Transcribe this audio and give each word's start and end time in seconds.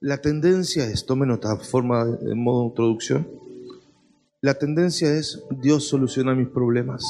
La 0.00 0.18
tendencia 0.18 0.84
es, 0.84 1.06
tome 1.06 1.26
nota, 1.26 1.56
forma 1.56 2.04
de 2.04 2.36
modo 2.36 2.60
de 2.60 2.68
introducción. 2.68 3.28
La 4.40 4.54
tendencia 4.54 5.12
es 5.12 5.42
Dios 5.50 5.88
soluciona 5.88 6.36
mis 6.36 6.46
problemas. 6.46 7.04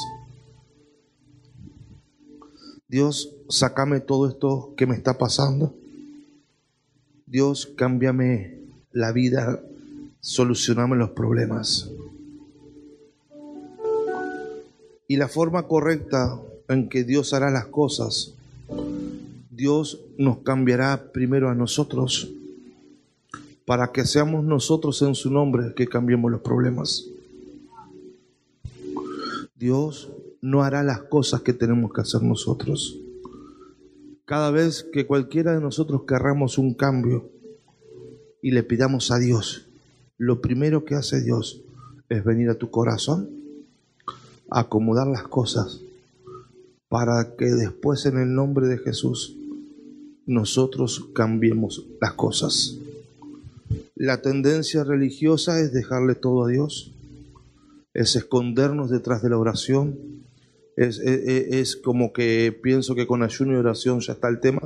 Dios, 2.88 3.34
sácame 3.50 4.00
todo 4.00 4.26
esto 4.26 4.72
que 4.74 4.86
me 4.86 4.94
está 4.94 5.18
pasando. 5.18 5.74
Dios, 7.26 7.70
cámbiame 7.76 8.56
la 8.92 9.12
vida, 9.12 9.60
solucioname 10.20 10.96
los 10.96 11.10
problemas. 11.10 11.90
Y 15.06 15.16
la 15.16 15.28
forma 15.28 15.64
correcta 15.64 16.40
en 16.68 16.88
que 16.88 17.04
Dios 17.04 17.34
hará 17.34 17.50
las 17.50 17.66
cosas, 17.66 18.32
Dios 19.50 20.00
nos 20.16 20.38
cambiará 20.38 21.12
primero 21.12 21.50
a 21.50 21.54
nosotros 21.54 22.32
para 23.68 23.92
que 23.92 24.06
seamos 24.06 24.44
nosotros 24.44 25.02
en 25.02 25.14
su 25.14 25.30
nombre 25.30 25.74
que 25.76 25.86
cambiemos 25.86 26.32
los 26.32 26.40
problemas. 26.40 27.04
Dios 29.56 30.10
no 30.40 30.62
hará 30.62 30.82
las 30.82 31.02
cosas 31.02 31.42
que 31.42 31.52
tenemos 31.52 31.92
que 31.92 32.00
hacer 32.00 32.22
nosotros. 32.22 32.98
Cada 34.24 34.50
vez 34.50 34.86
que 34.90 35.06
cualquiera 35.06 35.52
de 35.52 35.60
nosotros 35.60 36.04
querramos 36.08 36.56
un 36.56 36.72
cambio 36.72 37.28
y 38.40 38.52
le 38.52 38.62
pidamos 38.62 39.10
a 39.10 39.18
Dios, 39.18 39.66
lo 40.16 40.40
primero 40.40 40.86
que 40.86 40.94
hace 40.94 41.20
Dios 41.20 41.60
es 42.08 42.24
venir 42.24 42.48
a 42.48 42.54
tu 42.54 42.70
corazón, 42.70 43.28
acomodar 44.48 45.08
las 45.08 45.24
cosas 45.24 45.82
para 46.88 47.36
que 47.36 47.44
después 47.44 48.06
en 48.06 48.16
el 48.16 48.34
nombre 48.34 48.66
de 48.66 48.78
Jesús 48.78 49.36
nosotros 50.24 51.06
cambiemos 51.12 51.84
las 52.00 52.14
cosas. 52.14 52.78
La 53.94 54.22
tendencia 54.22 54.84
religiosa 54.84 55.60
es 55.60 55.72
dejarle 55.72 56.14
todo 56.14 56.44
a 56.44 56.48
Dios, 56.48 56.94
es 57.94 58.16
escondernos 58.16 58.90
detrás 58.90 59.22
de 59.22 59.30
la 59.30 59.38
oración, 59.38 59.98
es, 60.76 61.00
es, 61.00 61.76
como 61.76 62.12
que 62.12 62.56
pienso 62.62 62.94
que 62.94 63.08
con 63.08 63.24
ayuno 63.24 63.54
y 63.54 63.56
oración 63.56 63.98
ya 63.98 64.12
está 64.12 64.28
el 64.28 64.38
tema. 64.38 64.62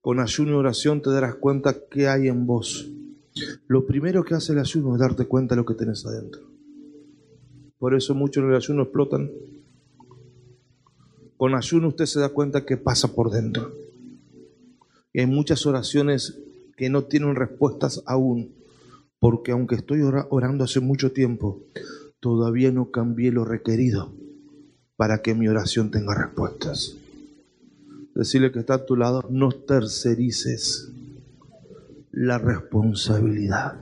Con 0.00 0.18
ayuno 0.18 0.50
y 0.50 0.54
oración 0.54 1.00
te 1.00 1.10
darás 1.10 1.36
cuenta 1.36 1.76
qué 1.88 2.08
hay 2.08 2.26
en 2.26 2.44
vos. 2.44 2.90
Lo 3.68 3.86
primero 3.86 4.24
que 4.24 4.34
hace 4.34 4.52
el 4.52 4.58
ayuno 4.58 4.94
es 4.94 5.00
darte 5.00 5.26
cuenta 5.26 5.54
de 5.54 5.60
lo 5.60 5.64
que 5.64 5.74
tenés 5.74 6.04
adentro. 6.04 6.42
Por 7.78 7.94
eso 7.94 8.14
muchos 8.14 8.42
en 8.42 8.50
el 8.50 8.56
ayuno 8.56 8.82
explotan. 8.82 9.30
Con 11.36 11.54
ayuno 11.54 11.88
usted 11.88 12.06
se 12.06 12.18
da 12.18 12.30
cuenta 12.30 12.64
que 12.64 12.76
pasa 12.76 13.14
por 13.14 13.30
dentro. 13.30 13.72
Hay 15.14 15.26
muchas 15.26 15.64
oraciones 15.64 16.38
que 16.76 16.90
no 16.90 17.04
tienen 17.04 17.36
respuestas 17.36 18.02
aún, 18.06 18.52
porque 19.20 19.52
aunque 19.52 19.76
estoy 19.76 20.02
orando 20.02 20.64
hace 20.64 20.80
mucho 20.80 21.12
tiempo, 21.12 21.60
todavía 22.18 22.72
no 22.72 22.90
cambié 22.90 23.30
lo 23.30 23.44
requerido 23.44 24.12
para 24.96 25.22
que 25.22 25.34
mi 25.34 25.46
oración 25.46 25.90
tenga 25.90 26.14
respuestas. 26.14 26.96
Decirle 28.14 28.52
que 28.52 28.60
está 28.60 28.74
a 28.74 28.86
tu 28.86 28.96
lado, 28.96 29.24
no 29.30 29.50
tercerices 29.52 30.90
la 32.10 32.38
responsabilidad. 32.38 33.76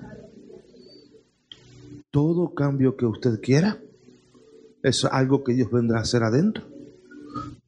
Todo 2.10 2.54
cambio 2.54 2.96
que 2.96 3.06
usted 3.06 3.40
quiera 3.40 3.78
es 4.82 5.04
algo 5.04 5.44
que 5.44 5.54
Dios 5.54 5.70
vendrá 5.70 5.98
a 5.98 6.02
hacer 6.02 6.22
adentro 6.22 6.64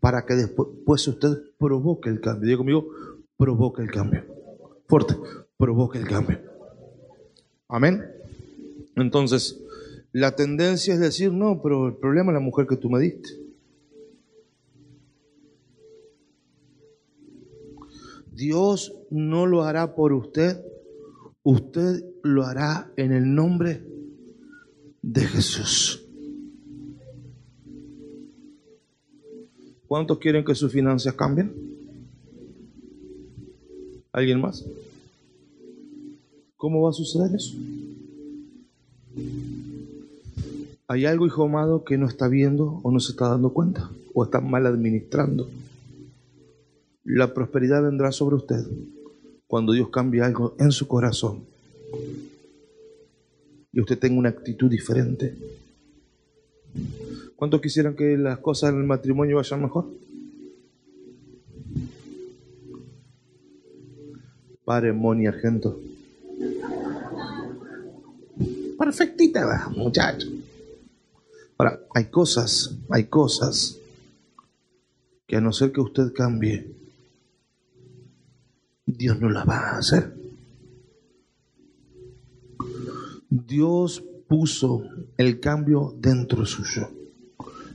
para 0.00 0.26
que 0.26 0.34
después 0.34 1.08
usted 1.08 1.38
provoque 1.58 2.10
el 2.10 2.20
cambio. 2.20 2.48
Digo 2.48 2.58
conmigo, 2.58 2.88
provoque 3.36 3.82
el 3.82 3.90
cambio. 3.90 4.24
Fuerte, 4.86 5.14
provoque 5.56 5.98
el 5.98 6.06
cambio. 6.06 6.40
Amén. 7.68 8.04
Entonces, 8.96 9.60
la 10.12 10.36
tendencia 10.36 10.94
es 10.94 11.00
decir, 11.00 11.32
no, 11.32 11.60
pero 11.62 11.88
el 11.88 11.97
problema 11.97 12.31
es 12.31 12.34
la 12.34 12.41
mujer 12.41 12.66
que 12.66 12.76
tú 12.76 12.88
me 12.88 13.00
diste. 13.00 13.31
Dios 18.32 18.94
no 19.10 19.47
lo 19.47 19.62
hará 19.62 19.94
por 19.94 20.12
usted, 20.12 20.60
usted 21.42 22.04
lo 22.22 22.44
hará 22.44 22.92
en 22.97 23.12
el 23.12 23.34
nombre 23.34 23.84
de 25.03 25.20
Jesús. 25.22 26.04
¿Cuántos 29.86 30.19
quieren 30.19 30.44
que 30.44 30.54
sus 30.54 30.72
finanzas 30.72 31.14
cambien? 31.14 31.63
¿Alguien 34.14 34.41
más? 34.41 34.64
¿Cómo 36.56 36.82
va 36.82 36.91
a 36.91 36.92
suceder 36.92 37.34
eso? 37.34 37.56
Hay 40.86 41.04
algo, 41.04 41.26
hijo 41.26 41.42
amado, 41.42 41.82
que 41.82 41.98
no 41.98 42.06
está 42.06 42.28
viendo 42.28 42.80
o 42.84 42.92
no 42.92 43.00
se 43.00 43.10
está 43.10 43.28
dando 43.28 43.53
cuenta 43.53 43.91
o 44.14 44.22
está 44.22 44.41
mal 44.41 44.66
administrando. 44.66 45.50
La 47.03 47.34
prosperidad 47.34 47.82
vendrá 47.82 48.12
sobre 48.12 48.36
usted 48.36 48.64
cuando 49.48 49.72
Dios 49.72 49.88
cambie 49.88 50.22
algo 50.22 50.54
en 50.60 50.70
su 50.70 50.86
corazón 50.86 51.41
y 53.72 53.80
usted 53.80 53.98
tenga 53.98 54.16
una 54.16 54.28
actitud 54.28 54.70
diferente. 54.70 55.36
¿Cuántos 57.34 57.60
quisieran 57.60 57.97
que 57.97 58.16
las 58.16 58.38
cosas 58.38 58.72
en 58.72 58.78
el 58.78 58.86
matrimonio 58.86 59.36
vayan 59.36 59.60
mejor? 59.60 59.86
Padre 64.64 64.92
Moni 64.92 65.26
Argento. 65.26 65.78
Perfectita, 68.78 69.69
muchacho. 69.76 70.28
Ahora, 71.56 71.80
hay 71.94 72.06
cosas, 72.06 72.76
hay 72.91 73.04
cosas 73.04 73.78
que 75.26 75.36
a 75.36 75.41
no 75.41 75.53
ser 75.53 75.72
que 75.72 75.80
usted 75.80 76.12
cambie, 76.12 76.66
Dios 78.86 79.20
no 79.20 79.30
las 79.30 79.48
va 79.48 79.58
a 79.58 79.78
hacer. 79.78 80.14
Dios 83.30 84.03
puso 84.28 84.82
el 85.16 85.41
cambio 85.41 85.94
dentro 85.98 86.44
suyo. 86.44 86.91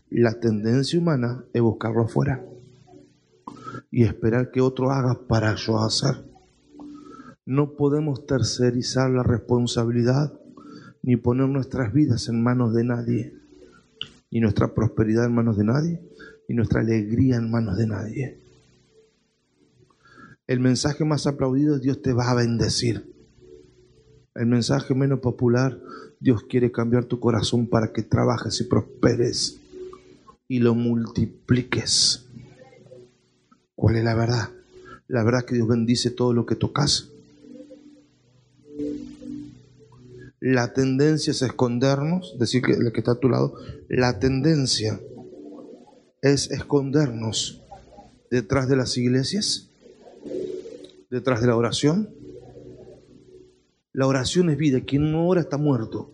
La 0.10 0.40
tendencia 0.40 1.00
humana 1.00 1.44
es 1.54 1.62
buscarlo 1.62 2.04
afuera 2.04 2.44
y 3.92 4.04
esperar 4.04 4.52
que 4.52 4.62
otro 4.62 4.92
haga 4.92 5.20
para 5.28 5.56
yo 5.56 5.80
hacer. 5.80 6.29
No 7.50 7.72
podemos 7.72 8.28
tercerizar 8.28 9.10
la 9.10 9.24
responsabilidad 9.24 10.40
ni 11.02 11.16
poner 11.18 11.50
nuestras 11.50 11.92
vidas 11.92 12.30
en 12.30 12.44
manos 12.44 12.76
de 12.76 12.84
nadie 12.84 13.34
ni 14.30 14.40
nuestra 14.40 14.76
prosperidad 14.76 15.26
en 15.26 15.34
manos 15.34 15.58
de 15.58 15.64
nadie, 15.64 16.00
ni 16.48 16.54
nuestra 16.54 16.82
alegría 16.82 17.38
en 17.38 17.50
manos 17.50 17.76
de 17.76 17.88
nadie. 17.88 18.38
El 20.46 20.60
mensaje 20.60 21.04
más 21.06 21.26
aplaudido 21.26 21.78
es 21.78 21.82
Dios 21.82 22.04
te 22.04 22.14
va 22.14 22.30
a 22.30 22.36
bendecir. 22.36 23.12
El 24.36 24.46
mensaje 24.46 24.94
menos 24.94 25.20
popular, 25.20 25.80
Dios 26.20 26.44
quiere 26.44 26.72
cambiar 26.72 27.06
tu 27.06 27.20
corazón 27.20 27.66
para 27.66 27.92
que 27.92 28.04
trabajes 28.04 28.62
y 28.62 28.66
prosperes 28.66 29.60
y 30.48 30.60
lo 30.60 30.76
multipliques. 30.76 32.28
¿Cuál 33.74 33.96
es 33.96 34.04
la 34.04 34.14
verdad? 34.14 34.50
La 35.08 35.24
verdad 35.24 35.40
es 35.40 35.46
que 35.48 35.56
Dios 35.56 35.68
bendice 35.68 36.12
todo 36.12 36.32
lo 36.32 36.46
que 36.46 36.54
tocas. 36.54 37.10
La 40.42 40.74
tendencia 40.74 41.32
es 41.32 41.42
escondernos, 41.42 42.38
decir 42.40 42.62
que 42.62 42.72
el 42.72 42.92
que 42.94 43.00
está 43.00 43.12
a 43.12 43.20
tu 43.20 43.28
lado, 43.28 43.56
la 43.90 44.20
tendencia 44.20 45.00
es 46.22 46.50
escondernos 46.52 47.62
detrás 48.32 48.70
de 48.70 48.78
las 48.78 48.98
iglesias, 48.98 49.70
detrás 51.10 51.42
de 51.42 51.48
la 51.48 51.58
oración. 51.58 52.10
La 53.92 54.08
oración 54.08 54.50
es 54.50 54.58
vida, 54.58 54.82
quien 54.82 55.12
no 55.12 55.28
ora 55.28 55.42
está 55.42 55.58
muerto. 55.58 56.12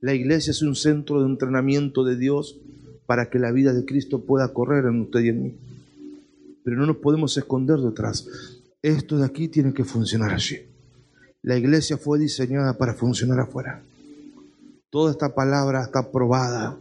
La 0.00 0.14
iglesia 0.14 0.52
es 0.52 0.62
un 0.62 0.76
centro 0.76 1.20
de 1.20 1.28
entrenamiento 1.28 2.04
de 2.04 2.16
Dios 2.16 2.60
para 3.06 3.28
que 3.28 3.38
la 3.38 3.50
vida 3.50 3.72
de 3.72 3.84
Cristo 3.84 4.24
pueda 4.24 4.52
correr 4.52 4.84
en 4.84 5.00
usted 5.00 5.20
y 5.20 5.28
en 5.30 5.42
mí. 5.42 5.54
Pero 6.62 6.76
no 6.76 6.86
nos 6.86 6.98
podemos 6.98 7.36
esconder 7.36 7.78
detrás. 7.78 8.28
Esto 8.82 9.18
de 9.18 9.24
aquí 9.24 9.48
tiene 9.48 9.72
que 9.72 9.84
funcionar 9.84 10.32
allí. 10.32 10.75
La 11.42 11.56
iglesia 11.56 11.96
fue 11.96 12.18
diseñada 12.18 12.76
para 12.76 12.94
funcionar 12.94 13.40
afuera. 13.40 13.82
Toda 14.90 15.10
esta 15.10 15.34
palabra 15.34 15.82
está 15.82 16.10
probada 16.10 16.76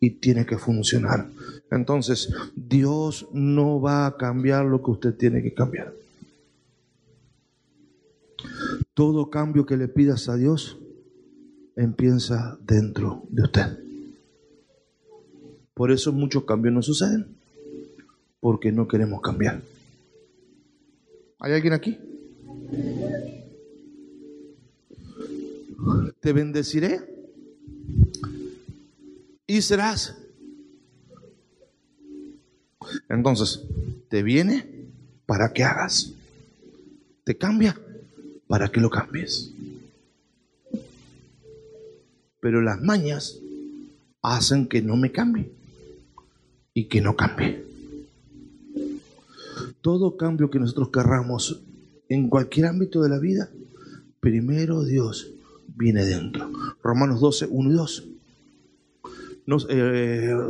y 0.00 0.10
tiene 0.10 0.46
que 0.46 0.58
funcionar. 0.58 1.28
Entonces, 1.70 2.32
Dios 2.56 3.28
no 3.32 3.80
va 3.80 4.06
a 4.06 4.16
cambiar 4.16 4.64
lo 4.64 4.82
que 4.82 4.90
usted 4.90 5.14
tiene 5.14 5.42
que 5.42 5.54
cambiar. 5.54 5.92
Todo 8.94 9.30
cambio 9.30 9.64
que 9.64 9.76
le 9.76 9.88
pidas 9.88 10.28
a 10.28 10.36
Dios 10.36 10.78
empieza 11.76 12.58
dentro 12.66 13.22
de 13.30 13.42
usted. 13.42 13.78
Por 15.74 15.90
eso 15.90 16.12
muchos 16.12 16.44
cambios 16.44 16.74
no 16.74 16.82
suceden, 16.82 17.26
porque 18.40 18.72
no 18.72 18.88
queremos 18.88 19.20
cambiar. 19.20 19.62
¿Hay 21.38 21.52
alguien 21.52 21.72
aquí? 21.72 21.98
Te 26.20 26.32
bendeciré 26.32 27.00
y 29.46 29.60
serás. 29.62 30.16
Entonces, 33.08 33.62
te 34.08 34.22
viene 34.22 34.66
para 35.26 35.52
que 35.52 35.64
hagas. 35.64 36.12
Te 37.24 37.36
cambia 37.36 37.78
para 38.46 38.70
que 38.70 38.80
lo 38.80 38.90
cambies. 38.90 39.52
Pero 42.40 42.60
las 42.60 42.80
mañas 42.80 43.38
hacen 44.22 44.68
que 44.68 44.82
no 44.82 44.96
me 44.96 45.12
cambie 45.12 45.50
y 46.74 46.84
que 46.84 47.00
no 47.00 47.16
cambie. 47.16 47.64
Todo 49.80 50.16
cambio 50.16 50.50
que 50.50 50.58
nosotros 50.58 50.90
querramos 50.90 51.60
en 52.08 52.28
cualquier 52.28 52.66
ámbito 52.66 53.02
de 53.02 53.08
la 53.08 53.18
vida, 53.18 53.50
primero 54.20 54.84
Dios 54.84 55.32
viene 55.82 56.04
dentro. 56.04 56.48
Romanos 56.82 57.20
12, 57.20 57.48
1 57.50 57.70
y 57.70 57.74
2. 57.74 58.08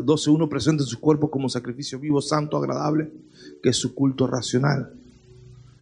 12, 0.05 0.31
1 0.31 0.49
presenta 0.49 0.84
su 0.84 1.00
cuerpo 1.00 1.31
como 1.31 1.49
sacrificio 1.49 1.99
vivo, 1.99 2.20
santo, 2.20 2.58
agradable, 2.58 3.11
que 3.62 3.70
es 3.70 3.76
su 3.76 3.94
culto 3.94 4.26
racional. 4.26 4.93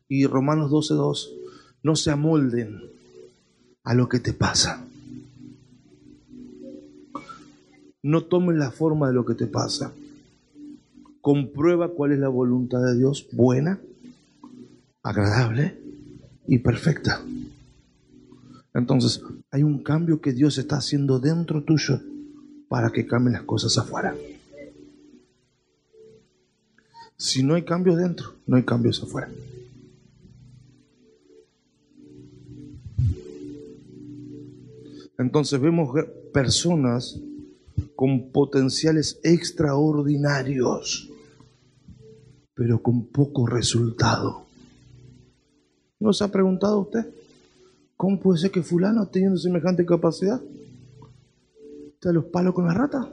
Y 0.09 0.27
Romanos 0.27 0.71
12, 0.71 0.95
2, 0.95 1.33
no 1.83 1.97
se 1.97 2.11
amolden 2.11 2.81
a 3.83 3.95
lo 3.95 4.09
que 4.09 4.21
te 4.21 4.33
pasa. 4.33 4.87
No 8.03 8.25
tomen 8.25 8.59
la 8.59 8.71
forma 8.71 9.09
de 9.09 9.15
lo 9.15 9.27
que 9.27 9.35
te 9.35 9.47
pasa. 9.47 9.93
Comprueba 11.21 11.89
cuál 11.89 12.13
es 12.13 12.19
la 12.19 12.29
voluntad 12.29 12.83
de 12.83 12.97
Dios, 12.97 13.27
buena, 13.33 13.81
agradable 15.03 15.77
y 16.47 16.59
perfecta. 16.59 17.23
Entonces, 18.73 19.23
hay 19.51 19.63
un 19.63 19.83
cambio 19.83 20.21
que 20.21 20.33
Dios 20.33 20.59
está 20.59 20.77
haciendo 20.77 21.19
dentro 21.19 21.65
tuyo 21.65 22.01
para 22.69 22.91
que 22.91 23.07
cambien 23.07 23.33
las 23.33 23.43
cosas 23.43 23.77
afuera. 23.79 24.15
Si 27.17 27.43
no 27.43 27.55
hay 27.55 27.65
cambios 27.65 27.97
dentro, 27.97 28.35
no 28.47 28.57
hay 28.57 28.63
cambios 28.63 29.03
afuera. 29.03 29.29
Entonces 35.19 35.61
vemos 35.61 35.91
personas 36.33 37.21
con 37.95 38.31
potenciales 38.31 39.21
extraordinarios, 39.23 41.11
pero 42.55 42.81
con 42.81 43.07
poco 43.07 43.47
resultado. 43.47 44.47
¿No 45.99 46.15
se 46.15 46.25
ha 46.25 46.29
preguntado 46.29 46.81
usted? 46.81 47.20
¿Cómo 48.01 48.19
puede 48.19 48.39
ser 48.39 48.51
que 48.51 48.63
fulano 48.63 49.07
teniendo 49.09 49.37
semejante 49.37 49.85
capacidad 49.85 50.41
está 51.93 52.11
los 52.15 52.25
palos 52.25 52.55
con 52.55 52.65
la 52.65 52.73
rata? 52.73 53.13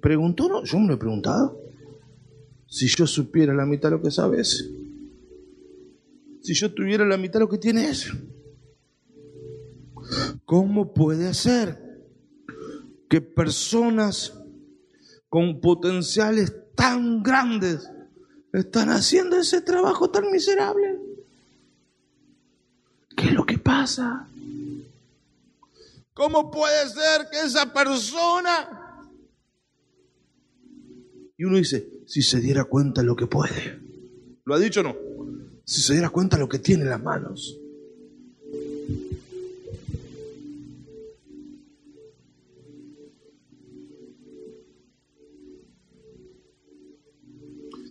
¿Preguntó? 0.00 0.48
No, 0.48 0.62
yo 0.62 0.78
me 0.78 0.86
lo 0.86 0.94
he 0.94 0.96
preguntado. 0.96 1.60
Si 2.68 2.86
yo 2.86 3.04
supiera 3.08 3.52
la 3.52 3.66
mitad 3.66 3.90
de 3.90 3.96
lo 3.96 4.02
que 4.02 4.12
sabes, 4.12 4.70
si 6.40 6.54
yo 6.54 6.72
tuviera 6.72 7.04
la 7.04 7.16
mitad 7.16 7.40
de 7.40 7.46
lo 7.46 7.48
que 7.48 7.58
tienes, 7.58 8.12
¿cómo 10.44 10.94
puede 10.94 11.34
ser 11.34 12.06
que 13.08 13.20
personas 13.20 14.38
con 15.28 15.60
potenciales 15.60 16.54
tan 16.76 17.24
grandes 17.24 17.90
están 18.52 18.90
haciendo 18.90 19.36
ese 19.36 19.62
trabajo 19.62 20.12
tan 20.12 20.30
miserable? 20.30 21.08
Pasa? 23.68 24.26
¿Cómo 26.14 26.50
puede 26.50 26.88
ser 26.88 27.28
que 27.30 27.46
esa 27.46 27.70
persona... 27.70 29.04
Y 31.36 31.44
uno 31.44 31.58
dice, 31.58 31.86
si 32.06 32.22
se 32.22 32.40
diera 32.40 32.64
cuenta 32.64 33.02
lo 33.02 33.14
que 33.14 33.26
puede. 33.26 33.78
¿Lo 34.44 34.54
ha 34.54 34.58
dicho 34.58 34.80
o 34.80 34.84
no? 34.84 34.96
Si 35.64 35.82
se 35.82 35.92
diera 35.92 36.08
cuenta 36.08 36.38
lo 36.38 36.48
que 36.48 36.58
tiene 36.58 36.84
en 36.84 36.88
las 36.88 37.02
manos. 37.02 37.58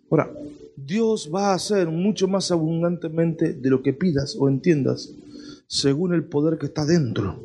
Ahora, 0.09 0.33
Dios 0.75 1.29
va 1.33 1.51
a 1.51 1.53
hacer 1.53 1.87
mucho 1.87 2.27
más 2.27 2.49
abundantemente 2.49 3.53
de 3.53 3.69
lo 3.69 3.83
que 3.83 3.93
pidas 3.93 4.35
o 4.39 4.49
entiendas, 4.49 5.13
según 5.67 6.13
el 6.13 6.23
poder 6.23 6.57
que 6.57 6.67
está 6.67 6.85
dentro, 6.85 7.43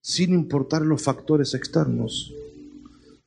sin 0.00 0.34
importar 0.34 0.82
los 0.82 1.02
factores 1.02 1.54
externos. 1.54 2.32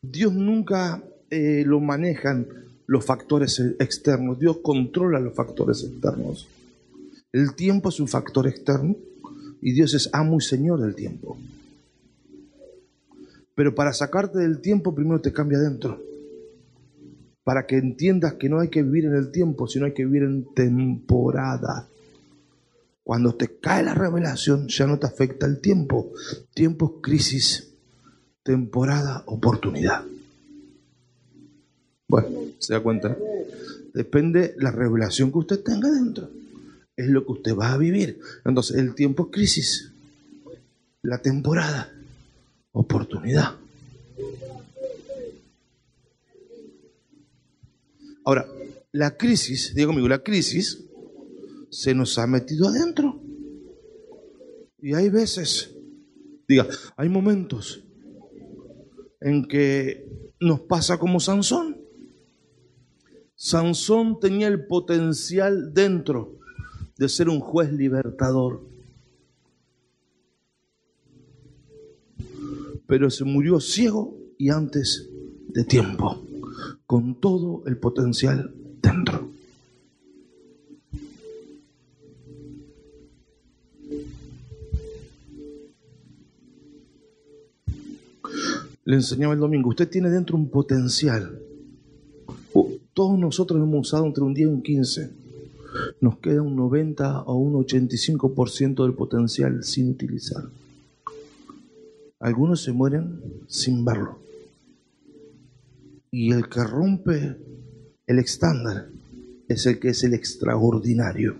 Dios 0.01 0.33
nunca 0.33 1.03
eh, 1.29 1.63
lo 1.65 1.79
manejan 1.79 2.47
los 2.87 3.05
factores 3.05 3.59
externos, 3.79 4.39
Dios 4.39 4.59
controla 4.63 5.19
los 5.19 5.35
factores 5.35 5.83
externos. 5.83 6.47
El 7.31 7.53
tiempo 7.55 7.89
es 7.89 7.99
un 7.99 8.07
factor 8.07 8.47
externo 8.47 8.95
y 9.61 9.73
Dios 9.73 9.93
es 9.93 10.09
amo 10.13 10.37
y 10.37 10.41
señor 10.41 10.79
del 10.79 10.95
tiempo. 10.95 11.37
Pero 13.53 13.75
para 13.75 13.93
sacarte 13.93 14.39
del 14.39 14.61
tiempo 14.61 14.95
primero 14.95 15.21
te 15.21 15.33
cambia 15.33 15.59
dentro 15.59 16.01
para 17.49 17.65
que 17.65 17.77
entiendas 17.77 18.35
que 18.35 18.47
no 18.47 18.59
hay 18.59 18.67
que 18.67 18.83
vivir 18.83 19.05
en 19.05 19.15
el 19.15 19.31
tiempo, 19.31 19.67
sino 19.67 19.87
hay 19.87 19.93
que 19.93 20.05
vivir 20.05 20.21
en 20.21 20.45
temporada. 20.53 21.87
Cuando 23.09 23.33
te 23.33 23.57
cae 23.59 23.81
la 23.81 23.95
revelación, 23.95 24.67
ya 24.67 24.85
no 24.85 24.99
te 24.99 25.07
afecta 25.07 25.47
el 25.47 25.61
tiempo. 25.61 26.13
Tiempo 26.53 26.93
es 26.93 27.01
crisis, 27.01 27.73
temporada, 28.43 29.23
oportunidad. 29.25 30.03
Bueno, 32.07 32.29
¿se 32.59 32.73
da 32.73 32.81
cuenta? 32.81 33.17
Depende 33.95 34.53
la 34.59 34.69
revelación 34.69 35.31
que 35.31 35.39
usted 35.39 35.63
tenga 35.63 35.89
dentro. 35.89 36.29
Es 36.95 37.07
lo 37.07 37.25
que 37.25 37.31
usted 37.31 37.55
va 37.55 37.73
a 37.73 37.77
vivir. 37.79 38.19
Entonces, 38.45 38.77
el 38.77 38.93
tiempo 38.93 39.23
es 39.23 39.29
crisis. 39.31 39.91
La 41.01 41.19
temporada, 41.19 41.91
oportunidad. 42.73 43.55
Ahora, 48.23 48.45
la 48.91 49.17
crisis, 49.17 49.73
digo 49.73 49.87
conmigo, 49.87 50.07
la 50.07 50.21
crisis 50.21 50.83
se 51.69 51.93
nos 51.93 52.17
ha 52.17 52.27
metido 52.27 52.67
adentro. 52.67 53.21
Y 54.81 54.93
hay 54.93 55.09
veces, 55.09 55.75
diga, 56.47 56.67
hay 56.95 57.09
momentos 57.09 57.83
en 59.19 59.45
que 59.45 60.07
nos 60.39 60.61
pasa 60.61 60.97
como 60.97 61.19
Sansón. 61.19 61.77
Sansón 63.35 64.19
tenía 64.19 64.47
el 64.47 64.65
potencial 64.65 65.73
dentro 65.73 66.37
de 66.97 67.09
ser 67.09 67.29
un 67.29 67.39
juez 67.39 67.71
libertador. 67.71 68.67
Pero 72.87 73.09
se 73.09 73.23
murió 73.23 73.59
ciego 73.59 74.17
y 74.37 74.49
antes 74.49 75.09
de 75.47 75.63
tiempo 75.63 76.25
con 76.85 77.19
todo 77.19 77.63
el 77.65 77.77
potencial 77.77 78.53
dentro. 78.81 79.31
Le 88.89 88.95
enseñaba 88.95 89.35
el 89.35 89.39
domingo, 89.39 89.69
usted 89.69 89.87
tiene 89.87 90.09
dentro 90.09 90.35
un 90.35 90.49
potencial. 90.49 91.39
Todos 92.91 93.19
nosotros 93.19 93.61
hemos 93.61 93.81
usado 93.87 94.07
entre 94.07 94.23
un 94.23 94.33
10 94.33 94.47
y 94.47 94.51
un 94.51 94.63
15. 94.63 95.11
Nos 96.01 96.17
queda 96.17 96.41
un 96.41 96.55
90 96.55 97.21
o 97.21 97.35
un 97.35 97.53
85% 97.53 98.81
del 98.81 98.95
potencial 98.95 99.63
sin 99.63 99.91
utilizar. 99.91 100.43
Algunos 102.19 102.63
se 102.63 102.71
mueren 102.71 103.21
sin 103.45 103.85
verlo. 103.85 104.17
Y 106.09 106.31
el 106.31 106.49
que 106.49 106.63
rompe 106.63 107.37
el 108.07 108.17
estándar 108.17 108.89
es 109.47 109.67
el 109.67 109.77
que 109.77 109.89
es 109.89 110.03
el 110.03 110.15
extraordinario. 110.15 111.35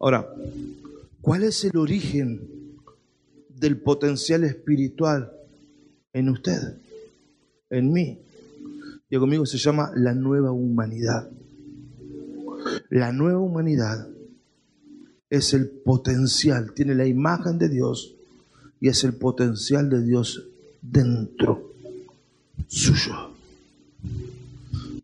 Ahora, 0.00 0.28
¿cuál 1.20 1.44
es 1.44 1.64
el 1.64 1.76
origen 1.76 2.57
del 3.58 3.78
potencial 3.78 4.44
espiritual 4.44 5.32
en 6.12 6.28
usted, 6.28 6.76
en 7.70 7.92
mí? 7.92 8.18
Y 9.10 9.16
conmigo 9.16 9.46
se 9.46 9.58
llama 9.58 9.90
la 9.94 10.14
nueva 10.14 10.52
humanidad. 10.52 11.28
La 12.90 13.12
nueva 13.12 13.40
humanidad 13.40 14.08
es 15.30 15.54
el 15.54 15.68
potencial, 15.68 16.72
tiene 16.72 16.94
la 16.94 17.06
imagen 17.06 17.58
de 17.58 17.68
Dios 17.68 18.14
y 18.80 18.88
es 18.88 19.04
el 19.04 19.14
potencial 19.14 19.88
de 19.90 20.02
Dios 20.02 20.44
dentro 20.80 21.72
suyo. 22.66 23.30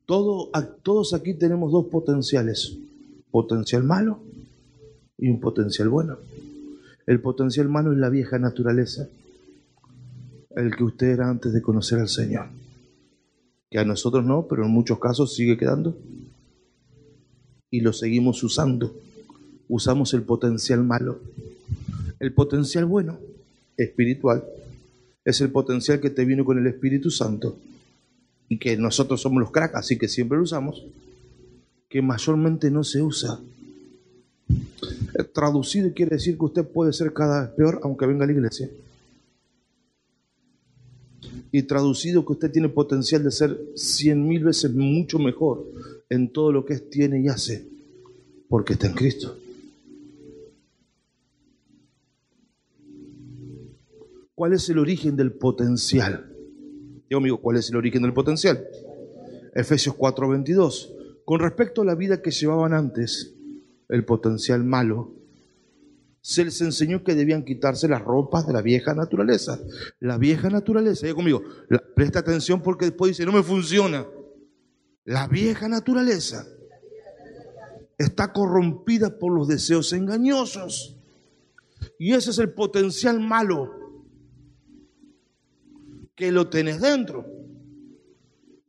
Todo, 0.06 0.50
todos 0.82 1.14
aquí 1.14 1.34
tenemos 1.34 1.73
dos 1.73 1.87
potenciales, 1.87 2.76
potencial 3.30 3.84
malo 3.84 4.18
y 5.18 5.28
un 5.28 5.40
potencial 5.40 5.88
bueno. 5.88 6.18
El 7.06 7.20
potencial 7.20 7.68
malo 7.68 7.92
es 7.92 7.99
la 7.99 8.08
vieja 8.08 8.38
naturaleza, 8.38 9.08
el 10.56 10.75
que 10.75 10.84
usted 10.84 11.08
era 11.08 11.28
antes 11.28 11.52
de 11.52 11.61
conocer 11.61 11.99
al 11.99 12.08
Señor. 12.08 12.46
Que 13.70 13.78
a 13.78 13.84
nosotros 13.84 14.25
no, 14.25 14.46
pero 14.49 14.64
en 14.64 14.70
muchos 14.70 14.99
casos 14.99 15.34
sigue 15.34 15.58
quedando. 15.58 15.96
Y 17.70 17.80
lo 17.80 17.92
seguimos 17.92 18.42
usando. 18.42 18.94
Usamos 19.68 20.14
el 20.14 20.23
potencial 20.23 20.84
malo. 20.84 21.18
El 22.20 22.32
potencial 22.32 22.87
bueno, 22.87 23.18
espiritual, 23.76 24.44
es 25.25 25.40
el 25.40 25.50
potencial 25.50 26.00
que 26.00 26.11
te 26.11 26.25
vino 26.25 26.44
con 26.44 26.58
el 26.58 26.66
Espíritu 26.66 27.11
Santo 27.11 27.58
y 28.49 28.58
que 28.58 28.76
nosotros 28.76 29.20
somos 29.20 29.40
los 29.40 29.50
cracks, 29.50 29.75
así 29.75 29.99
que 29.99 30.08
siempre 30.08 30.37
lo 30.37 30.44
usamos, 30.44 30.84
que 31.88 32.02
mayormente 32.02 32.70
no 32.70 32.84
se 32.84 33.02
usa. 33.02 33.40
Traducido 35.33 35.92
quiere 35.94 36.16
decir 36.16 36.37
que 36.37 36.44
usted 36.44 36.66
puede 36.66 36.92
ser 36.92 37.12
cada 37.12 37.42
vez 37.42 37.50
peor 37.50 37.80
aunque 37.83 38.06
venga 38.06 38.25
a 38.25 38.26
la 38.26 38.33
iglesia. 38.33 38.68
Y 41.52 41.62
traducido 41.62 42.25
que 42.26 42.33
usted 42.33 42.50
tiene 42.50 42.68
potencial 42.68 43.23
de 43.23 43.30
ser 43.30 43.59
cien 43.76 44.26
mil 44.26 44.42
veces 44.42 44.73
mucho 44.73 45.18
mejor 45.18 45.64
en 46.11 46.28
todo 46.33 46.50
lo 46.50 46.64
que 46.64 46.78
tiene 46.78 47.21
y 47.21 47.28
hace, 47.28 47.66
porque 48.49 48.73
está 48.73 48.88
en 48.88 48.94
Cristo. 48.94 49.37
¿Cuál 54.35 54.52
es 54.52 54.68
el 54.68 54.78
origen 54.78 55.16
del 55.16 55.33
potencial? 55.33 56.28
Digo, 57.09 57.18
amigo, 57.18 57.40
¿cuál 57.40 57.56
es 57.56 57.71
el 57.71 57.76
origen 57.76 58.02
del 58.02 58.12
potencial? 58.12 58.66
Efesios 59.54 59.94
4:22. 59.94 60.90
Con 61.25 61.38
respecto 61.40 61.83
a 61.83 61.85
la 61.85 61.94
vida 61.94 62.21
que 62.21 62.33
llevaban 62.33 62.75
antes, 62.75 63.34
el 63.88 64.05
potencial 64.05 64.64
malo, 64.64 65.14
se 66.21 66.45
les 66.45 66.61
enseñó 66.62 67.05
que 67.05 67.14
debían 67.14 67.45
quitarse 67.45 67.87
las 67.87 68.03
ropas 68.03 68.47
de 68.47 68.55
la 68.55 68.62
vieja 68.62 68.95
naturaleza. 68.95 69.61
La 70.00 70.17
vieja 70.17 70.49
naturaleza, 70.49 71.07
diga 71.07 71.17
conmigo, 71.17 71.43
presta 71.95 72.21
atención 72.21 72.62
porque 72.62 72.87
después 72.87 73.11
dice, 73.11 73.26
no 73.26 73.33
me 73.33 73.43
funciona. 73.43 74.07
La 75.05 75.29
vieja 75.29 75.69
naturaleza 75.69 76.47
está 77.99 78.33
corrompida 78.33 79.19
por 79.19 79.33
los 79.33 79.49
deseos 79.49 79.93
engañosos. 79.93 80.97
Y 81.99 82.14
ese 82.14 82.31
es 82.31 82.38
el 82.38 82.55
potencial 82.55 83.21
malo 83.21 83.71
que 86.14 86.33
lo 86.33 86.49
tenés 86.49 86.81
dentro 86.81 87.26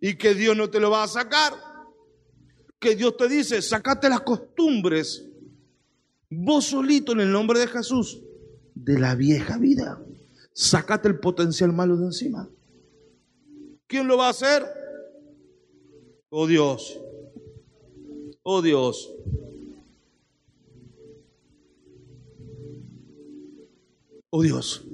y 0.02 0.16
que 0.18 0.34
Dios 0.34 0.58
no 0.58 0.70
te 0.70 0.80
lo 0.80 0.92
va 0.92 1.04
a 1.04 1.08
sacar. 1.08 1.54
Que 2.80 2.96
Dios 2.96 3.18
te 3.18 3.28
dice, 3.28 3.62
sacate 3.62 4.10
las 4.10 4.22
costumbres, 4.22 5.26
vos 6.30 6.66
solito 6.66 7.14
en 7.14 7.22
el 7.22 7.32
nombre 7.32 7.60
de 7.60 7.68
Jesús, 7.68 8.22
de 8.74 9.00
la 9.00 9.16
vieja 9.16 9.58
vida. 9.58 10.02
Sacate 10.54 11.08
el 11.08 11.20
potencial 11.20 11.74
malo 11.74 11.98
de 11.98 12.06
encima. 12.06 12.50
¿Quién 13.88 14.08
lo 14.08 14.18
va 14.18 14.28
a 14.28 14.32
hacer? 14.32 14.64
Oh 16.30 16.48
Dios. 16.48 17.00
Oh 18.44 18.62
Dios. 18.62 19.14
Oh 24.30 24.42
Dios. 24.42 24.86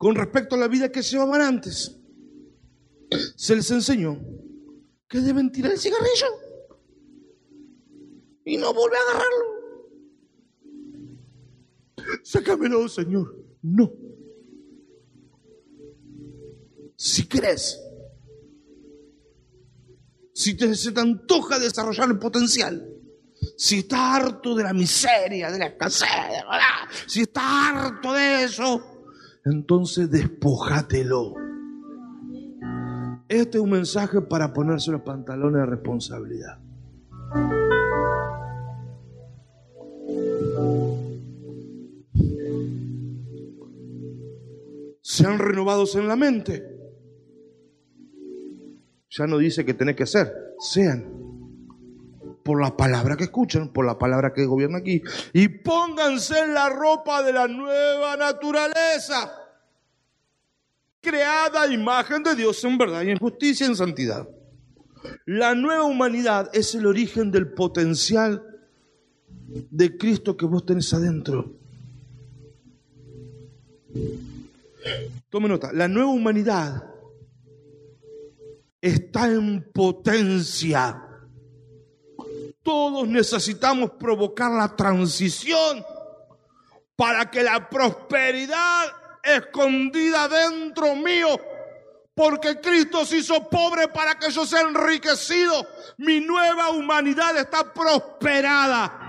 Con 0.00 0.14
respecto 0.14 0.54
a 0.54 0.58
la 0.58 0.66
vida 0.66 0.90
que 0.90 1.02
llevaban 1.02 1.42
antes, 1.42 1.94
se 3.36 3.54
les 3.54 3.70
enseñó 3.70 4.18
que 5.06 5.20
deben 5.20 5.52
tirar 5.52 5.72
el 5.72 5.78
cigarrillo 5.78 6.26
y 8.46 8.56
no 8.56 8.72
volver 8.72 8.96
a 8.96 9.10
agarrarlo. 9.10 9.44
Sácamelo, 12.24 12.88
Señor. 12.88 13.44
No. 13.60 13.92
Si 16.96 17.28
crees, 17.28 17.78
si 20.32 20.56
te, 20.56 20.74
se 20.76 20.92
te 20.92 21.00
antoja 21.00 21.58
desarrollar 21.58 22.08
el 22.08 22.18
potencial, 22.18 22.90
si 23.54 23.80
está 23.80 24.16
harto 24.16 24.54
de 24.54 24.64
la 24.64 24.72
miseria, 24.72 25.50
de 25.50 25.58
la 25.58 25.66
escasez, 25.66 26.08
si 27.06 27.20
está 27.20 27.68
harto 27.68 28.14
de 28.14 28.44
eso, 28.44 28.99
entonces 29.44 30.10
despojátelo. 30.10 31.34
Este 33.28 33.58
es 33.58 33.64
un 33.64 33.70
mensaje 33.70 34.20
para 34.20 34.52
ponerse 34.52 34.90
los 34.90 35.02
pantalones 35.02 35.60
de 35.60 35.66
responsabilidad. 35.66 36.58
Sean 45.00 45.38
renovados 45.38 45.94
en 45.96 46.08
la 46.08 46.16
mente. 46.16 46.64
Ya 49.10 49.26
no 49.26 49.38
dice 49.38 49.64
que 49.64 49.74
tenés 49.74 49.96
que 49.96 50.06
ser, 50.06 50.32
sean 50.58 51.19
por 52.50 52.60
la 52.60 52.76
palabra 52.76 53.16
que 53.16 53.22
escuchan, 53.22 53.68
por 53.68 53.86
la 53.86 53.96
palabra 53.96 54.32
que 54.32 54.44
gobierna 54.44 54.78
aquí. 54.78 55.00
Y 55.32 55.46
pónganse 55.46 56.36
en 56.40 56.52
la 56.52 56.68
ropa 56.68 57.22
de 57.22 57.32
la 57.32 57.46
nueva 57.46 58.16
naturaleza, 58.16 59.32
creada 61.00 61.62
a 61.62 61.72
imagen 61.72 62.24
de 62.24 62.34
Dios 62.34 62.64
en 62.64 62.76
verdad 62.76 63.02
y 63.02 63.10
en 63.10 63.18
justicia 63.18 63.66
y 63.66 63.68
en 63.68 63.76
santidad. 63.76 64.28
La 65.26 65.54
nueva 65.54 65.84
humanidad 65.84 66.50
es 66.52 66.74
el 66.74 66.86
origen 66.86 67.30
del 67.30 67.52
potencial 67.52 68.42
de 69.70 69.96
Cristo 69.96 70.36
que 70.36 70.46
vos 70.46 70.66
tenés 70.66 70.92
adentro. 70.92 71.52
Tome 75.28 75.48
nota, 75.48 75.72
la 75.72 75.86
nueva 75.86 76.10
humanidad 76.10 76.82
está 78.80 79.28
en 79.28 79.70
potencia 79.72 81.09
todos 82.62 83.08
necesitamos 83.08 83.92
provocar 83.92 84.50
la 84.50 84.74
transición 84.76 85.84
para 86.96 87.30
que 87.30 87.42
la 87.42 87.68
prosperidad 87.68 88.86
escondida 89.22 90.28
dentro 90.28 90.94
mío, 90.96 91.40
porque 92.14 92.60
Cristo 92.60 93.04
se 93.06 93.18
hizo 93.18 93.48
pobre 93.48 93.88
para 93.88 94.18
que 94.18 94.30
yo 94.30 94.44
sea 94.44 94.62
enriquecido. 94.62 95.66
Mi 95.96 96.20
nueva 96.20 96.70
humanidad 96.70 97.36
está 97.36 97.72
prosperada. 97.72 99.00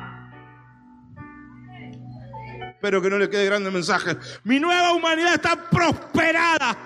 Espero 2.69 3.01
que 3.01 3.09
no 3.09 3.19
le 3.19 3.29
quede 3.29 3.45
grande 3.45 3.69
mensaje. 3.69 4.17
Mi 4.43 4.59
nueva 4.59 4.93
humanidad 4.93 5.35
está 5.35 5.69
prosperada. 5.69 6.77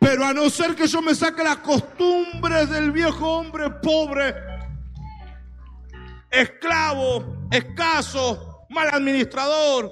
Pero 0.00 0.24
a 0.24 0.32
no 0.32 0.48
ser 0.48 0.74
que 0.74 0.88
yo 0.88 1.02
me 1.02 1.14
saque 1.14 1.44
las 1.44 1.58
costumbres 1.58 2.70
del 2.70 2.90
viejo 2.90 3.28
hombre 3.28 3.70
pobre, 3.70 4.34
esclavo, 6.30 7.48
escaso, 7.50 8.66
mal 8.70 8.88
administrador. 8.92 9.90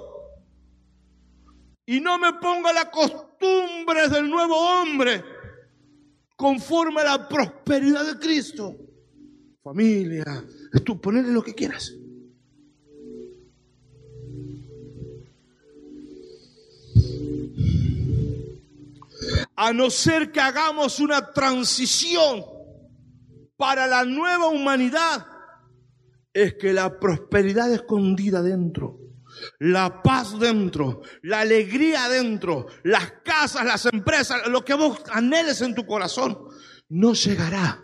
Y 1.85 1.99
no 1.99 2.17
me 2.17 2.33
ponga 2.33 2.71
las 2.71 2.85
costumbres 2.85 4.11
del 4.11 4.29
nuevo 4.29 4.55
hombre 4.55 5.23
conforme 6.35 7.01
a 7.01 7.17
la 7.17 7.27
prosperidad 7.27 8.05
de 8.05 8.19
Cristo. 8.19 8.75
Familia, 9.63 10.45
tú 10.85 10.99
ponele 11.01 11.29
lo 11.29 11.43
que 11.43 11.53
quieras. 11.53 11.93
A 19.55 19.73
no 19.73 19.89
ser 19.89 20.31
que 20.31 20.39
hagamos 20.39 20.99
una 20.99 21.33
transición 21.33 22.45
para 23.57 23.85
la 23.87 24.05
nueva 24.05 24.47
humanidad 24.47 25.27
es 26.43 26.53
que 26.55 26.71
la 26.71 26.99
prosperidad 26.99 27.71
escondida 27.73 28.41
dentro, 28.41 28.97
la 29.59 30.01
paz 30.01 30.39
dentro, 30.39 31.01
la 31.21 31.41
alegría 31.41 32.07
dentro, 32.07 32.67
las 32.83 33.11
casas, 33.23 33.65
las 33.65 33.85
empresas, 33.85 34.47
lo 34.47 34.63
que 34.63 34.73
vos 34.73 35.01
anheles 35.11 35.61
en 35.61 35.75
tu 35.75 35.85
corazón, 35.85 36.37
no 36.87 37.13
llegará. 37.13 37.83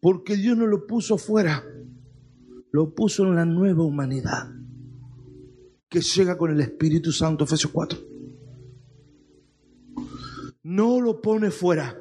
Porque 0.00 0.36
Dios 0.36 0.56
no 0.56 0.66
lo 0.66 0.86
puso 0.86 1.18
fuera, 1.18 1.62
lo 2.70 2.94
puso 2.94 3.24
en 3.24 3.36
la 3.36 3.44
nueva 3.44 3.84
humanidad 3.84 4.50
que 5.90 6.00
llega 6.00 6.38
con 6.38 6.50
el 6.50 6.60
Espíritu 6.60 7.12
Santo, 7.12 7.44
Efesios 7.44 7.70
4. 7.70 7.98
No 10.62 11.00
lo 11.00 11.20
pone 11.20 11.50
fuera. 11.50 11.96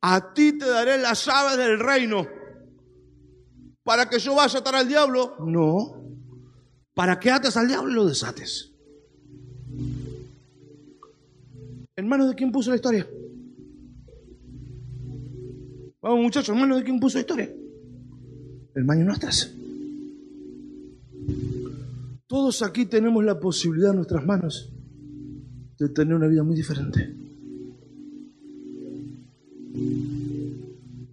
A 0.00 0.32
ti 0.32 0.58
te 0.58 0.66
daré 0.66 0.98
las 0.98 1.26
llaves 1.26 1.58
del 1.58 1.78
reino 1.78 2.26
para 3.84 4.08
que 4.08 4.18
yo 4.18 4.34
vaya 4.34 4.58
a 4.58 4.60
atar 4.60 4.74
al 4.74 4.88
diablo. 4.88 5.36
No. 5.46 6.02
para 6.94 7.18
que 7.18 7.30
ates 7.30 7.56
al 7.56 7.66
diablo 7.68 7.90
y 7.90 7.94
lo 7.94 8.06
desates. 8.06 8.70
¿En 11.96 12.08
manos 12.08 12.28
de 12.28 12.34
quién 12.34 12.52
puso 12.52 12.70
la 12.70 12.76
historia? 12.76 13.06
Vamos 16.00 16.20
muchachos, 16.20 16.54
¿en 16.54 16.60
manos 16.60 16.78
de 16.78 16.84
quién 16.84 17.00
puso 17.00 17.18
la 17.18 17.22
historia? 17.22 17.52
El 18.74 18.84
maño 18.84 19.04
nuestras. 19.04 19.52
Todos 22.26 22.62
aquí 22.62 22.86
tenemos 22.86 23.24
la 23.24 23.38
posibilidad 23.40 23.90
en 23.90 23.96
nuestras 23.96 24.24
manos 24.24 24.72
de 25.78 25.88
tener 25.88 26.14
una 26.14 26.28
vida 26.28 26.42
muy 26.42 26.54
diferente. 26.56 27.14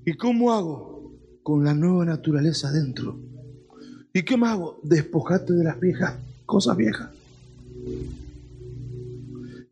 ¿Y 0.06 0.14
cómo 0.14 0.52
hago? 0.52 0.91
Con 1.44 1.64
la 1.64 1.74
nueva 1.74 2.06
naturaleza 2.06 2.72
dentro. 2.72 3.20
¿Y 4.14 4.24
qué 4.24 4.38
más 4.38 4.54
hago? 4.54 4.80
Despojarte 4.84 5.54
de 5.54 5.64
las 5.64 5.80
viejas, 5.80 6.16
cosas 6.46 6.78
viejas. 6.78 7.10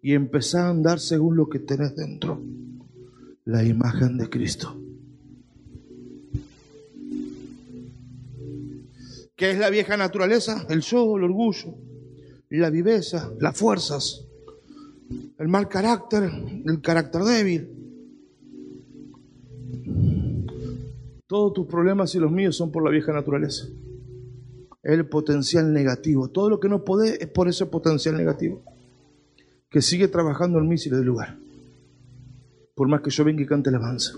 Y 0.02 0.14
empezar 0.14 0.66
a 0.66 0.70
andar 0.70 1.00
según 1.00 1.36
lo 1.36 1.50
que 1.50 1.60
tenés 1.60 1.96
dentro. 1.96 2.42
La 3.46 3.64
imagen 3.64 4.18
de 4.18 4.30
Cristo. 4.30 4.76
¿Qué 9.36 9.52
es 9.52 9.58
la 9.58 9.70
vieja 9.70 9.96
naturaleza? 9.96 10.66
El 10.70 10.82
yo, 10.82 11.16
el 11.16 11.24
orgullo, 11.24 11.76
la 12.50 12.70
viveza, 12.70 13.32
las 13.40 13.58
fuerzas, 13.58 14.26
el 15.38 15.48
mal 15.48 15.70
carácter, 15.70 16.30
el 16.66 16.82
carácter 16.82 17.22
débil. 17.24 17.79
Todos 21.30 21.54
tus 21.54 21.68
problemas 21.68 22.16
y 22.16 22.20
los 22.20 22.32
míos 22.32 22.56
son 22.56 22.72
por 22.72 22.84
la 22.84 22.90
vieja 22.90 23.14
naturaleza. 23.14 23.68
El 24.82 25.08
potencial 25.08 25.72
negativo. 25.72 26.30
Todo 26.30 26.50
lo 26.50 26.60
que 26.60 26.68
no 26.68 26.84
podés 26.84 27.22
es 27.22 27.28
por 27.28 27.48
ese 27.48 27.68
potencial 27.68 28.18
negativo. 28.18 28.64
Que 29.70 29.84
sigue 29.84 30.08
trabajando 30.08 30.58
en 30.58 30.68
mí 30.68 30.80
si 30.80 30.90
lugar. 30.90 31.38
Por 32.74 32.88
más 32.88 33.02
que 33.02 33.12
yo 33.12 33.24
venga 33.24 33.44
y 33.44 33.46
cante 33.46 33.70
alabanza. 33.70 34.14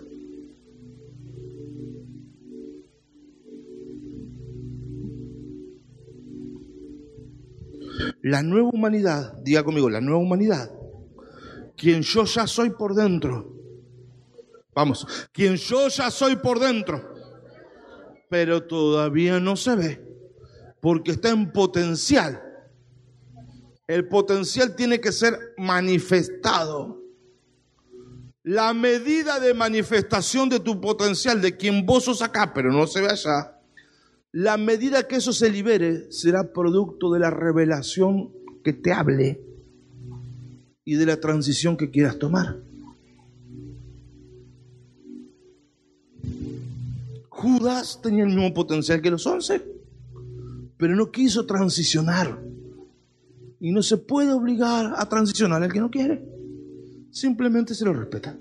La 8.22 8.42
nueva 8.42 8.70
humanidad, 8.70 9.38
diga 9.44 9.66
conmigo, 9.66 9.90
la 9.90 10.00
nueva 10.00 10.20
humanidad, 10.20 10.72
quien 11.76 12.04
yo 12.04 12.24
ya 12.24 12.48
soy 12.48 12.70
por 12.70 12.96
dentro, 12.96 13.61
vamos, 14.74 15.06
quien 15.32 15.56
yo 15.56 15.88
ya 15.88 16.12
soy 16.12 16.38
por 16.38 16.60
dentro, 16.60 17.14
pero 18.30 18.64
todavía 18.64 19.40
no 19.40 19.56
se 19.56 19.76
ve, 19.76 20.06
porque 20.80 21.12
está 21.12 21.30
en 21.30 21.52
potencial. 21.52 22.42
El 23.88 24.08
potencial 24.08 24.76
tiene 24.76 25.02
que 25.02 25.12
ser 25.12 25.38
manifestado. 25.58 27.02
La 28.44 28.74
medida 28.74 29.40
de 29.40 29.54
manifestación 29.54 30.50
de 30.50 30.60
tu 30.60 30.80
potencial, 30.80 31.42
de 31.42 31.58
quien 31.58 31.86
vos 31.86 32.06
sos 32.06 32.22
acá, 32.22 32.54
pero 32.54 32.72
no 32.72 32.88
se 32.88 33.02
ve 33.02 33.10
allá, 33.10 33.60
la 34.32 34.56
medida 34.56 35.08
que 35.08 35.18
eso 35.18 35.34
se 35.34 35.52
libere 35.52 36.10
será 36.12 36.54
producto 36.54 37.12
de 37.12 37.20
la 37.20 37.30
revelación 37.30 38.32
que 38.64 38.72
te 38.72 38.94
hable 38.94 39.42
y 40.86 40.96
de 40.96 41.06
la 41.06 41.20
transición 41.20 41.76
que 41.76 41.92
quieras 41.92 42.18
tomar. 42.18 42.71
Tenía 48.02 48.24
el 48.24 48.30
mismo 48.30 48.54
potencial 48.54 49.02
que 49.02 49.12
los 49.12 49.26
once, 49.28 49.62
pero 50.78 50.96
no 50.96 51.12
quiso 51.12 51.46
transicionar. 51.46 52.42
Y 53.60 53.72
no 53.72 53.84
se 53.84 53.98
puede 53.98 54.32
obligar 54.32 54.94
a 54.98 55.08
transicionar 55.08 55.62
al 55.62 55.72
que 55.72 55.80
no 55.80 55.92
quiere. 55.92 56.26
Simplemente 57.12 57.76
se 57.76 57.86
lo 57.86 57.94
respeta. 57.94 58.38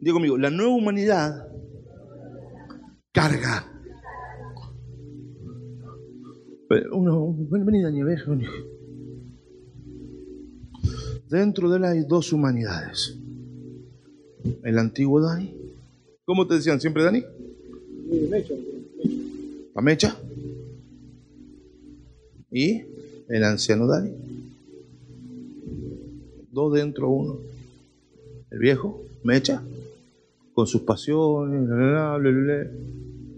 Digo 0.00 0.14
conmigo, 0.14 0.38
la 0.38 0.50
nueva 0.50 0.72
humanidad 0.72 1.46
carga. 3.12 3.69
Uno, 6.92 7.36
venida 7.50 7.90
Dentro 11.28 11.68
de 11.68 11.76
él 11.78 11.84
hay 11.84 12.04
dos 12.04 12.32
humanidades. 12.32 13.18
El 14.62 14.78
antiguo 14.78 15.20
Dani. 15.20 15.52
¿Cómo 16.24 16.46
te 16.46 16.54
decían 16.54 16.80
siempre, 16.80 17.02
Dani? 17.02 17.24
La 19.74 19.82
mecha. 19.82 20.16
Y 22.52 22.82
el 23.28 23.44
anciano 23.44 23.88
Dani. 23.88 24.12
Dos 26.52 26.74
dentro, 26.74 27.10
uno. 27.10 27.38
El 28.50 28.58
viejo, 28.60 29.02
mecha, 29.24 29.60
con 30.54 30.68
sus 30.68 30.82
pasiones, 30.82 31.68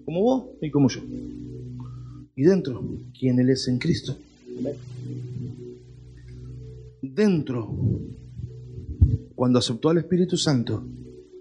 como 0.04 0.22
vos 0.22 0.44
y 0.60 0.70
como 0.70 0.88
yo. 0.88 1.00
Y 2.34 2.42
dentro, 2.44 2.82
quien 3.18 3.38
Él 3.38 3.50
es 3.50 3.68
en 3.68 3.78
Cristo. 3.78 4.16
Dentro, 7.02 7.76
cuando 9.34 9.58
aceptó 9.58 9.90
al 9.90 9.98
Espíritu 9.98 10.36
Santo, 10.36 10.86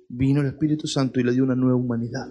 vino 0.09 0.41
el 0.41 0.47
Espíritu 0.47 0.87
Santo 0.87 1.19
y 1.19 1.23
le 1.23 1.33
dio 1.33 1.43
una 1.43 1.55
nueva 1.55 1.75
humanidad 1.75 2.29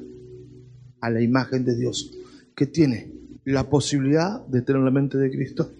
a 1.01 1.11
la 1.11 1.23
imagen 1.23 1.65
de 1.65 1.77
Dios, 1.77 2.13
que 2.55 2.67
tiene 2.67 3.13
la 3.45 3.71
posibilidad 3.71 4.47
de 4.47 4.63
tener 4.63 4.83
la 4.83 4.91
mente 4.91 5.17
de 5.17 5.31
Cristo. 5.31 5.73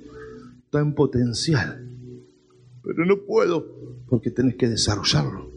En 0.73 0.95
potencial, 0.95 1.85
pero 2.85 3.05
no 3.05 3.25
puedo 3.27 4.05
porque 4.07 4.31
tenés 4.31 4.55
que 4.55 4.69
desarrollarlo. 4.69 5.51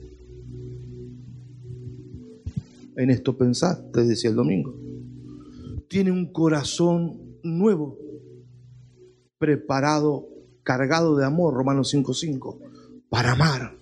En 2.96 3.12
esto 3.12 3.38
pensad, 3.38 3.92
te 3.92 4.04
decía 4.06 4.32
el 4.32 4.36
domingo. 4.36 4.83
Tiene 5.94 6.12
un 6.12 6.26
corazón 6.26 7.38
nuevo, 7.44 8.00
preparado, 9.38 10.28
cargado 10.64 11.16
de 11.16 11.24
amor, 11.24 11.54
Romanos 11.54 11.94
5.5, 11.94 12.58
para 13.10 13.34
amar, 13.34 13.76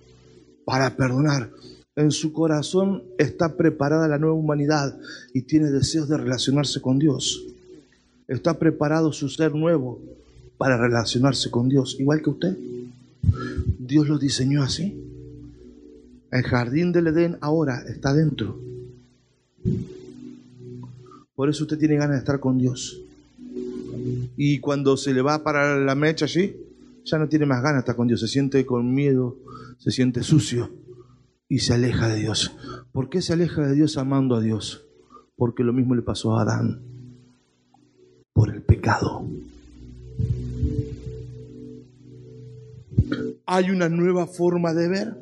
para 0.66 0.94
perdonar. 0.94 1.50
En 1.96 2.10
su 2.10 2.34
corazón 2.34 3.02
está 3.16 3.56
preparada 3.56 4.08
la 4.08 4.18
nueva 4.18 4.34
humanidad 4.34 4.94
y 5.32 5.40
tiene 5.40 5.70
deseos 5.70 6.06
de 6.06 6.18
relacionarse 6.18 6.82
con 6.82 6.98
Dios. 6.98 7.46
Está 8.28 8.58
preparado 8.58 9.10
su 9.14 9.30
ser 9.30 9.54
nuevo 9.54 9.98
para 10.58 10.76
relacionarse 10.76 11.50
con 11.50 11.70
Dios, 11.70 11.96
igual 11.98 12.20
que 12.20 12.28
usted. 12.28 12.58
Dios 13.78 14.06
lo 14.06 14.18
diseñó 14.18 14.62
así. 14.62 15.02
El 16.30 16.42
jardín 16.42 16.92
del 16.92 17.06
Edén 17.06 17.38
ahora 17.40 17.82
está 17.88 18.12
dentro 18.12 18.60
por 21.42 21.50
eso 21.50 21.64
usted 21.64 21.76
tiene 21.76 21.96
ganas 21.96 22.12
de 22.12 22.18
estar 22.18 22.38
con 22.38 22.56
Dios. 22.56 23.02
Y 24.36 24.60
cuando 24.60 24.96
se 24.96 25.12
le 25.12 25.22
va 25.22 25.42
para 25.42 25.76
la 25.76 25.96
mecha 25.96 26.26
allí, 26.26 26.54
ya 27.04 27.18
no 27.18 27.28
tiene 27.28 27.46
más 27.46 27.60
ganas 27.64 27.78
de 27.78 27.80
estar 27.80 27.96
con 27.96 28.06
Dios. 28.06 28.20
Se 28.20 28.28
siente 28.28 28.64
con 28.64 28.94
miedo, 28.94 29.38
se 29.76 29.90
siente 29.90 30.22
sucio 30.22 30.70
y 31.48 31.58
se 31.58 31.74
aleja 31.74 32.06
de 32.06 32.20
Dios. 32.20 32.56
¿Por 32.92 33.08
qué 33.08 33.20
se 33.20 33.32
aleja 33.32 33.66
de 33.66 33.74
Dios 33.74 33.96
amando 33.96 34.36
a 34.36 34.40
Dios? 34.40 34.84
Porque 35.34 35.64
lo 35.64 35.72
mismo 35.72 35.96
le 35.96 36.02
pasó 36.02 36.36
a 36.36 36.42
Adán. 36.42 36.80
Por 38.32 38.54
el 38.54 38.62
pecado. 38.62 39.26
Hay 43.46 43.70
una 43.72 43.88
nueva 43.88 44.28
forma 44.28 44.74
de 44.74 44.88
ver. 44.88 45.16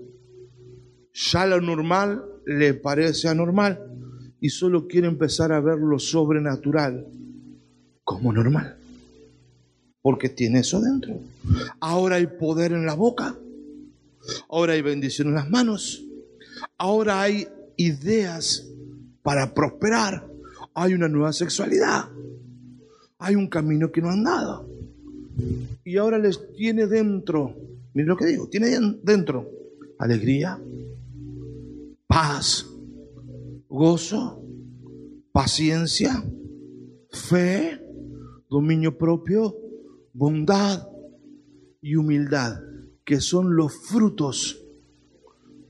Ya 1.15 1.47
lo 1.47 1.63
normal 1.63 2.23
le 2.45 2.75
parece 2.75 3.29
anormal 3.29 3.90
y 4.41 4.49
solo 4.51 4.89
quiere 4.89 5.07
empezar 5.07 5.53
a 5.53 5.61
ver 5.61 5.79
lo 5.79 5.99
sobrenatural 5.99 7.07
como 8.05 8.33
normal. 8.33 8.77
Porque 10.03 10.31
tiene 10.31 10.61
eso 10.61 10.81
dentro. 10.81 11.21
Ahora 11.79 12.17
hay 12.17 12.27
poder 12.27 12.73
en 12.73 12.87
la 12.87 12.95
boca. 12.95 13.37
Ahora 14.49 14.73
hay 14.73 14.83
bendición 14.83 15.29
en 15.29 15.35
las 15.35 15.51
manos. 15.51 16.05
Ahora 16.79 17.21
hay 17.21 17.47
ideas 17.77 18.67
para 19.23 19.53
prosperar. 19.53 20.27
Hay 20.75 20.95
una 20.95 21.09
nueva 21.09 21.33
sexualidad. 21.33 22.09
Hay 23.19 23.37
un 23.37 23.49
camino 23.49 23.93
que 23.93 24.01
no 24.01 24.11
han 24.11 24.25
dado. 24.25 24.69
Y 25.85 25.97
ahora 25.99 26.19
les 26.19 26.53
tiene 26.53 26.87
dentro, 26.87 27.55
miren 27.95 28.09
lo 28.09 28.17
que 28.17 28.27
digo, 28.27 28.49
tiene 28.49 28.71
dentro 29.03 29.51
alegría, 29.99 30.59
paz, 32.07 32.67
gozo, 33.71 34.45
paciencia, 35.31 36.25
fe, 37.09 37.81
dominio 38.51 38.99
propio, 38.99 39.57
bondad 40.13 40.89
y 41.81 41.95
humildad, 41.95 42.61
que 43.05 43.21
son 43.21 43.55
los 43.55 43.73
frutos 43.73 44.61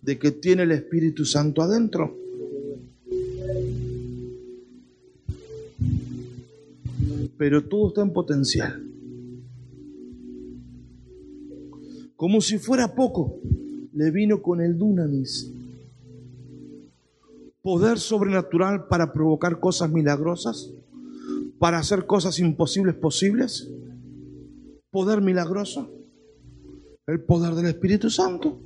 de 0.01 0.19
que 0.19 0.33
tiene 0.33 0.63
el 0.63 0.73
Espíritu 0.73 1.27
Santo 1.27 1.61
adentro. 1.61 2.17
Pero 7.37 7.65
todo 7.65 7.89
está 7.89 8.03
en 8.03 8.13
potencial. 8.13 8.83
Como 12.17 12.41
si 12.41 12.59
fuera 12.59 12.95
poco, 12.95 13.41
le 13.93 14.11
vino 14.11 14.43
con 14.43 14.61
el 14.63 14.77
dunamis. 14.77 15.60
Poder 17.63 17.99
sobrenatural 17.99 18.87
para 18.89 19.13
provocar 19.13 19.61
cosas 19.61 19.91
milagrosas, 19.91 20.71
para 21.59 21.79
hacer 21.79 22.07
cosas 22.07 22.39
imposibles 22.39 22.95
posibles. 22.95 23.69
Poder 24.91 25.21
milagroso. 25.21 25.91
El 27.07 27.21
poder 27.21 27.55
del 27.55 27.67
Espíritu 27.67 28.09
Santo. 28.09 28.61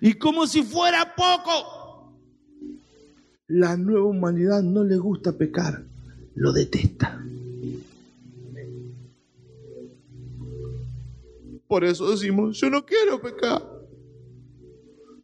Y 0.00 0.14
como 0.14 0.46
si 0.46 0.62
fuera 0.62 1.14
poco, 1.14 2.12
la 3.48 3.76
nueva 3.76 4.06
humanidad 4.06 4.62
no 4.62 4.84
le 4.84 4.96
gusta 4.96 5.32
pecar, 5.32 5.84
lo 6.34 6.52
detesta. 6.52 7.22
Por 11.66 11.84
eso 11.84 12.10
decimos, 12.10 12.58
yo 12.58 12.70
no 12.70 12.86
quiero 12.86 13.20
pecar. 13.20 13.62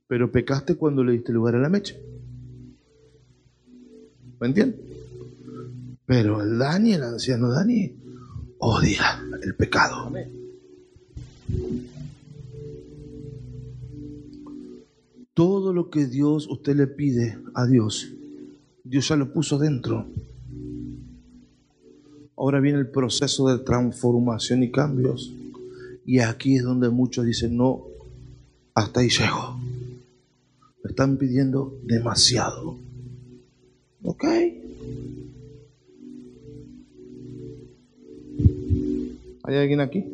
Pero 0.06 0.30
pecaste 0.32 0.74
cuando 0.74 1.04
le 1.04 1.12
diste 1.12 1.32
lugar 1.32 1.54
a 1.54 1.60
la 1.60 1.68
mecha. 1.68 1.94
¿Me 4.40 4.46
entiendes? 4.46 4.80
Pero 6.06 6.42
el 6.42 6.58
Dani, 6.58 6.94
el 6.94 7.02
anciano 7.02 7.50
Dani, 7.50 7.94
odia 8.58 9.22
el 9.42 9.54
pecado. 9.54 10.10
Todo 15.34 15.72
lo 15.72 15.90
que 15.90 16.06
Dios, 16.06 16.48
usted 16.50 16.74
le 16.74 16.86
pide 16.86 17.38
a 17.54 17.66
Dios, 17.66 18.12
Dios 18.82 19.08
ya 19.08 19.16
lo 19.16 19.32
puso 19.32 19.58
dentro. 19.58 20.06
Ahora 22.36 22.60
viene 22.60 22.78
el 22.78 22.90
proceso 22.90 23.48
de 23.48 23.62
transformación 23.62 24.62
y 24.62 24.72
cambios. 24.72 25.32
Y 26.06 26.20
aquí 26.20 26.56
es 26.56 26.64
donde 26.64 26.88
muchos 26.88 27.26
dicen, 27.26 27.56
no, 27.56 27.84
hasta 28.74 29.00
ahí 29.00 29.10
llego. 29.10 29.60
Me 30.82 30.90
están 30.90 31.18
pidiendo 31.18 31.78
demasiado. 31.84 32.89
¿Ok? 34.02 34.24
¿Hay 39.44 39.56
alguien 39.56 39.80
aquí? 39.80 40.04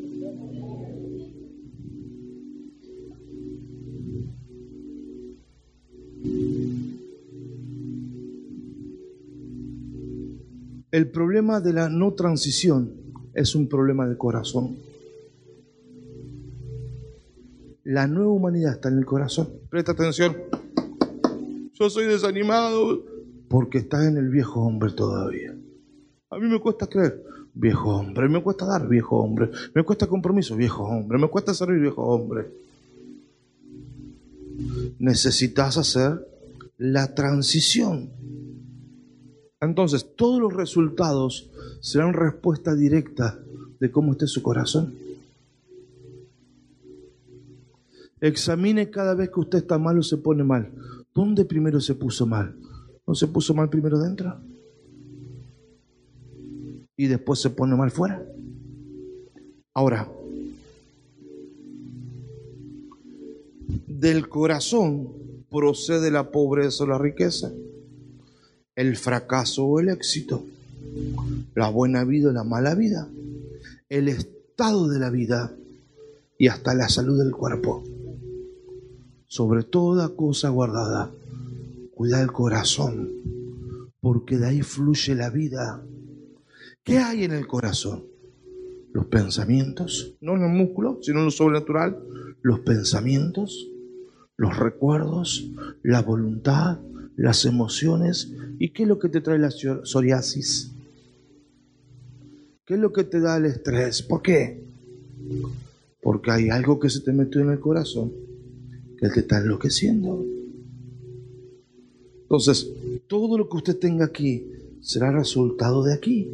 El 10.90 11.10
problema 11.10 11.60
de 11.60 11.72
la 11.74 11.88
no 11.90 12.14
transición 12.14 12.92
es 13.34 13.54
un 13.54 13.68
problema 13.68 14.08
de 14.08 14.16
corazón. 14.16 14.76
La 17.84 18.06
nueva 18.06 18.32
humanidad 18.32 18.72
está 18.72 18.88
en 18.88 18.98
el 18.98 19.04
corazón. 19.04 19.48
Presta 19.68 19.92
atención. 19.92 20.34
Yo 21.74 21.90
soy 21.90 22.06
desanimado 22.06 23.15
porque 23.48 23.78
estás 23.78 24.06
en 24.06 24.16
el 24.16 24.28
viejo 24.28 24.60
hombre 24.60 24.92
todavía. 24.92 25.54
A 26.30 26.38
mí 26.38 26.48
me 26.48 26.60
cuesta 26.60 26.86
creer, 26.86 27.22
viejo 27.54 27.96
hombre, 27.96 28.28
me 28.28 28.42
cuesta 28.42 28.66
dar, 28.66 28.88
viejo 28.88 29.16
hombre, 29.16 29.50
me 29.74 29.82
cuesta 29.82 30.06
compromiso, 30.06 30.56
viejo 30.56 30.84
hombre, 30.84 31.18
me 31.18 31.28
cuesta 31.28 31.54
servir, 31.54 31.80
viejo 31.80 32.02
hombre. 32.02 32.46
Necesitas 34.98 35.76
hacer 35.76 36.26
la 36.78 37.14
transición. 37.14 38.10
Entonces, 39.60 40.06
todos 40.16 40.40
los 40.40 40.52
resultados 40.52 41.50
serán 41.80 42.12
respuesta 42.12 42.74
directa 42.74 43.38
de 43.80 43.90
cómo 43.90 44.12
esté 44.12 44.26
su 44.26 44.42
corazón. 44.42 44.94
Examine 48.20 48.90
cada 48.90 49.14
vez 49.14 49.30
que 49.30 49.40
usted 49.40 49.58
está 49.58 49.78
mal 49.78 49.98
o 49.98 50.02
se 50.02 50.16
pone 50.16 50.42
mal. 50.42 50.72
¿Dónde 51.14 51.44
primero 51.44 51.80
se 51.80 51.94
puso 51.94 52.26
mal? 52.26 52.54
¿No 53.06 53.14
se 53.14 53.28
puso 53.28 53.54
mal 53.54 53.70
primero 53.70 53.98
dentro? 53.98 54.40
Y 56.96 57.06
después 57.06 57.40
se 57.40 57.50
pone 57.50 57.76
mal 57.76 57.90
fuera. 57.90 58.24
Ahora, 59.74 60.10
del 63.86 64.28
corazón 64.28 65.08
procede 65.50 66.10
la 66.10 66.30
pobreza 66.30 66.84
o 66.84 66.86
la 66.86 66.98
riqueza, 66.98 67.52
el 68.74 68.96
fracaso 68.96 69.64
o 69.64 69.80
el 69.80 69.88
éxito, 69.88 70.44
la 71.54 71.68
buena 71.68 72.04
vida 72.04 72.30
o 72.30 72.32
la 72.32 72.44
mala 72.44 72.74
vida, 72.74 73.08
el 73.88 74.08
estado 74.08 74.88
de 74.88 74.98
la 74.98 75.10
vida 75.10 75.52
y 76.38 76.48
hasta 76.48 76.74
la 76.74 76.88
salud 76.88 77.18
del 77.18 77.32
cuerpo 77.32 77.84
sobre 79.26 79.64
toda 79.64 80.08
cosa 80.10 80.48
guardada. 80.50 81.10
Cuida 81.96 82.20
el 82.20 82.30
corazón, 82.30 83.10
porque 84.00 84.36
de 84.36 84.48
ahí 84.48 84.60
fluye 84.60 85.14
la 85.14 85.30
vida. 85.30 85.82
¿Qué 86.84 86.98
hay 86.98 87.24
en 87.24 87.32
el 87.32 87.46
corazón? 87.46 88.04
Los 88.92 89.06
pensamientos, 89.06 90.14
no 90.20 90.34
en 90.34 90.42
los 90.42 90.50
músculos, 90.50 90.98
sino 91.00 91.20
en 91.20 91.24
lo 91.24 91.30
sobrenatural. 91.30 91.98
Los 92.42 92.60
pensamientos, 92.60 93.70
los 94.36 94.58
recuerdos, 94.58 95.50
la 95.82 96.02
voluntad, 96.02 96.80
las 97.16 97.46
emociones. 97.46 98.30
¿Y 98.58 98.74
qué 98.74 98.82
es 98.82 98.88
lo 98.90 98.98
que 98.98 99.08
te 99.08 99.22
trae 99.22 99.38
la 99.38 99.50
psoriasis? 99.50 100.74
¿Qué 102.66 102.74
es 102.74 102.80
lo 102.80 102.92
que 102.92 103.04
te 103.04 103.20
da 103.20 103.38
el 103.38 103.46
estrés? 103.46 104.02
¿Por 104.02 104.20
qué? 104.20 104.62
Porque 106.02 106.30
hay 106.30 106.50
algo 106.50 106.78
que 106.78 106.90
se 106.90 107.00
te 107.00 107.14
metió 107.14 107.40
en 107.40 107.52
el 107.52 107.58
corazón 107.58 108.12
que 108.98 109.08
te 109.08 109.20
está 109.20 109.38
enloqueciendo. 109.38 110.36
Entonces, 112.26 112.68
todo 113.06 113.38
lo 113.38 113.48
que 113.48 113.56
usted 113.56 113.78
tenga 113.78 114.06
aquí 114.06 114.50
será 114.80 115.12
resultado 115.12 115.84
de 115.84 115.94
aquí. 115.94 116.28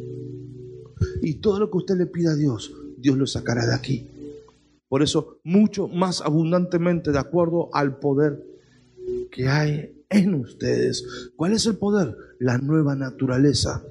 Y 1.21 1.35
todo 1.35 1.59
lo 1.59 1.69
que 1.69 1.77
usted 1.77 1.95
le 1.95 2.07
pida 2.07 2.31
a 2.31 2.35
Dios, 2.35 2.73
Dios 2.97 3.15
lo 3.15 3.27
sacará 3.27 3.67
de 3.67 3.75
aquí. 3.75 4.07
Por 4.89 5.03
eso, 5.03 5.39
mucho 5.43 5.87
más 5.87 6.21
abundantemente 6.21 7.11
de 7.11 7.19
acuerdo 7.19 7.69
al 7.73 7.99
poder 7.99 8.43
que 9.31 9.47
hay 9.47 10.03
en 10.09 10.33
ustedes. 10.35 11.31
¿Cuál 11.35 11.53
es 11.53 11.67
el 11.67 11.77
poder? 11.77 12.15
La 12.39 12.57
nueva 12.57 12.95
naturaleza. 12.95 13.83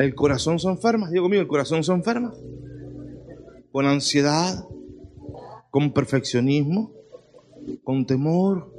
El 0.00 0.14
corazón 0.14 0.58
se 0.58 0.66
enferma, 0.66 1.10
digo 1.10 1.28
mío, 1.28 1.42
el 1.42 1.46
corazón 1.46 1.84
se 1.84 1.92
enferma. 1.92 2.32
Con 3.70 3.84
ansiedad, 3.84 4.64
con 5.70 5.92
perfeccionismo, 5.92 6.94
con 7.84 8.06
temor, 8.06 8.72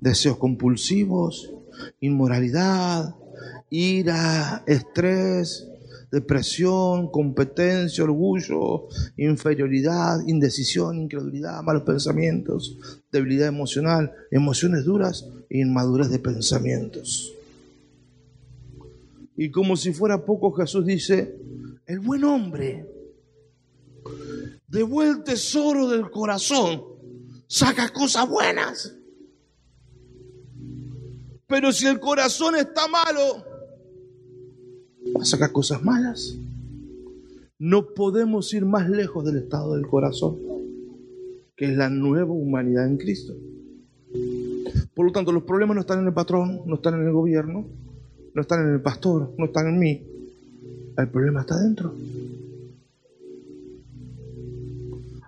deseos 0.00 0.36
compulsivos, 0.36 1.52
inmoralidad, 1.98 3.16
ira, 3.68 4.62
estrés, 4.68 5.68
depresión, 6.12 7.10
competencia, 7.10 8.04
orgullo, 8.04 8.86
inferioridad, 9.16 10.20
indecisión, 10.24 11.00
incredulidad, 11.00 11.64
malos 11.64 11.82
pensamientos, 11.82 12.78
debilidad 13.10 13.48
emocional, 13.48 14.12
emociones 14.30 14.84
duras 14.84 15.28
e 15.50 15.58
inmadurez 15.58 16.10
de 16.10 16.20
pensamientos. 16.20 17.33
Y 19.36 19.50
como 19.50 19.76
si 19.76 19.92
fuera 19.92 20.24
poco, 20.24 20.52
Jesús 20.52 20.84
dice, 20.84 21.36
el 21.86 22.00
buen 22.00 22.24
hombre, 22.24 22.86
de 24.68 24.82
buen 24.82 25.24
tesoro 25.24 25.88
del 25.88 26.10
corazón, 26.10 26.82
saca 27.46 27.88
cosas 27.88 28.28
buenas. 28.28 28.96
Pero 31.46 31.72
si 31.72 31.86
el 31.86 32.00
corazón 32.00 32.56
está 32.56 32.88
malo, 32.88 33.44
va 35.16 35.22
a 35.22 35.26
sacar 35.26 35.52
cosas 35.52 35.82
malas. 35.82 36.36
No 37.58 37.94
podemos 37.94 38.52
ir 38.54 38.64
más 38.64 38.88
lejos 38.88 39.24
del 39.24 39.38
estado 39.38 39.74
del 39.74 39.86
corazón, 39.86 40.38
que 41.56 41.66
es 41.66 41.76
la 41.76 41.88
nueva 41.90 42.32
humanidad 42.32 42.86
en 42.86 42.96
Cristo. 42.96 43.34
Por 44.94 45.06
lo 45.06 45.12
tanto, 45.12 45.32
los 45.32 45.44
problemas 45.44 45.74
no 45.74 45.80
están 45.80 46.00
en 46.00 46.06
el 46.06 46.14
patrón, 46.14 46.62
no 46.66 46.76
están 46.76 46.94
en 46.94 47.06
el 47.06 47.12
gobierno, 47.12 47.66
no 48.34 48.42
están 48.42 48.66
en 48.66 48.74
el 48.74 48.80
pastor, 48.82 49.32
no 49.38 49.46
están 49.46 49.68
en 49.68 49.78
mí. 49.78 50.02
El 50.98 51.08
problema 51.08 51.40
está 51.40 51.58
dentro. 51.58 51.94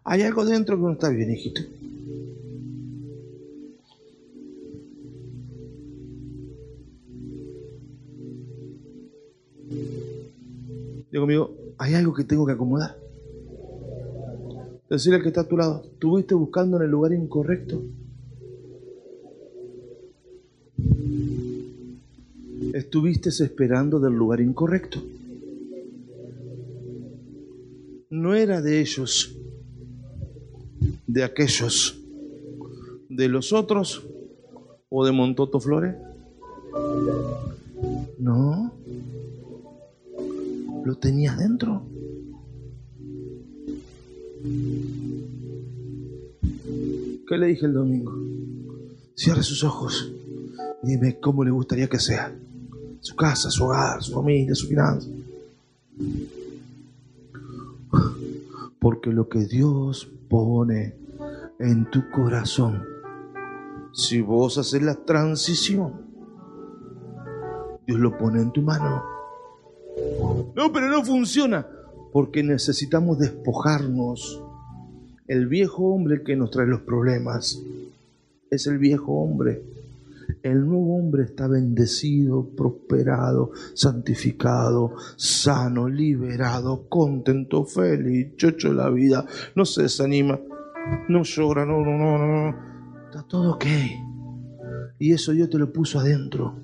Hay 0.05 0.23
algo 0.23 0.45
dentro 0.45 0.77
que 0.77 0.83
no 0.83 0.93
está 0.93 1.09
bien, 1.09 1.31
hijito. 1.31 1.63
Digo 11.11 11.23
conmigo, 11.23 11.57
hay 11.79 11.95
algo 11.95 12.13
que 12.13 12.25
tengo 12.25 12.45
que 12.45 12.53
acomodar. 12.53 12.97
Decirle 14.91 15.17
al 15.17 15.23
que 15.23 15.29
está 15.29 15.43
a 15.43 15.49
tu 15.49 15.57
lado, 15.57 15.83
¿estuviste 15.85 16.35
buscando 16.35 16.77
en 16.77 16.85
el 16.85 16.91
lugar 16.91 17.13
incorrecto? 17.13 17.83
¿Estuviste 22.77 23.31
esperando 23.31 23.99
del 23.99 24.13
lugar 24.13 24.39
incorrecto? 24.43 25.03
No 28.11 28.35
era 28.35 28.61
de 28.61 28.83
ellos, 28.83 29.35
de 31.07 31.25
aquellos, 31.25 31.99
de 33.09 33.29
los 33.29 33.55
otros 33.55 34.07
o 34.91 35.07
de 35.07 35.13
Montoto 35.13 35.59
Flores. 35.59 35.95
No, 38.19 38.75
lo 40.85 40.95
tenías 40.97 41.39
dentro. 41.39 41.83
¿Qué 47.27 47.39
le 47.39 47.47
dije 47.47 47.65
el 47.65 47.73
domingo? 47.73 48.13
Cierre 49.15 49.43
sus 49.43 49.65
ojos 49.65 50.13
dime 50.87 51.19
cómo 51.21 51.45
le 51.45 51.51
gustaría 51.51 51.89
que 51.89 51.99
sea. 51.99 52.33
Su 53.07 53.15
casa, 53.15 53.53
su 53.53 53.63
hogar, 53.63 54.03
su 54.03 54.15
familia, 54.15 54.53
su 54.57 54.67
finanza. 54.67 55.09
Porque 58.81 59.11
lo 59.11 59.29
que 59.29 59.47
Dios 59.47 60.11
pone 60.29 60.97
en 61.61 61.89
tu 61.89 62.11
corazón, 62.11 62.83
si 63.93 64.21
vos 64.21 64.59
haces 64.59 64.83
la 64.83 64.97
transición, 64.97 65.93
Dios 67.87 68.01
lo 68.01 68.19
pone 68.19 68.43
en 68.43 68.51
tu 68.51 68.63
mano. 68.63 69.05
No, 70.57 70.73
pero 70.73 70.89
no 70.89 71.05
funciona. 71.05 71.65
Porque 72.13 72.43
necesitamos 72.43 73.21
despojarnos. 73.21 74.43
El 75.29 75.47
viejo 75.47 75.95
hombre 75.95 76.25
que 76.25 76.35
nos 76.35 76.51
trae 76.51 76.67
los 76.67 76.81
problemas 76.81 77.63
es 78.51 78.67
el 78.67 78.79
viejo 78.79 79.13
hombre. 79.13 79.63
El 80.47 80.65
nuevo 80.65 80.97
hombre 80.97 81.25
está 81.25 81.49
bendecido, 81.49 82.49
prosperado, 82.57 83.51
santificado, 83.75 84.93
sano, 85.17 85.89
liberado, 85.89 86.89
contento, 86.89 87.65
feliz, 87.65 88.37
chocho 88.37 88.73
la 88.73 88.89
vida, 88.89 89.27
no 89.57 89.65
se 89.65 89.83
desanima, 89.83 90.39
no 91.09 91.25
llora, 91.25 91.67
no, 91.67 91.85
no, 91.85 91.99
no, 91.99 92.19
no. 92.19 92.57
Está 93.07 93.25
todo 93.25 93.55
ok. 93.55 93.65
Y 95.01 95.13
eso 95.13 95.33
Dios 95.33 95.51
te 95.51 95.59
lo 95.59 95.73
puso 95.73 95.99
adentro. 95.99 96.55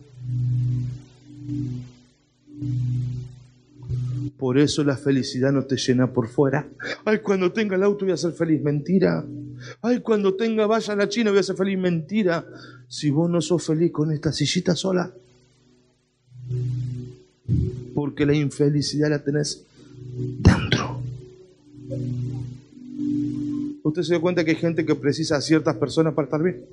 Por 4.38 4.59
eso 4.59 4.85
la 4.85 4.97
felicidad 4.97 5.51
no 5.51 5.64
te 5.64 5.77
llena 5.77 6.12
por 6.12 6.29
fuera. 6.29 6.68
Ay, 7.05 7.18
cuando 7.18 7.51
tenga 7.51 7.75
el 7.75 7.83
auto 7.83 8.05
voy 8.05 8.14
a 8.14 8.16
ser 8.16 8.31
feliz. 8.31 8.62
Mentira. 8.62 9.25
Ay, 9.81 10.01
cuando 10.01 10.35
tenga 10.35 10.66
vaya 10.66 10.92
a 10.92 10.96
la 10.96 11.09
China 11.09 11.31
voy 11.31 11.40
a 11.40 11.42
ser 11.42 11.57
feliz. 11.57 11.79
Mentira. 11.79 12.46
Si 12.88 13.11
vos 13.11 13.31
no 13.31 13.40
sos 13.40 13.64
feliz 13.64 13.90
con 13.92 14.12
esta 14.12 14.33
sillita 14.33 14.75
sola. 14.75 15.12
Porque 17.94 18.27
la 18.27 18.35
infelicidad 18.35 19.11
la 19.11 19.18
tenés 19.18 19.64
dentro. 20.38 21.01
¿Usted 23.83 24.03
se 24.03 24.14
da 24.14 24.20
cuenta 24.20 24.44
que 24.44 24.53
hay 24.53 24.57
gente 24.57 24.87
que 24.87 24.94
precisa 24.94 25.37
a 25.37 25.40
ciertas 25.40 25.77
personas 25.77 26.14
para 26.14 26.27
estar 26.27 26.42
bien? 26.42 26.64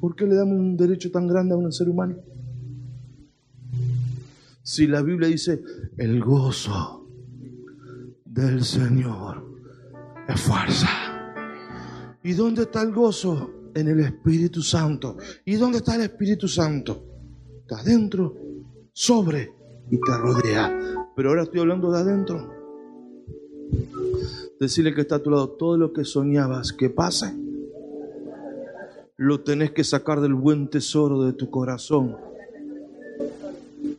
¿Por 0.00 0.14
qué 0.14 0.26
le 0.26 0.34
damos 0.34 0.58
un 0.58 0.76
derecho 0.76 1.10
tan 1.10 1.26
grande 1.26 1.54
a 1.54 1.56
un 1.56 1.72
ser 1.72 1.88
humano? 1.88 2.16
Si 4.62 4.86
la 4.86 5.02
Biblia 5.02 5.28
dice, 5.28 5.62
el 5.96 6.20
gozo 6.20 7.07
del 8.38 8.62
Señor 8.62 9.44
es 10.28 10.40
fuerza. 10.40 10.88
¿Y 12.22 12.34
dónde 12.34 12.62
está 12.62 12.82
el 12.82 12.92
gozo? 12.92 13.50
En 13.74 13.88
el 13.88 14.00
Espíritu 14.00 14.62
Santo. 14.62 15.16
¿Y 15.44 15.56
dónde 15.56 15.78
está 15.78 15.96
el 15.96 16.02
Espíritu 16.02 16.46
Santo? 16.46 17.04
Está 17.60 17.80
adentro, 17.80 18.34
sobre 18.92 19.52
y 19.90 19.98
te 20.00 20.16
rodea. 20.16 21.06
Pero 21.16 21.30
ahora 21.30 21.42
estoy 21.42 21.60
hablando 21.60 21.90
de 21.90 21.98
adentro. 21.98 22.54
Decirle 24.60 24.94
que 24.94 25.02
está 25.02 25.16
a 25.16 25.22
tu 25.22 25.30
lado, 25.30 25.50
todo 25.50 25.76
lo 25.76 25.92
que 25.92 26.04
soñabas 26.04 26.72
que 26.72 26.90
pase, 26.90 27.34
lo 29.16 29.40
tenés 29.40 29.72
que 29.72 29.82
sacar 29.82 30.20
del 30.20 30.34
buen 30.34 30.68
tesoro 30.68 31.22
de 31.22 31.32
tu 31.32 31.50
corazón 31.50 32.16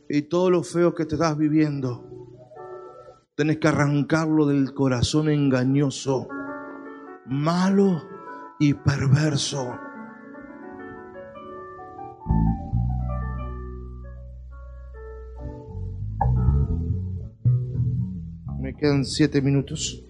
y 0.08 0.22
todo 0.22 0.50
lo 0.50 0.62
feo 0.62 0.94
que 0.94 1.04
te 1.04 1.14
estás 1.14 1.36
viviendo, 1.36 2.09
tenés 3.40 3.56
que 3.56 3.68
arrancarlo 3.68 4.44
del 4.44 4.74
corazón 4.74 5.30
engañoso, 5.30 6.28
malo 7.24 8.06
y 8.58 8.74
perverso. 8.74 9.78
Me 18.58 18.76
quedan 18.76 19.06
siete 19.06 19.40
minutos. 19.40 20.04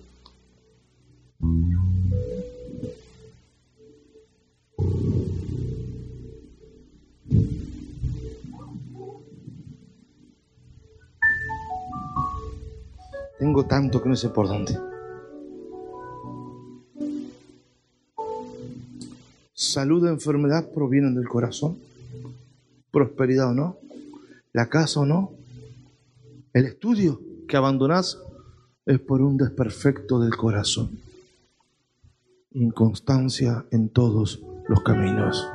Tengo 13.40 13.64
tanto 13.64 14.03
que 14.03 14.09
no 14.11 14.16
sé 14.16 14.29
por 14.29 14.48
dónde. 14.48 14.79
Salud 19.55 20.07
e 20.07 20.11
enfermedad 20.11 20.68
provienen 20.74 21.14
del 21.14 21.26
corazón. 21.26 21.79
Prosperidad 22.90 23.53
o 23.53 23.55
no. 23.55 23.79
La 24.53 24.66
casa 24.66 25.00
o 25.00 25.07
no. 25.07 25.33
El 26.53 26.66
estudio 26.66 27.18
que 27.48 27.57
abandonás 27.57 28.22
es 28.85 28.98
por 28.98 29.22
un 29.22 29.38
desperfecto 29.38 30.20
del 30.20 30.37
corazón. 30.37 30.98
Inconstancia 32.53 33.64
en 33.70 33.88
todos 33.88 34.42
los 34.68 34.83
caminos. 34.83 35.50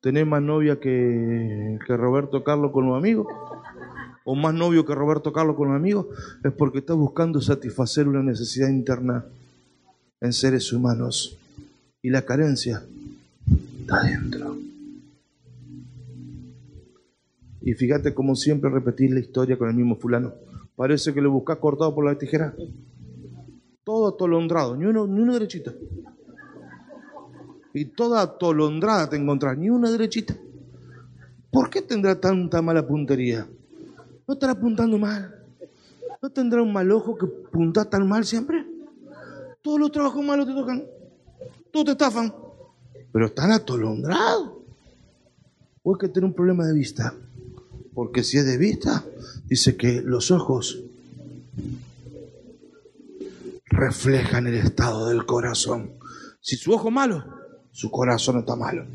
¿Tenés 0.00 0.26
más 0.26 0.40
novia 0.40 0.80
que, 0.80 1.78
que 1.86 1.96
Roberto 1.98 2.42
Carlos 2.42 2.72
con 2.72 2.86
los 2.86 2.96
amigos? 2.96 3.26
O 4.24 4.34
más 4.34 4.54
novio 4.54 4.84
que 4.84 4.94
Roberto 4.94 5.32
Carlos 5.32 5.54
con 5.54 5.68
un 5.68 5.76
amigo, 5.76 6.08
es 6.42 6.52
porque 6.52 6.78
está 6.78 6.94
buscando 6.94 7.40
satisfacer 7.40 8.08
una 8.08 8.22
necesidad 8.22 8.68
interna 8.68 9.24
en 10.20 10.32
seres 10.32 10.72
humanos. 10.72 11.38
Y 12.02 12.10
la 12.10 12.22
carencia 12.22 12.82
está 13.80 14.02
dentro. 14.02 14.56
Y 17.60 17.72
fíjate 17.74 18.12
como 18.12 18.34
siempre 18.34 18.70
repetir 18.70 19.10
la 19.12 19.20
historia 19.20 19.56
con 19.56 19.68
el 19.68 19.74
mismo 19.74 19.96
fulano. 19.96 20.32
Parece 20.76 21.14
que 21.14 21.20
lo 21.20 21.30
buscas 21.30 21.58
cortado 21.58 21.94
por 21.94 22.04
la 22.04 22.18
tijera. 22.18 22.54
Todo 23.84 24.08
atolondrado, 24.08 24.76
ni 24.76 24.86
uno, 24.86 25.06
ni 25.06 25.20
una 25.20 25.34
derechita. 25.34 25.72
Y 27.74 27.86
toda 27.86 28.22
atolondrada 28.22 29.08
te 29.10 29.16
encontrás, 29.16 29.56
ni 29.58 29.68
una 29.68 29.90
derechita. 29.90 30.36
¿Por 31.50 31.70
qué 31.70 31.82
tendrá 31.82 32.18
tanta 32.20 32.60
mala 32.62 32.86
puntería? 32.86 33.46
¿No 34.26 34.34
estará 34.34 34.52
apuntando 34.52 34.98
mal? 34.98 35.42
¿No 36.22 36.30
tendrá 36.30 36.62
un 36.62 36.72
mal 36.72 36.90
ojo 36.90 37.16
que 37.16 37.26
punta 37.26 37.84
tan 37.84 38.08
mal 38.08 38.24
siempre? 38.24 38.64
Todos 39.60 39.78
los 39.78 39.92
trabajos 39.92 40.24
malos 40.24 40.46
te 40.46 40.54
tocan. 40.54 40.84
Todos 41.70 41.86
te 41.86 41.92
estafan. 41.92 42.34
Pero 43.12 43.26
están 43.26 43.52
atolondrados. 43.52 44.52
O 45.82 45.92
es 45.92 45.98
que 45.98 46.08
tiene 46.08 46.28
un 46.28 46.34
problema 46.34 46.66
de 46.66 46.74
vista. 46.74 47.14
Porque 47.92 48.22
si 48.22 48.38
es 48.38 48.46
de 48.46 48.56
vista, 48.56 49.04
dice 49.46 49.76
que 49.76 50.00
los 50.00 50.30
ojos 50.30 50.80
reflejan 53.66 54.46
el 54.46 54.54
estado 54.54 55.08
del 55.08 55.26
corazón. 55.26 55.92
Si 56.40 56.56
su 56.56 56.72
ojo 56.72 56.90
malo, 56.90 57.24
su 57.70 57.90
corazón 57.90 58.38
está 58.38 58.56
malo. 58.56 58.86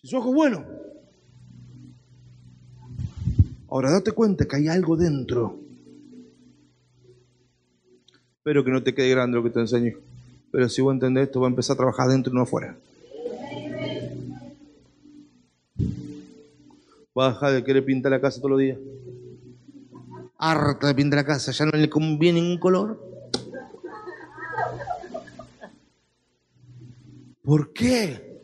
Si 0.00 0.08
su 0.08 0.16
ojo 0.16 0.32
bueno, 0.32 0.64
Ahora 3.74 3.90
date 3.90 4.12
cuenta 4.12 4.44
que 4.44 4.54
hay 4.54 4.68
algo 4.68 4.96
dentro. 4.96 5.58
Espero 8.36 8.64
que 8.64 8.70
no 8.70 8.84
te 8.84 8.94
quede 8.94 9.10
grande 9.10 9.36
lo 9.36 9.42
que 9.42 9.50
te 9.50 9.58
enseño. 9.58 9.96
Pero 10.52 10.68
si 10.68 10.80
vos 10.80 10.94
entendés 10.94 11.26
esto, 11.26 11.40
va 11.40 11.48
a 11.48 11.50
empezar 11.50 11.74
a 11.74 11.78
trabajar 11.78 12.08
dentro 12.08 12.32
y 12.32 12.36
no 12.36 12.42
afuera. 12.42 12.76
Va 17.18 17.26
a 17.26 17.30
dejar 17.30 17.52
de 17.52 17.64
querer 17.64 17.84
pintar 17.84 18.12
la 18.12 18.20
casa 18.20 18.38
todos 18.38 18.52
los 18.52 18.60
días. 18.60 18.78
Harta 20.38 20.86
de 20.86 20.94
pintar 20.94 21.16
la 21.16 21.26
casa, 21.26 21.50
ya 21.50 21.64
no 21.64 21.72
le 21.72 21.90
conviene 21.90 22.40
ningún 22.40 22.60
color. 22.60 22.96
¿Por 27.42 27.72
qué 27.72 28.40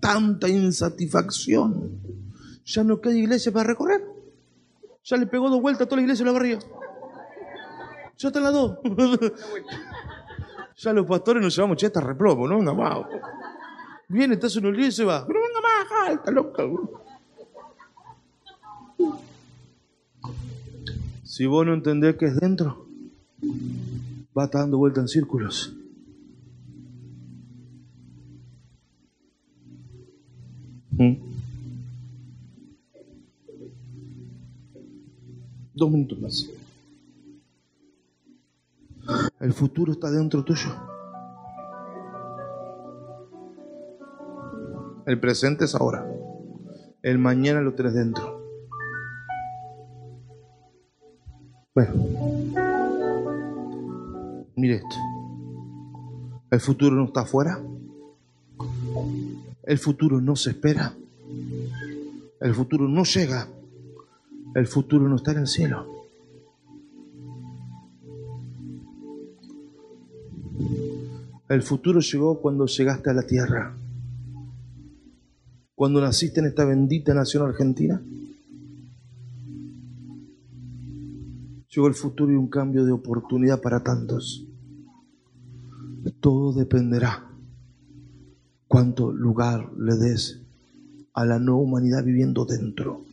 tanta 0.00 0.48
insatisfacción? 0.48 2.00
Ya 2.64 2.82
no 2.82 3.00
queda 3.00 3.14
iglesia 3.14 3.52
para 3.52 3.68
recorrer. 3.68 4.11
Ya 5.04 5.16
le 5.16 5.26
pegó 5.26 5.50
dos 5.50 5.60
vueltas 5.60 5.86
a 5.86 5.88
toda 5.88 5.96
la 5.96 6.02
iglesia 6.02 6.22
y 6.22 6.24
lo 6.26 6.30
agarría. 6.30 6.58
Ya 8.18 8.28
están 8.28 8.42
las 8.44 8.52
dos. 8.52 8.78
ya 10.76 10.92
los 10.92 11.06
pastores 11.06 11.42
nos 11.42 11.56
llevamos, 11.56 11.76
che, 11.76 11.86
está 11.86 12.00
replomo, 12.00 12.46
no 12.46 12.58
venga 12.58 12.74
más. 12.74 13.06
Viene, 14.08 14.34
estás 14.34 14.56
en 14.56 14.66
un 14.66 14.76
lío 14.76 14.86
y 14.86 14.92
se 14.92 15.04
va. 15.04 15.26
Pero 15.26 15.40
venga 15.40 15.60
más, 15.60 16.08
alta, 16.08 16.30
loca. 16.30 16.62
Si 21.24 21.46
vos 21.46 21.66
no 21.66 21.74
entendés 21.74 22.16
que 22.16 22.26
es 22.26 22.36
dentro, 22.36 22.86
va 24.36 24.46
dando 24.46 24.78
vuelta 24.78 25.00
en 25.00 25.08
círculos. 25.08 25.74
¿Mm? 30.90 31.31
Dos 35.74 35.90
minutos 35.90 36.20
más. 36.20 36.50
El 39.40 39.52
futuro 39.52 39.92
está 39.92 40.10
dentro 40.10 40.44
tuyo. 40.44 40.70
El 45.06 45.18
presente 45.18 45.64
es 45.64 45.74
ahora. 45.74 46.06
El 47.02 47.18
mañana 47.18 47.60
lo 47.60 47.74
tenés 47.74 47.94
dentro. 47.94 48.40
Bueno, 51.74 51.92
mire 54.54 54.76
esto. 54.76 54.96
El 56.50 56.60
futuro 56.60 56.94
no 56.94 57.06
está 57.06 57.22
afuera. 57.22 57.60
El 59.64 59.78
futuro 59.78 60.20
no 60.20 60.36
se 60.36 60.50
espera. 60.50 60.94
El 62.40 62.54
futuro 62.54 62.86
no 62.86 63.04
llega. 63.04 63.48
El 64.54 64.66
futuro 64.66 65.08
no 65.08 65.16
está 65.16 65.32
en 65.32 65.38
el 65.38 65.46
cielo. 65.46 65.86
El 71.48 71.62
futuro 71.62 72.00
llegó 72.00 72.40
cuando 72.40 72.66
llegaste 72.66 73.10
a 73.10 73.14
la 73.14 73.22
tierra. 73.22 73.76
Cuando 75.74 76.00
naciste 76.00 76.40
en 76.40 76.46
esta 76.46 76.64
bendita 76.64 77.14
nación 77.14 77.48
argentina. 77.48 78.02
Llegó 81.74 81.88
el 81.88 81.94
futuro 81.94 82.32
y 82.32 82.36
un 82.36 82.48
cambio 82.48 82.84
de 82.84 82.92
oportunidad 82.92 83.62
para 83.62 83.82
tantos. 83.82 84.46
Todo 86.20 86.52
dependerá 86.52 87.30
cuánto 88.68 89.12
lugar 89.12 89.72
le 89.78 89.96
des 89.96 90.40
a 91.14 91.24
la 91.24 91.38
nueva 91.38 91.60
humanidad 91.60 92.04
viviendo 92.04 92.44
dentro. 92.44 93.04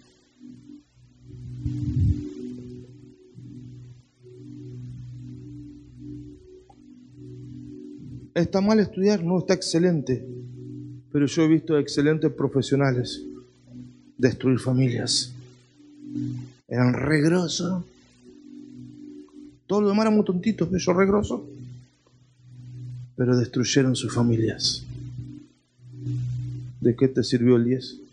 ¿Está 8.33 8.61
mal 8.61 8.79
estudiar? 8.79 9.23
No, 9.23 9.39
está 9.39 9.53
excelente. 9.53 10.25
Pero 11.11 11.25
yo 11.25 11.43
he 11.43 11.47
visto 11.47 11.77
excelentes 11.77 12.31
profesionales 12.31 13.23
destruir 14.17 14.59
familias. 14.59 15.33
Eran 16.67 16.93
regrosos. 16.93 17.83
Todos 19.67 19.83
los 19.83 19.91
demás 19.91 20.05
eran 20.05 20.15
muy 20.15 20.25
tontitos, 20.25 20.69
ellos 20.69 20.95
regrosos. 20.95 21.41
Pero 23.15 23.37
destruyeron 23.37 23.95
sus 23.95 24.13
familias. 24.13 24.85
¿De 26.79 26.95
qué 26.95 27.07
te 27.07 27.23
sirvió 27.23 27.57
el 27.57 27.65
10? 27.65 28.08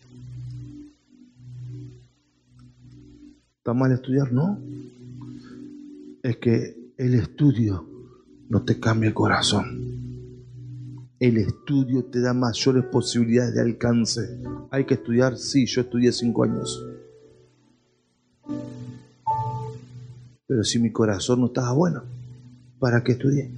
¿Está 3.66 3.74
mal 3.74 3.90
estudiar? 3.90 4.32
No. 4.32 4.60
Es 6.22 6.36
que 6.36 6.92
el 6.96 7.14
estudio 7.14 7.84
no 8.48 8.62
te 8.62 8.78
cambia 8.78 9.08
el 9.08 9.14
corazón. 9.14 10.44
El 11.18 11.36
estudio 11.38 12.04
te 12.04 12.20
da 12.20 12.32
mayores 12.32 12.84
posibilidades 12.84 13.54
de 13.54 13.62
alcance. 13.62 14.40
Hay 14.70 14.84
que 14.84 14.94
estudiar, 14.94 15.36
sí, 15.36 15.66
yo 15.66 15.80
estudié 15.80 16.12
cinco 16.12 16.44
años. 16.44 16.80
Pero 20.46 20.62
si 20.62 20.78
mi 20.78 20.92
corazón 20.92 21.40
no 21.40 21.46
estaba 21.46 21.72
bueno, 21.72 22.04
¿para 22.78 23.02
qué 23.02 23.12
estudié? 23.12 23.50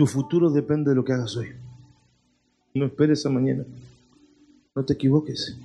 Tu 0.00 0.06
futuro 0.06 0.50
depende 0.50 0.88
de 0.88 0.96
lo 0.96 1.04
que 1.04 1.12
hagas 1.12 1.36
hoy. 1.36 1.48
No 2.72 2.86
esperes 2.86 3.26
a 3.26 3.28
mañana. 3.28 3.66
No 4.74 4.82
te 4.82 4.94
equivoques. 4.94 5.58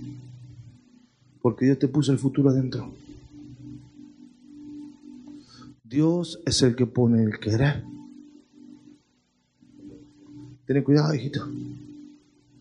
Porque 1.42 1.64
Dios 1.64 1.80
te 1.80 1.88
puso 1.88 2.12
el 2.12 2.20
futuro 2.20 2.50
adentro. 2.50 2.92
Dios 5.86 6.42
es 6.46 6.62
el 6.64 6.76
que 6.76 6.86
pone 6.86 7.24
el 7.24 7.40
querer. 7.40 7.86
Ten 10.66 10.84
cuidado, 10.84 11.16
hijito. 11.16 11.48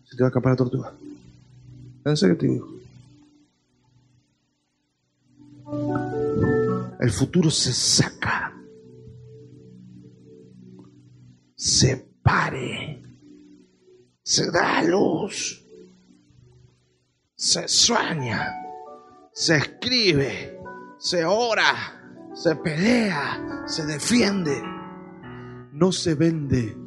Se 0.05 0.15
te 0.15 0.23
va 0.23 0.27
a 0.27 0.29
escapar 0.29 0.53
la 0.53 0.55
tortuga. 0.55 0.93
En 2.05 2.15
serio 2.15 2.37
te 2.37 2.47
digo. 2.47 2.69
El 7.01 7.11
futuro 7.11 7.51
se 7.51 7.73
saca. 7.73 8.54
Se 11.65 11.97
pare. 12.21 13.01
Se 14.21 14.51
da 14.51 14.77
a 14.77 14.83
luz. 14.83 15.65
Se 17.35 17.67
sueña. 17.67 18.53
Se 19.33 19.57
escribe. 19.57 20.59
Se 20.99 21.25
ora. 21.25 22.29
Se 22.35 22.55
pelea. 22.57 23.63
Se 23.65 23.83
defiende. 23.83 24.61
No 25.71 25.91
se 25.91 26.13
vende. 26.13 26.77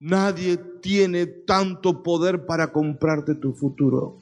Nadie 0.00 0.58
tiene 0.82 1.24
tanto 1.24 2.02
poder 2.02 2.44
para 2.44 2.70
comprarte 2.72 3.36
tu 3.36 3.54
futuro. 3.54 4.18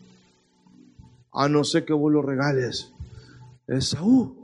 A 1.33 1.49
no 1.49 1.65
ser 1.65 1.85
que 1.85 1.93
vos 1.93 2.13
lo 2.13 2.23
regales. 2.23 2.93
Esaú 3.67 4.37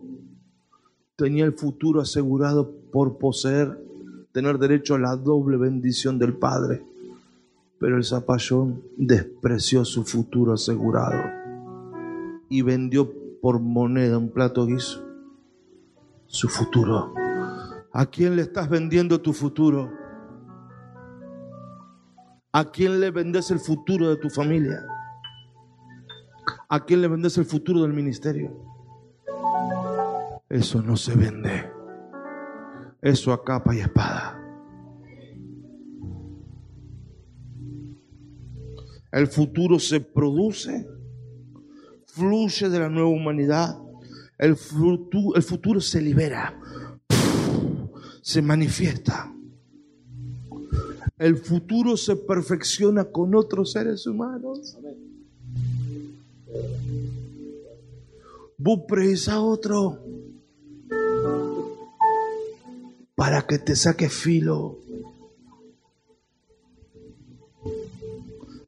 tenía 1.15 1.45
el 1.45 1.53
futuro 1.53 2.01
asegurado 2.01 2.78
por 2.91 3.19
poseer, 3.19 3.79
tener 4.33 4.59
derecho 4.59 4.95
a 4.95 4.99
la 4.99 5.17
doble 5.17 5.57
bendición 5.57 6.19
del 6.19 6.35
Padre. 6.35 6.83
Pero 7.79 7.97
el 7.97 8.05
zapallón 8.05 8.83
despreció 8.97 9.85
su 9.85 10.05
futuro 10.05 10.55
asegurado 10.55 11.23
y 12.49 12.63
vendió 12.63 13.13
por 13.41 13.61
moneda 13.61 14.19
un 14.19 14.31
plato 14.31 14.67
guiso 14.67 15.09
su 16.29 16.49
futuro. 16.49 17.15
¿A 17.93 18.07
quién 18.07 18.37
le 18.37 18.43
estás 18.43 18.69
vendiendo 18.69 19.21
tu 19.21 19.33
futuro? 19.33 19.91
¿A 22.53 22.71
quién 22.71 23.01
le 23.01 23.11
vendes 23.11 23.51
el 23.51 23.59
futuro 23.59 24.11
de 24.11 24.17
tu 24.17 24.31
familia? 24.31 24.87
¿A 26.69 26.85
quién 26.85 27.01
le 27.01 27.09
vendes 27.09 27.37
el 27.39 27.47
futuro 27.47 27.83
del 27.83 27.93
ministerio? 27.93 28.53
Eso 30.49 30.83
no 30.83 30.97
se 30.97 31.17
vende. 31.17 31.78
Eso 33.01 33.33
a 33.33 33.45
capa 33.45 33.75
y 33.75 33.81
espada. 33.81 34.35
El 39.13 39.27
futuro 39.29 39.79
se 39.79 40.01
produce, 40.01 40.87
fluye 42.07 42.69
de 42.69 42.79
la 42.79 42.89
nueva 42.89 43.09
humanidad. 43.09 43.79
El 44.37 44.57
futuro, 44.57 45.35
el 45.37 45.43
futuro 45.43 45.81
se 45.81 46.01
libera, 46.01 46.59
se 48.21 48.43
manifiesta. 48.43 49.33
El 51.19 51.37
futuro 51.37 51.97
se 51.97 52.15
perfecciona 52.15 53.05
con 53.05 53.35
otros 53.35 53.73
seres 53.73 54.07
humanos. 54.07 54.77
Vos 58.57 59.29
otro 59.29 60.08
para 63.19 63.43
que 63.43 63.59
te 63.59 63.75
saque 63.75 64.09
filo. 64.09 64.79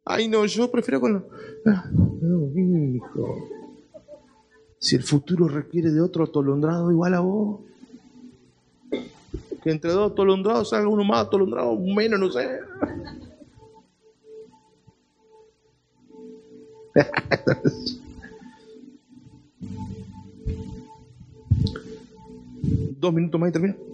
Ay, 0.05 0.27
no, 0.27 0.45
yo 0.45 0.69
prefiero 0.69 1.01
con... 1.01 1.25
Ah, 1.65 1.89
no, 1.93 2.51
hijo. 2.59 3.49
Si 4.81 4.97
el 4.97 5.05
futuro 5.05 5.47
requiere 5.47 5.93
de 5.93 6.01
otro 6.01 6.25
atolondrado 6.25 6.91
igual 6.91 7.15
a 7.15 7.21
vos. 7.21 7.61
Que 9.63 9.71
entre 9.71 9.93
dos 9.93 10.11
atolondrados 10.11 10.71
salga 10.71 10.89
uno 10.89 11.05
más 11.05 11.27
atolondrado, 11.27 11.79
menos, 11.79 12.19
no 12.19 12.33
sé. 12.33 12.59
Dos 22.99 23.15
minutos 23.15 23.41
más 23.41 23.51
y 23.51 23.53
termino. 23.53 23.90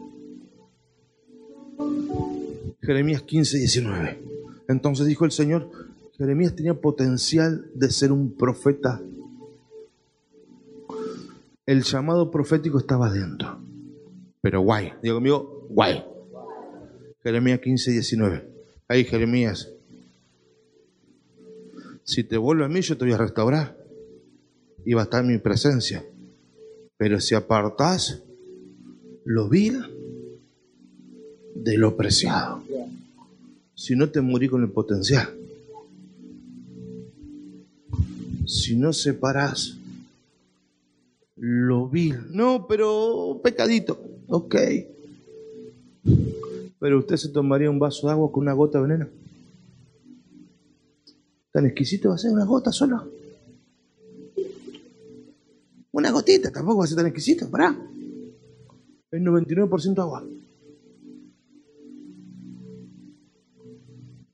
Jeremías 2.82 3.22
15, 3.22 3.58
19. 3.58 4.22
Entonces 4.68 5.06
dijo 5.06 5.24
el 5.24 5.32
Señor, 5.32 5.70
Jeremías 6.16 6.54
tenía 6.54 6.74
potencial 6.74 7.70
de 7.74 7.90
ser 7.90 8.12
un 8.12 8.32
profeta. 8.32 9.00
El 11.66 11.82
llamado 11.82 12.30
profético 12.30 12.78
estaba 12.78 13.10
dentro. 13.10 13.58
Pero 14.40 14.60
guay, 14.60 14.92
digo 15.02 15.16
conmigo, 15.16 15.66
guay. 15.68 16.04
Jeremías 17.22 17.58
15, 17.58 17.90
19. 17.90 18.48
Ahí 18.88 19.04
Jeremías, 19.04 19.72
si 22.04 22.22
te 22.22 22.36
vuelve 22.36 22.64
a 22.64 22.68
mí 22.68 22.80
yo 22.82 22.96
te 22.96 23.04
voy 23.04 23.14
a 23.14 23.18
restaurar 23.18 23.76
y 24.84 24.94
va 24.94 25.00
a 25.00 25.04
estar 25.04 25.24
en 25.24 25.32
mi 25.32 25.38
presencia. 25.38 26.04
Pero 26.96 27.20
si 27.20 27.34
apartás 27.34 28.22
lo 29.24 29.48
vil 29.48 29.95
de 31.62 31.78
lo 31.78 31.96
preciado, 31.96 32.62
si 33.74 33.96
no 33.96 34.10
te 34.10 34.20
morí 34.20 34.48
con 34.48 34.62
el 34.62 34.70
potencial, 34.70 35.28
si 38.46 38.76
no 38.76 38.92
separás 38.92 39.76
lo 41.36 41.88
vil, 41.88 42.16
no, 42.30 42.66
pero 42.66 43.40
pecadito, 43.42 44.00
ok. 44.28 44.56
Pero 46.78 46.98
usted 46.98 47.16
se 47.16 47.28
tomaría 47.28 47.70
un 47.70 47.78
vaso 47.78 48.06
de 48.06 48.12
agua 48.12 48.30
con 48.32 48.42
una 48.42 48.52
gota 48.52 48.78
de 48.78 48.86
veneno. 48.86 49.08
Tan 51.52 51.66
exquisito 51.66 52.10
va 52.10 52.14
a 52.14 52.18
ser 52.18 52.32
una 52.32 52.44
gota 52.44 52.72
solo. 52.72 53.10
Una 55.92 56.10
gotita, 56.10 56.50
tampoco 56.52 56.78
va 56.78 56.84
a 56.84 56.88
ser 56.88 56.98
tan 56.98 57.06
exquisito, 57.06 57.50
pará. 57.50 57.76
El 59.10 59.22
99% 59.22 59.98
agua. 59.98 60.24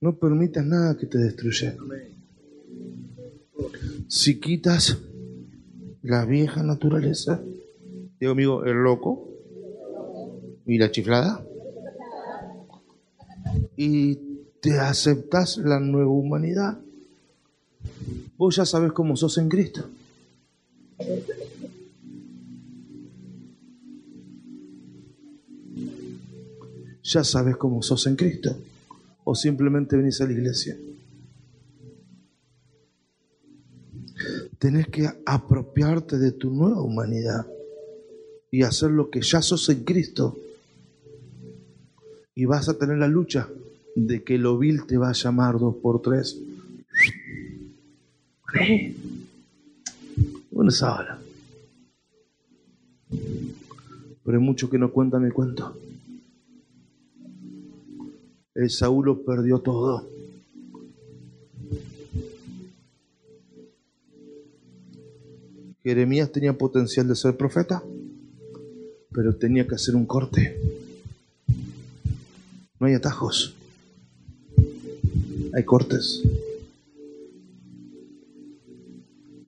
No 0.02 0.16
permitas 0.16 0.66
nada 0.66 0.96
que 0.96 1.06
te 1.06 1.16
destruya. 1.16 1.76
Si 4.08 4.40
quitas 4.40 4.98
la 6.02 6.24
vieja 6.24 6.64
naturaleza, 6.64 7.40
digo 8.18 8.32
amigo, 8.32 8.64
el 8.64 8.82
loco 8.82 9.28
y 10.66 10.78
la 10.78 10.90
chiflada, 10.90 11.46
y 13.76 14.16
te 14.60 14.80
aceptas 14.80 15.58
la 15.58 15.78
nueva 15.78 16.10
humanidad, 16.10 16.80
vos 18.36 18.56
ya 18.56 18.66
sabes 18.66 18.90
cómo 18.90 19.16
sos 19.16 19.38
en 19.38 19.48
Cristo. 19.48 19.88
Ya 27.04 27.22
sabes 27.22 27.56
cómo 27.56 27.82
sos 27.82 28.04
en 28.08 28.16
Cristo. 28.16 28.56
O 29.24 29.34
simplemente 29.34 29.96
venís 29.96 30.20
a 30.20 30.26
la 30.26 30.32
iglesia. 30.32 30.76
Tenés 34.58 34.88
que 34.88 35.08
apropiarte 35.26 36.18
de 36.18 36.32
tu 36.32 36.50
nueva 36.50 36.82
humanidad 36.82 37.46
y 38.50 38.62
hacer 38.62 38.90
lo 38.90 39.10
que 39.10 39.22
ya 39.22 39.42
sos 39.42 39.68
en 39.70 39.84
Cristo. 39.84 40.38
Y 42.34 42.44
vas 42.44 42.68
a 42.68 42.78
tener 42.78 42.98
la 42.98 43.08
lucha 43.08 43.48
de 43.94 44.22
que 44.22 44.38
lo 44.38 44.58
vil 44.58 44.86
te 44.86 44.96
va 44.96 45.10
a 45.10 45.14
llamar 45.14 45.58
dos 45.58 45.76
por 45.76 46.00
tres. 46.00 46.40
Una 50.50 50.70
sábana. 50.70 51.18
Pero 54.24 54.38
hay 54.38 54.44
muchos 54.44 54.70
que 54.70 54.78
no 54.78 54.92
cuentan 54.92 55.24
el 55.24 55.32
cuento. 55.32 55.76
El 58.54 58.70
Saúl 58.70 59.06
lo 59.06 59.22
perdió 59.24 59.60
todo. 59.60 60.06
Jeremías 65.82 66.30
tenía 66.30 66.56
potencial 66.56 67.08
de 67.08 67.16
ser 67.16 67.36
profeta, 67.36 67.82
pero 69.10 69.34
tenía 69.34 69.66
que 69.66 69.74
hacer 69.74 69.96
un 69.96 70.06
corte. 70.06 70.56
No 72.78 72.86
hay 72.86 72.94
atajos, 72.94 73.54
hay 75.54 75.64
cortes. 75.64 76.22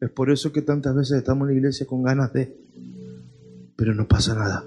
Es 0.00 0.11
por 0.11 0.30
eso 0.30 0.52
que 0.52 0.62
tantas 0.62 0.94
veces 0.94 1.18
estamos 1.18 1.48
en 1.48 1.55
la 1.55 1.59
iglesia 1.59 1.86
con 1.86 2.02
ganas 2.02 2.32
de, 2.32 2.57
pero 3.76 3.94
no 3.94 4.07
pasa 4.09 4.34
nada, 4.34 4.64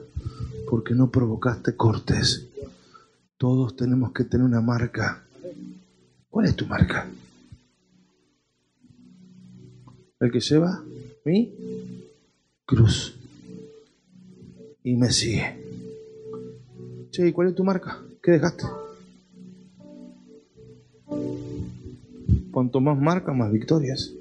porque 0.70 0.94
no 0.94 1.12
provocaste 1.12 1.76
cortes. 1.76 2.48
Todos 3.38 3.76
tenemos 3.76 4.12
que 4.14 4.24
tener 4.24 4.46
una 4.46 4.62
marca. 4.62 5.24
¿Cuál 6.30 6.48
es 6.48 6.56
tu 6.56 6.66
marca? 6.66 7.08
El 10.20 10.32
que 10.32 10.40
lleva 10.40 10.84
mi 11.24 11.54
cruz 12.66 13.16
y 14.84 14.96
me 14.96 15.12
sigue. 15.12 15.56
Che, 17.12 17.28
¿y 17.28 17.32
cuál 17.32 17.50
es 17.50 17.56
tu 17.56 17.64
marca? 17.64 18.02
¿Qué 18.24 18.32
dejaste? 18.32 18.64
Cuanto 22.52 22.80
más 22.80 23.00
marca, 23.00 23.34
más 23.34 23.52
victorias. 23.52 24.14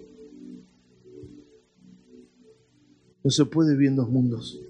No 3.25 3.31
se 3.31 3.47
puede 3.47 3.73
vivir 3.73 3.89
en 3.89 3.97
dos 3.97 4.11
mundos. 4.11 4.61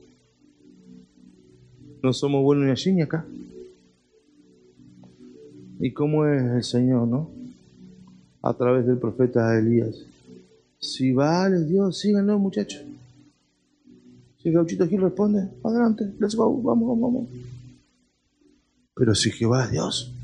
No 2.00 2.12
somos 2.12 2.44
buenos 2.44 2.66
ni 2.66 2.70
allí 2.70 2.92
ni 2.92 3.02
acá. 3.02 3.26
¿Y 5.78 5.92
cómo 5.92 6.26
es 6.26 6.42
el 6.42 6.64
Señor, 6.64 7.06
no? 7.06 7.30
A 8.42 8.54
través 8.54 8.86
del 8.86 8.98
profeta 8.98 9.58
Elías. 9.58 9.96
Si 10.78 11.12
vale 11.12 11.64
Dios, 11.64 11.98
síganlo, 11.98 12.38
muchachos. 12.38 12.82
Si 14.42 14.50
Gauchito 14.50 14.86
Gil 14.86 15.00
responde, 15.00 15.48
adelante, 15.64 16.12
vamos, 16.18 16.62
vamos, 16.62 17.00
vamos. 17.00 17.28
Pero 18.94 19.14
si 19.14 19.30
Jehová 19.30 19.64
es 19.64 19.70
Dios, 19.72 20.14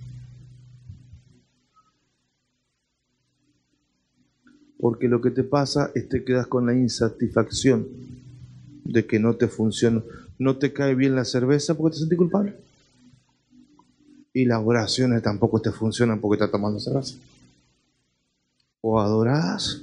porque 4.79 5.09
lo 5.09 5.21
que 5.21 5.31
te 5.31 5.45
pasa 5.45 5.91
es 5.95 6.09
te 6.09 6.25
quedas 6.25 6.47
con 6.47 6.67
la 6.67 6.75
insatisfacción 6.75 7.87
de 8.85 9.07
que 9.07 9.19
no 9.19 9.35
te 9.35 9.49
funciona, 9.49 10.03
no 10.39 10.57
te 10.57 10.73
cae 10.73 10.95
bien 10.95 11.15
la 11.15 11.25
cerveza 11.25 11.77
porque 11.77 11.95
te 11.95 12.01
sentís 12.01 12.19
culpable. 12.19 12.57
Y 14.33 14.45
las 14.45 14.63
oraciones 14.65 15.23
tampoco 15.23 15.61
te 15.61 15.73
funcionan 15.73 16.21
porque 16.21 16.37
estás 16.37 16.51
tomando 16.51 16.81
cerveza. 16.81 17.17
O 18.81 18.99
adorás 19.01 19.83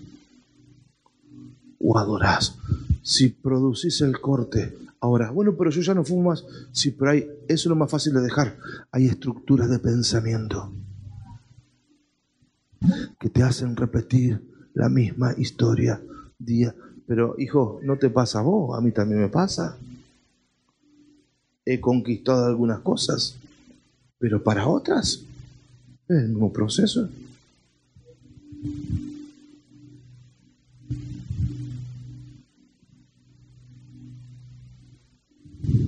o 1.80 1.98
adorás. 1.98 2.58
Si 3.02 3.30
producís 3.30 4.02
el 4.02 4.20
corte, 4.20 4.76
ahora, 5.00 5.32
bueno, 5.32 5.56
pero 5.58 5.70
yo 5.70 5.82
ya 5.82 5.94
no 5.94 6.04
fumo 6.04 6.30
más. 6.30 6.46
Sí, 6.72 6.92
pero 6.92 7.12
hay, 7.12 7.20
eso 7.20 7.30
es 7.48 7.66
lo 7.68 7.76
más 7.76 7.90
fácil 7.90 8.14
de 8.14 8.22
dejar. 8.22 8.58
Hay 8.92 9.06
estructuras 9.06 9.70
de 9.70 9.80
pensamiento 9.80 10.72
que 13.20 13.30
te 13.30 13.44
hacen 13.44 13.76
repetir 13.76 14.42
la 14.74 14.90
misma 14.90 15.34
historia 15.38 16.02
día. 16.38 16.76
Pero, 17.08 17.36
hijo, 17.38 17.80
no 17.84 17.98
te 17.98 18.10
pasa 18.10 18.40
a 18.40 18.44
vos, 18.44 18.78
a 18.78 18.82
mí 18.82 18.92
también 18.92 19.22
me 19.22 19.30
pasa. 19.30 19.78
He 21.66 21.80
conquistado 21.80 22.46
algunas 22.46 22.80
cosas, 22.80 23.38
pero 24.20 24.44
para 24.44 24.68
otras 24.68 25.24
es 26.08 26.18
el 26.18 26.30
mismo 26.30 26.52
proceso. 26.52 27.10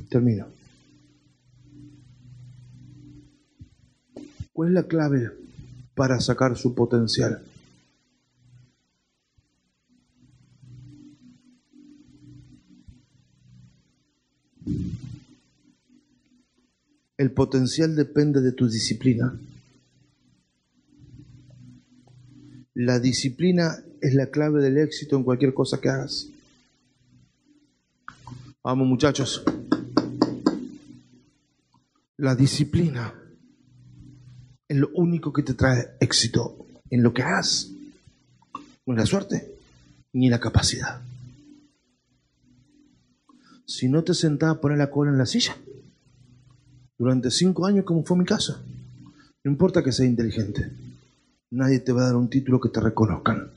Termino. 0.09 0.47
¿Cuál 4.53 4.69
es 4.69 4.73
la 4.75 4.83
clave 4.83 5.31
para 5.95 6.19
sacar 6.19 6.57
su 6.57 6.73
potencial? 6.73 7.41
El 17.21 17.33
potencial 17.33 17.95
depende 17.95 18.41
de 18.41 18.51
tu 18.51 18.67
disciplina. 18.67 19.39
La 22.73 22.99
disciplina 22.99 23.77
es 24.01 24.15
la 24.15 24.31
clave 24.31 24.59
del 24.59 24.79
éxito 24.79 25.17
en 25.17 25.23
cualquier 25.23 25.53
cosa 25.53 25.79
que 25.79 25.89
hagas. 25.89 26.29
Vamos 28.63 28.87
muchachos. 28.87 29.43
La 32.17 32.33
disciplina 32.33 33.13
es 34.67 34.77
lo 34.77 34.89
único 34.95 35.31
que 35.31 35.43
te 35.43 35.53
trae 35.53 35.91
éxito 35.99 36.65
en 36.89 37.03
lo 37.03 37.13
que 37.13 37.21
hagas. 37.21 37.69
No 38.87 38.95
es 38.95 38.99
la 38.99 39.05
suerte 39.05 39.53
ni 40.13 40.27
la 40.27 40.39
capacidad. 40.39 41.03
Si 43.67 43.89
no 43.89 44.03
te 44.03 44.15
sentás 44.15 44.55
a 44.55 44.59
poner 44.59 44.79
la 44.79 44.89
cola 44.89 45.11
en 45.11 45.19
la 45.19 45.27
silla, 45.27 45.55
durante 47.01 47.31
cinco 47.31 47.65
años, 47.65 47.83
como 47.83 48.03
fue 48.03 48.15
mi 48.15 48.25
caso, 48.25 48.61
No 49.43 49.49
importa 49.49 49.81
que 49.81 49.91
seas 49.91 50.07
inteligente, 50.07 50.69
nadie 51.49 51.79
te 51.79 51.91
va 51.91 52.03
a 52.03 52.05
dar 52.05 52.15
un 52.15 52.29
título 52.29 52.61
que 52.61 52.69
te 52.69 52.79
reconozcan. 52.79 53.49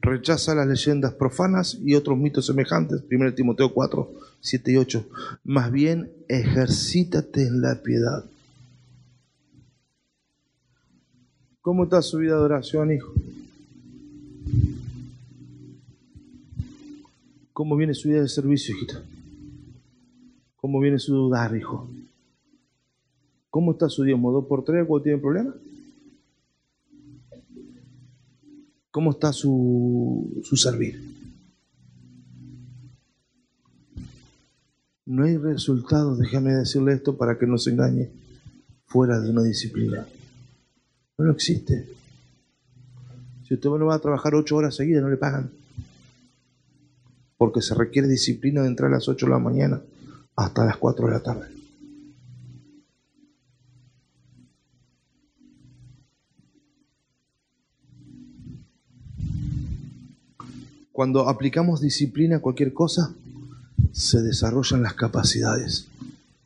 Rechaza 0.00 0.56
las 0.56 0.66
leyendas 0.66 1.12
profanas 1.12 1.78
y 1.80 1.94
otros 1.94 2.18
mitos 2.18 2.46
semejantes. 2.46 3.04
1 3.08 3.34
Timoteo 3.34 3.72
4, 3.72 4.10
7 4.40 4.72
y 4.72 4.76
8. 4.76 5.06
Más 5.44 5.70
bien, 5.70 6.10
ejercítate 6.26 7.46
en 7.46 7.60
la 7.60 7.80
piedad. 7.80 8.24
¿Cómo 11.60 11.84
está 11.84 12.02
su 12.02 12.18
vida 12.18 12.34
de 12.34 12.42
oración, 12.42 12.90
hijo? 12.90 13.14
¿Cómo 17.54 17.76
viene 17.76 17.94
su 17.94 18.08
vida 18.08 18.20
de 18.20 18.28
servicio, 18.28 18.76
hijita? 18.76 19.02
¿Cómo 20.56 20.80
viene 20.80 20.98
su 20.98 21.14
dudar, 21.14 21.56
hijo? 21.56 21.88
¿Cómo 23.48 23.72
está 23.72 23.88
su 23.88 24.02
diezmo? 24.02 24.32
¿Dos 24.32 24.46
por 24.46 24.64
tres 24.64 24.84
cuando 24.86 25.04
tiene 25.04 25.18
problemas? 25.18 25.54
¿Cómo 28.90 29.12
está 29.12 29.32
su, 29.32 30.42
su 30.42 30.56
servir? 30.56 31.00
No 35.06 35.24
hay 35.24 35.36
resultados, 35.36 36.18
déjame 36.18 36.52
decirle 36.54 36.94
esto 36.94 37.16
para 37.16 37.38
que 37.38 37.46
no 37.46 37.56
se 37.56 37.70
engañe, 37.70 38.10
fuera 38.86 39.20
de 39.20 39.30
una 39.30 39.42
disciplina. 39.42 40.04
No, 41.18 41.30
existe. 41.30 41.88
Si 43.46 43.54
usted 43.54 43.68
no 43.68 43.86
va 43.86 43.94
a 43.94 44.00
trabajar 44.00 44.34
ocho 44.34 44.56
horas 44.56 44.74
seguidas, 44.74 45.04
no 45.04 45.08
le 45.08 45.16
pagan. 45.16 45.52
Porque 47.36 47.62
se 47.62 47.74
requiere 47.74 48.08
disciplina 48.08 48.62
de 48.62 48.68
entrar 48.68 48.90
a 48.90 48.94
las 48.94 49.08
ocho 49.08 49.26
de 49.26 49.32
la 49.32 49.38
mañana 49.38 49.82
hasta 50.36 50.64
las 50.64 50.76
cuatro 50.76 51.06
de 51.06 51.12
la 51.12 51.22
tarde. 51.22 51.46
Cuando 60.94 61.28
aplicamos 61.28 61.80
disciplina 61.80 62.36
a 62.36 62.40
cualquier 62.40 62.72
cosa, 62.72 63.12
se 63.90 64.22
desarrollan 64.22 64.82
las 64.82 64.94
capacidades. 64.94 65.88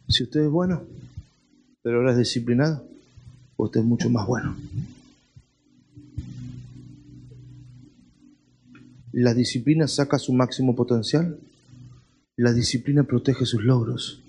Si 0.09 0.23
usted 0.23 0.41
es 0.41 0.51
bueno, 0.51 0.85
pero 1.83 1.99
ahora 1.99 2.13
es 2.13 2.19
disciplinado, 2.19 2.83
usted 3.59 3.81
es 3.81 3.87
mucho 3.87 4.09
más 4.09 4.27
bueno. 4.27 4.57
La 9.21 9.35
disciplina 9.35 9.89
saca 9.89 10.17
su 10.17 10.33
máximo 10.33 10.77
potencial. 10.77 11.41
La 12.37 12.53
disciplina 12.53 13.03
protege 13.03 13.47
sus 13.47 13.65
logros. 13.65 14.23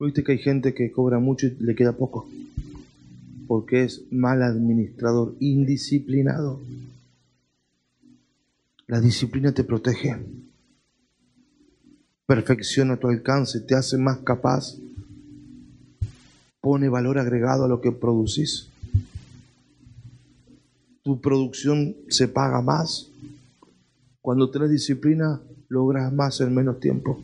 Viste 0.00 0.24
que 0.24 0.32
hay 0.32 0.38
gente 0.38 0.74
que 0.74 0.90
cobra 0.90 1.20
mucho 1.20 1.46
y 1.46 1.56
le 1.60 1.76
queda 1.76 1.92
poco, 1.92 2.28
porque 3.46 3.84
es 3.84 4.02
mal 4.10 4.42
administrador, 4.42 5.36
indisciplinado. 5.38 6.60
La 8.88 9.00
disciplina 9.00 9.52
te 9.52 9.62
protege, 9.62 10.16
perfecciona 12.26 12.96
tu 12.96 13.06
alcance, 13.06 13.60
te 13.60 13.76
hace 13.76 13.98
más 13.98 14.18
capaz 14.18 14.76
pone 16.60 16.88
valor 16.88 17.18
agregado 17.18 17.66
a 17.66 17.68
lo 17.68 17.80
que 17.80 17.92
producís. 17.92 18.73
Tu 21.04 21.20
producción 21.20 21.94
se 22.08 22.28
paga 22.28 22.62
más. 22.62 23.10
Cuando 24.22 24.50
tienes 24.50 24.70
disciplina, 24.70 25.40
logras 25.68 26.10
más 26.12 26.40
en 26.40 26.54
menos 26.54 26.80
tiempo. 26.80 27.20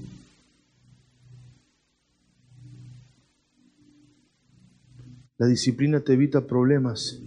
La 5.39 5.47
disciplina 5.47 6.01
te 6.01 6.13
evita 6.13 6.47
problemas 6.47 7.19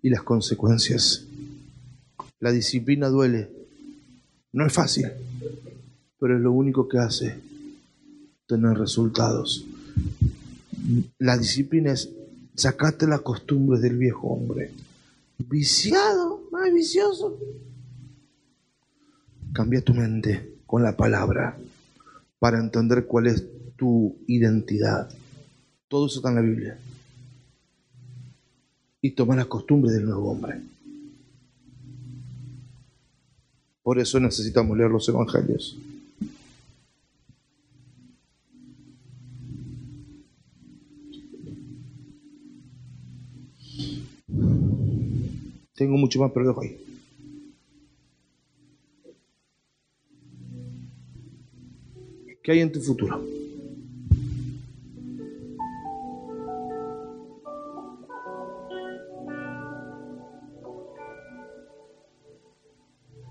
y 0.00 0.10
las 0.10 0.22
consecuencias. 0.22 1.26
La 2.38 2.52
disciplina 2.52 3.08
duele. 3.08 3.50
No 4.52 4.64
es 4.64 4.72
fácil, 4.72 5.06
pero 6.20 6.36
es 6.36 6.40
lo 6.40 6.52
único 6.52 6.86
que 6.88 6.98
hace 6.98 7.34
tener 8.46 8.78
resultados. 8.78 9.66
La 11.18 11.36
disciplina 11.36 11.90
es 11.90 12.10
sacarte 12.54 13.08
la 13.08 13.18
costumbre 13.18 13.80
del 13.80 13.98
viejo 13.98 14.28
hombre. 14.28 14.70
Viciado, 15.48 16.42
más 16.50 16.72
vicioso. 16.72 17.38
Cambia 19.52 19.80
tu 19.80 19.94
mente 19.94 20.58
con 20.66 20.82
la 20.82 20.96
palabra 20.96 21.58
para 22.38 22.58
entender 22.58 23.06
cuál 23.06 23.26
es 23.26 23.44
tu 23.76 24.16
identidad. 24.26 25.08
Todo 25.88 26.06
eso 26.06 26.18
está 26.18 26.28
en 26.28 26.34
la 26.34 26.40
Biblia. 26.42 26.78
Y 29.00 29.12
toma 29.12 29.34
la 29.34 29.46
costumbre 29.46 29.90
del 29.90 30.04
nuevo 30.04 30.30
hombre. 30.30 30.60
Por 33.82 33.98
eso 33.98 34.20
necesitamos 34.20 34.76
leer 34.76 34.90
los 34.90 35.08
evangelios. 35.08 35.78
Tengo 45.80 45.96
mucho 45.96 46.20
más, 46.20 46.30
pero 46.34 46.46
dejo 46.46 46.60
ahí. 46.60 46.76
¿Qué 52.42 52.52
hay 52.52 52.60
en 52.60 52.70
tu 52.70 52.82
futuro? 52.82 53.18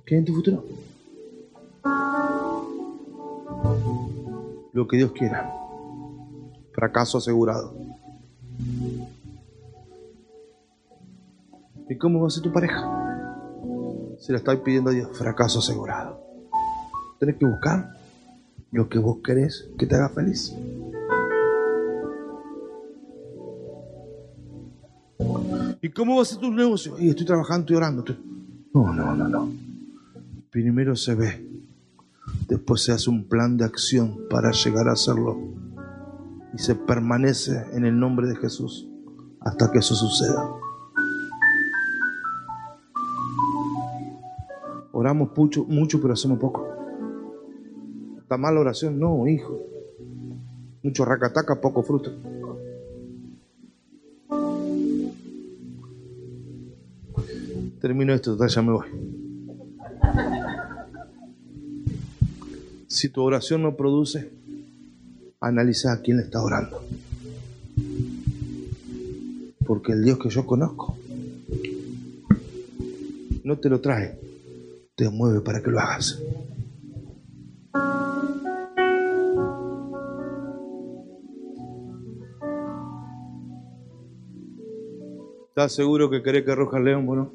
¿Qué 0.03 0.15
hay 0.15 0.19
en 0.19 0.25
tu 0.25 0.33
futuro? 0.33 0.65
Lo 4.73 4.87
que 4.87 4.97
Dios 4.97 5.11
quiera. 5.11 5.53
Fracaso 6.71 7.19
asegurado. 7.19 7.88
Cómo 11.99 12.21
va 12.21 12.27
a 12.27 12.31
ser 12.31 12.43
tu 12.43 12.51
pareja? 12.51 12.89
Se 14.17 14.31
la 14.31 14.39
estáis 14.39 14.59
pidiendo 14.61 14.89
a 14.89 14.93
Dios, 14.93 15.15
fracaso 15.17 15.59
asegurado. 15.59 16.19
Tienes 17.19 17.37
que 17.37 17.45
buscar 17.45 17.93
lo 18.71 18.89
que 18.89 18.97
vos 18.97 19.17
querés 19.23 19.69
que 19.77 19.85
te 19.85 19.95
haga 19.95 20.09
feliz. 20.09 20.55
¿Y 25.81 25.89
cómo 25.89 26.17
va 26.17 26.23
a 26.23 26.25
ser 26.25 26.39
tu 26.39 26.51
negocio? 26.51 26.95
Y 26.99 27.09
estoy 27.09 27.25
trabajando 27.25 27.71
y 27.71 27.75
orando. 27.75 28.03
No, 28.73 28.93
no, 28.93 29.15
no, 29.15 29.27
no. 29.27 29.51
Primero 30.49 30.95
se 30.95 31.15
ve, 31.15 31.47
después 32.47 32.81
se 32.81 32.91
hace 32.91 33.09
un 33.09 33.25
plan 33.25 33.57
de 33.57 33.65
acción 33.65 34.27
para 34.29 34.51
llegar 34.51 34.87
a 34.89 34.93
hacerlo. 34.93 35.37
Y 36.53 36.57
se 36.57 36.75
permanece 36.75 37.65
en 37.73 37.85
el 37.85 37.97
nombre 37.99 38.27
de 38.27 38.35
Jesús 38.35 38.87
hasta 39.39 39.71
que 39.71 39.79
eso 39.79 39.95
suceda. 39.95 40.49
Oramos 44.99 45.29
mucho, 45.69 46.01
pero 46.01 46.13
hacemos 46.13 46.39
poco. 46.39 46.67
¿Está 48.17 48.35
mal 48.35 48.53
la 48.53 48.59
oración? 48.59 48.99
No, 48.99 49.25
hijo. 49.29 49.57
Mucho 50.83 51.05
racataca, 51.05 51.61
poco 51.61 51.83
fruto. 51.83 52.11
Termino 57.79 58.13
esto, 58.13 58.45
ya 58.45 58.61
me 58.61 58.73
voy. 58.73 58.87
Si 62.87 63.07
tu 63.07 63.23
oración 63.23 63.61
no 63.63 63.77
produce, 63.77 64.33
analiza 65.39 65.93
a 65.93 66.01
quién 66.01 66.17
le 66.17 66.23
está 66.23 66.43
orando. 66.43 66.83
Porque 69.65 69.93
el 69.93 70.03
Dios 70.03 70.19
que 70.19 70.29
yo 70.29 70.45
conozco 70.45 70.97
no 73.45 73.57
te 73.57 73.69
lo 73.69 73.79
trae 73.79 74.28
te 74.99 75.09
mueve 75.09 75.39
para 75.39 75.63
que 75.63 75.71
lo 75.71 75.79
hagas. 75.79 76.21
¿Estás 85.47 85.71
seguro 85.73 86.09
que 86.09 86.21
querés 86.21 86.43
que 86.43 86.51
arroja 86.51 86.81
león, 86.81 87.05
bueno? 87.05 87.31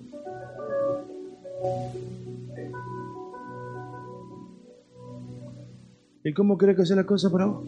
¿Y 6.23 6.35
cómo 6.35 6.59
crees 6.59 6.77
que 6.77 6.85
sea 6.85 6.97
la 6.97 7.07
cosa 7.07 7.31
para 7.31 7.47
vos? 7.47 7.67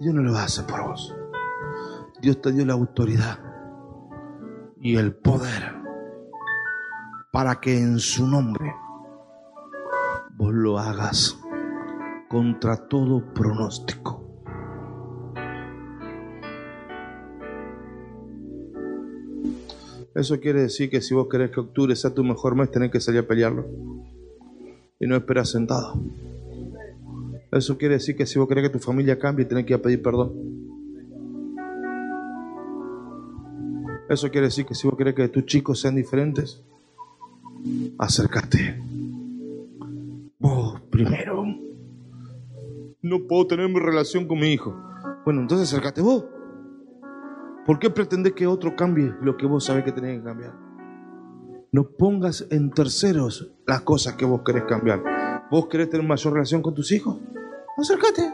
Dios 0.00 0.12
no 0.12 0.22
lo 0.22 0.36
hacer 0.36 0.66
por 0.66 0.82
vos. 0.82 1.14
Dios 2.22 2.40
te 2.40 2.52
dio 2.52 2.64
la 2.64 2.74
autoridad 2.74 3.40
y 4.80 4.94
el 4.94 5.12
poder 5.12 5.74
para 7.32 7.56
que 7.56 7.76
en 7.76 7.98
su 7.98 8.28
nombre 8.28 8.72
vos 10.36 10.54
lo 10.54 10.78
hagas 10.78 11.36
contra 12.28 12.86
todo 12.86 13.34
pronóstico. 13.34 14.22
Eso 20.14 20.38
quiere 20.38 20.60
decir 20.60 20.90
que 20.90 21.00
si 21.00 21.14
vos 21.14 21.26
querés 21.28 21.50
que 21.50 21.58
octubre 21.58 21.96
sea 21.96 22.14
tu 22.14 22.22
mejor 22.22 22.54
mes, 22.54 22.70
tenés 22.70 22.92
que 22.92 23.00
salir 23.00 23.22
a 23.22 23.26
pelearlo. 23.26 23.66
Y 25.00 25.08
no 25.08 25.16
esperar 25.16 25.44
sentado. 25.44 26.00
Eso 27.50 27.76
quiere 27.76 27.94
decir 27.94 28.14
que 28.14 28.26
si 28.26 28.38
vos 28.38 28.46
querés 28.46 28.68
que 28.68 28.78
tu 28.78 28.78
familia 28.78 29.18
cambie, 29.18 29.44
tenés 29.44 29.66
que 29.66 29.72
ir 29.72 29.80
a 29.80 29.82
pedir 29.82 30.00
perdón. 30.00 30.61
Eso 34.12 34.30
quiere 34.30 34.48
decir 34.48 34.66
que 34.66 34.74
si 34.74 34.86
vos 34.86 34.94
querés 34.94 35.14
que 35.14 35.26
tus 35.28 35.46
chicos 35.46 35.80
sean 35.80 35.94
diferentes, 35.94 36.62
acércate. 37.96 38.78
Vos 40.38 40.82
primero. 40.90 41.46
No 43.00 43.26
puedo 43.26 43.46
tener 43.46 43.70
mi 43.70 43.80
relación 43.80 44.28
con 44.28 44.38
mi 44.38 44.48
hijo. 44.48 44.76
Bueno, 45.24 45.40
entonces 45.40 45.66
acércate 45.72 46.02
vos. 46.02 46.26
¿Por 47.64 47.78
qué 47.78 47.88
pretendés 47.88 48.34
que 48.34 48.46
otro 48.46 48.76
cambie 48.76 49.14
lo 49.22 49.38
que 49.38 49.46
vos 49.46 49.64
sabés 49.64 49.82
que 49.82 49.92
tenés 49.92 50.18
que 50.18 50.24
cambiar? 50.24 50.58
No 51.72 51.84
pongas 51.88 52.46
en 52.50 52.70
terceros 52.70 53.50
las 53.66 53.80
cosas 53.80 54.16
que 54.16 54.26
vos 54.26 54.42
querés 54.44 54.64
cambiar. 54.64 55.48
¿Vos 55.50 55.68
querés 55.68 55.88
tener 55.88 56.06
mayor 56.06 56.34
relación 56.34 56.60
con 56.60 56.74
tus 56.74 56.92
hijos? 56.92 57.18
Acércate. 57.78 58.30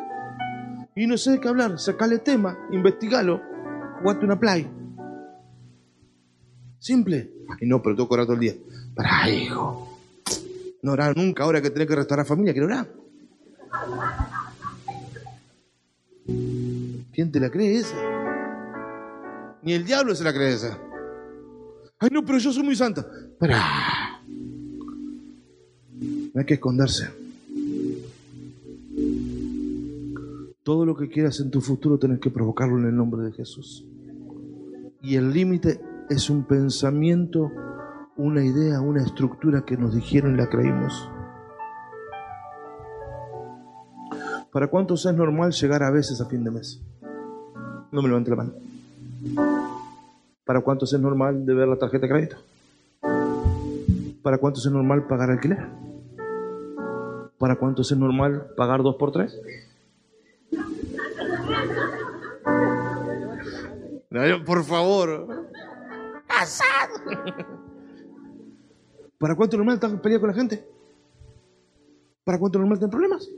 Y 0.97 1.07
no 1.07 1.17
sé 1.17 1.31
de 1.31 1.41
qué 1.41 1.47
hablar. 1.47 1.79
Sacale 1.79 2.19
tema, 2.19 2.59
investigalo, 2.73 3.41
jugate 4.03 4.25
una 4.25 4.41
play. 4.41 4.78
Simple. 6.79 7.31
Y 7.61 7.67
no, 7.67 7.83
pero 7.83 7.97
tengo 7.97 8.09
que 8.09 8.15
orar 8.15 8.27
todo 8.27 8.35
el 8.35 8.41
día. 8.41 8.55
Para, 8.95 9.31
hijo. 9.31 9.99
No 10.83 10.93
orar 10.93 11.17
nunca 11.17 11.45
ahora 11.45 11.61
que 11.61 11.71
tenés 11.71 11.89
que 11.89 11.97
restaurar 11.97 12.27
familia, 12.27 12.53
quiero 12.53 12.67
orar. 12.67 12.89
¿Quién 17.13 17.33
te 17.33 17.41
la 17.41 17.51
cree 17.51 17.79
esa? 17.79 17.97
Ni 19.63 19.73
el 19.73 19.85
diablo 19.85 20.15
se 20.15 20.25
la 20.25 20.33
cree 20.33 20.55
esa. 20.55 20.79
Ay, 21.99 22.11
no, 22.13 22.25
pero 22.25 22.39
yo 22.39 22.53
soy 22.53 22.63
muy 22.63 22.77
santa. 22.77 23.05
Para. 23.39 24.21
No 26.33 26.41
hay 26.41 26.47
que 26.47 26.55
esconderse. 26.55 27.11
Todo 30.63 30.87
lo 30.87 30.97
que 30.97 31.09
quieras 31.09 31.41
en 31.41 31.51
tu 31.51 31.61
futuro 31.61 31.99
tenés 31.99 32.21
que 32.21 32.31
provocarlo 32.31 32.79
en 32.79 32.87
el 32.87 32.97
nombre 32.97 33.23
de 33.23 33.33
Jesús. 33.33 33.85
Y 35.03 35.17
el 35.17 35.33
límite 35.33 35.81
es 36.09 36.31
un 36.31 36.45
pensamiento, 36.45 37.51
una 38.17 38.45
idea, 38.45 38.81
una 38.81 39.03
estructura 39.03 39.63
que 39.63 39.77
nos 39.77 39.95
dijeron 39.95 40.35
y 40.35 40.37
la 40.39 40.49
creímos. 40.49 41.09
¿Para 44.53 44.69
cuántos 44.69 45.05
es 45.05 45.15
normal 45.15 45.53
llegar 45.53 45.83
a 45.83 45.91
veces 45.91 46.21
a 46.21 46.27
fin 46.27 46.43
de 46.43 46.51
mes? 46.51 46.81
No 47.93 48.03
me 48.03 48.09
levante 48.09 48.31
la 48.31 48.37
mano. 48.37 48.53
¿Para 50.45 50.63
cuántos 50.63 50.93
es 50.93 51.01
normal 51.01 51.45
de 51.45 51.55
ver 51.55 51.69
la 51.69 51.77
tarjeta 51.77 52.07
de 52.07 52.13
crédito? 52.13 52.37
¿Para 54.23 54.39
cuántos 54.39 54.65
es 54.65 54.73
normal 54.73 55.07
pagar 55.07 55.31
alquiler? 55.31 55.67
¿Para 57.39 57.57
cuántos 57.57 57.93
es 57.93 57.99
normal 57.99 58.49
pagar 58.57 58.83
dos 58.83 58.97
por 58.97 59.13
tres? 59.13 59.39
por 64.45 64.65
favor. 64.65 65.38
¿Para 69.19 69.35
cuánto 69.35 69.57
normal 69.57 69.75
estás 69.75 69.93
peleando 70.01 70.21
con 70.21 70.29
la 70.31 70.37
gente? 70.37 70.65
¿Para 72.25 72.39
cuánto 72.39 72.59
normal 72.59 72.79
tener 72.79 72.91
problemas? 72.91 73.29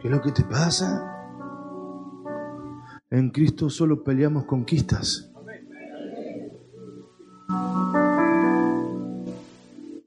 ¿Qué 0.00 0.08
es 0.08 0.10
lo 0.10 0.20
que 0.20 0.32
te 0.32 0.44
pasa? 0.44 1.14
En 3.10 3.30
Cristo 3.30 3.70
solo 3.70 4.04
peleamos 4.04 4.44
conquistas. 4.44 5.30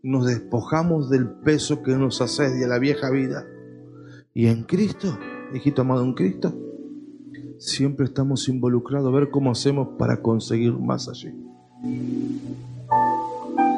Nos 0.03 0.27
despojamos 0.27 1.09
del 1.09 1.27
peso 1.29 1.81
que 1.81 1.95
nos 1.95 2.21
asedia 2.21 2.67
la 2.67 2.77
vieja 2.77 3.09
vida. 3.09 3.47
Y 4.33 4.47
en 4.47 4.63
Cristo, 4.63 5.17
hijito 5.53 5.81
amado 5.81 6.03
en 6.03 6.13
Cristo, 6.13 6.53
siempre 7.61 8.05
estamos 8.05 8.49
involucrados 8.49 9.07
a 9.07 9.15
ver 9.15 9.29
cómo 9.29 9.51
hacemos 9.51 9.89
para 9.99 10.19
conseguir 10.19 10.73
más 10.73 11.07
allí. 11.07 11.31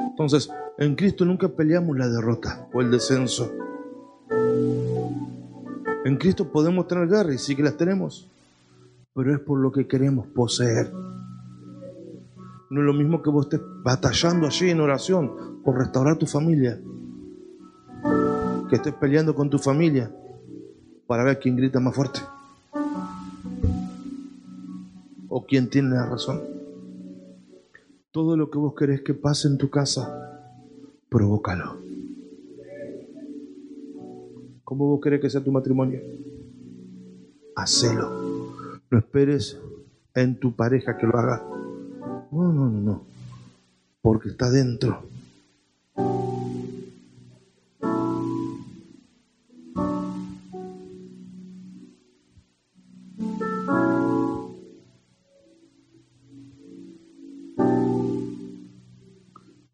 Entonces, 0.09 0.49
en 0.77 0.95
Cristo 0.95 1.25
nunca 1.25 1.49
peleamos 1.49 1.97
la 1.97 2.07
derrota 2.07 2.65
o 2.73 2.79
el 2.79 2.89
descenso. 2.89 3.51
En 6.05 6.17
Cristo 6.17 6.49
podemos 6.49 6.88
tener 6.88 7.09
guerra 7.09 7.34
y 7.34 7.38
sí 7.38 7.57
que 7.57 7.63
las 7.63 7.75
tenemos, 7.75 8.29
pero 9.13 9.34
es 9.34 9.41
por 9.41 9.59
lo 9.59 9.71
que 9.73 9.86
queremos 9.86 10.27
poseer. 10.27 10.89
No 12.69 12.79
es 12.79 12.86
lo 12.86 12.93
mismo 12.93 13.21
que 13.21 13.29
vos 13.29 13.47
estés 13.47 13.61
batallando 13.84 14.47
allí 14.47 14.69
en 14.69 14.79
oración 14.79 15.61
por 15.61 15.77
restaurar 15.77 16.17
tu 16.17 16.25
familia, 16.25 16.79
que 18.69 18.77
estés 18.77 18.93
peleando 18.93 19.36
con 19.36 19.49
tu 19.49 19.59
familia 19.59 20.09
para 21.05 21.25
ver 21.25 21.39
quién 21.39 21.57
grita 21.57 21.81
más 21.81 21.93
fuerte 21.93 22.21
o 25.36 25.47
quién 25.47 25.67
tiene 25.67 25.95
la 25.95 26.05
razón. 26.05 26.43
Todo 28.11 28.38
lo 28.38 28.51
que 28.51 28.59
vos 28.59 28.75
querés 28.75 29.01
que 29.01 29.15
pase 29.15 29.47
en 29.47 29.57
tu 29.57 29.71
casa, 29.71 30.47
provócalo. 31.09 31.77
¿Cómo 34.63 34.89
vos 34.89 35.01
querés 35.01 35.21
que 35.21 35.31
sea 35.31 35.43
tu 35.43 35.51
matrimonio? 35.51 36.01
Hacelo. 37.55 38.11
No 38.91 38.99
esperes 38.99 39.57
en 40.13 40.39
tu 40.39 40.55
pareja 40.55 40.97
que 40.97 41.07
lo 41.07 41.17
haga. 41.17 41.43
No, 42.31 42.53
no, 42.53 42.69
no, 42.69 42.81
no. 42.81 43.01
Porque 44.03 44.29
está 44.29 44.51
dentro. 44.51 45.01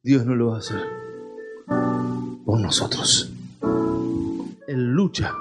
Dios 0.09 0.25
no 0.25 0.33
lo 0.33 0.47
va 0.47 0.55
a 0.55 0.57
hacer 0.57 0.81
por 2.43 2.59
nosotros. 2.59 3.31
Él 4.67 4.87
lucha, 4.87 5.35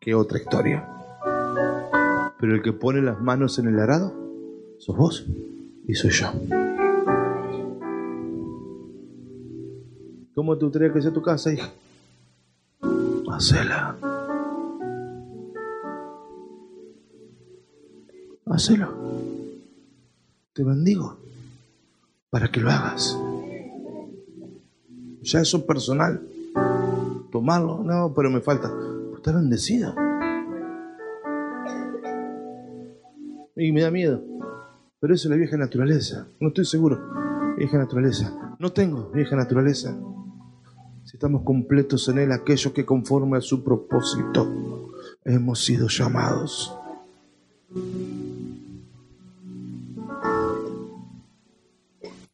que 0.00 0.14
otra 0.14 0.38
historia. 0.38 0.88
Pero 2.40 2.54
el 2.54 2.62
que 2.62 2.72
pone 2.72 3.02
las 3.02 3.20
manos 3.20 3.58
en 3.58 3.68
el 3.68 3.78
arado, 3.78 4.14
sos 4.78 4.96
vos 4.96 5.26
y 5.86 5.94
soy 5.94 6.10
yo. 6.12 6.32
¿Cómo 10.34 10.56
te 10.56 10.64
gustaría 10.64 10.90
que 10.90 11.02
sea 11.02 11.12
tu 11.12 11.20
casa, 11.20 11.52
hija? 11.52 11.70
Hacela. 13.30 13.94
Hacelo. 18.46 18.88
Te 20.54 20.64
bendigo 20.64 21.18
para 22.30 22.50
que 22.50 22.60
lo 22.60 22.70
hagas. 22.70 23.18
Ya 25.24 25.40
eso 25.40 25.56
es 25.56 25.62
personal. 25.64 26.20
Tomarlo, 27.32 27.82
no, 27.82 28.12
pero 28.14 28.30
me 28.30 28.40
falta. 28.40 28.70
Está 29.16 29.32
bendecido. 29.32 29.94
Y 33.56 33.72
me 33.72 33.80
da 33.80 33.90
miedo. 33.90 34.22
Pero 35.00 35.14
eso 35.14 35.28
es 35.28 35.30
la 35.30 35.36
vieja 35.36 35.56
naturaleza. 35.56 36.26
No 36.40 36.48
estoy 36.48 36.66
seguro. 36.66 37.00
Vieja 37.56 37.78
naturaleza. 37.78 38.56
No 38.58 38.72
tengo 38.72 39.10
vieja 39.12 39.34
naturaleza. 39.34 39.96
Si 41.04 41.16
estamos 41.16 41.42
completos 41.42 42.08
en 42.08 42.18
Él, 42.18 42.32
aquellos 42.32 42.72
que 42.72 42.84
conforme 42.84 43.38
a 43.38 43.40
su 43.40 43.64
propósito 43.64 44.92
hemos 45.24 45.64
sido 45.64 45.88
llamados. 45.88 46.76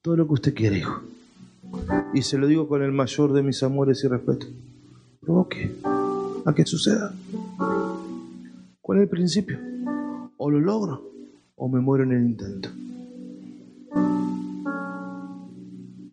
Todo 0.02 0.16
lo 0.16 0.26
que 0.26 0.32
usted 0.32 0.54
quiere, 0.54 0.78
hijo. 0.78 1.02
Y 2.12 2.22
se 2.22 2.38
lo 2.38 2.46
digo 2.46 2.68
con 2.68 2.82
el 2.82 2.92
mayor 2.92 3.32
de 3.32 3.42
mis 3.42 3.62
amores 3.62 4.02
y 4.04 4.08
respeto. 4.08 4.46
Provoque 5.20 5.76
a 6.44 6.54
que 6.54 6.64
suceda. 6.64 7.12
¿Cuál 8.80 8.98
es 8.98 9.02
el 9.02 9.08
principio? 9.08 9.58
O 10.36 10.50
lo 10.50 10.60
logro 10.60 11.10
o 11.56 11.68
me 11.68 11.80
muero 11.80 12.04
en 12.04 12.12
el 12.12 12.24
intento. 12.24 12.70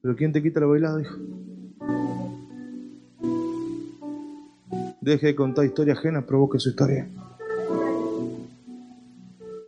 Pero 0.02 0.16
¿quién 0.16 0.32
te 0.32 0.44
quita 0.44 0.60
la 0.60 0.68
bailada, 0.68 1.02
hijo? 1.02 1.18
Deje 5.02 5.28
de 5.28 5.36
contar 5.36 5.66
historia 5.66 5.94
ajena, 5.94 6.26
provoque 6.26 6.60
su 6.60 6.70
historia. 6.70 7.10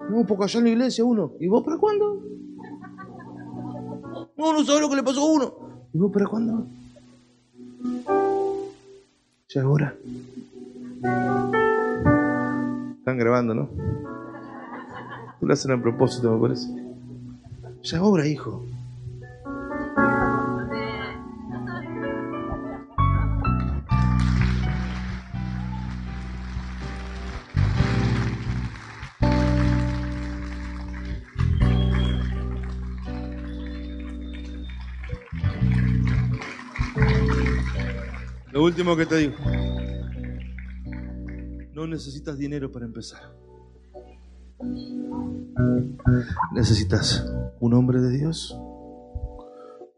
No, 0.10 0.26
porque 0.28 0.44
allá 0.44 0.60
en 0.60 0.66
la 0.66 0.72
iglesia 0.72 1.06
uno. 1.06 1.34
¿Y 1.40 1.48
vos 1.48 1.64
para 1.64 1.78
cuándo? 1.78 2.22
No, 4.38 4.54
no 4.54 4.64
sabes 4.64 4.82
lo 4.82 4.90
que 4.90 4.96
le 4.96 5.04
pasó 5.04 5.22
a 5.22 5.32
uno. 5.32 5.54
¿Y 5.94 5.98
vos 5.98 6.12
para 6.12 6.28
cuándo? 6.28 6.68
Ya 9.50 9.62
es 9.62 9.66
hora. 9.66 9.96
Están 13.00 13.18
grabando, 13.18 13.56
¿no? 13.56 13.70
Tú 15.40 15.48
lo 15.48 15.54
hacen 15.54 15.72
a 15.72 15.82
propósito, 15.82 16.32
me 16.32 16.42
parece. 16.42 16.68
Ya 17.84 17.98
es 17.98 18.04
hora, 18.04 18.28
hijo. 18.28 18.64
Último 38.70 38.96
que 38.96 39.06
te 39.08 39.18
digo. 39.18 39.34
No 41.74 41.88
necesitas 41.88 42.38
dinero 42.38 42.72
para 42.72 42.86
empezar. 42.86 43.34
Necesitas 46.54 47.26
un 47.60 47.74
hombre 47.74 48.00
de 48.00 48.16
Dios, 48.16 48.56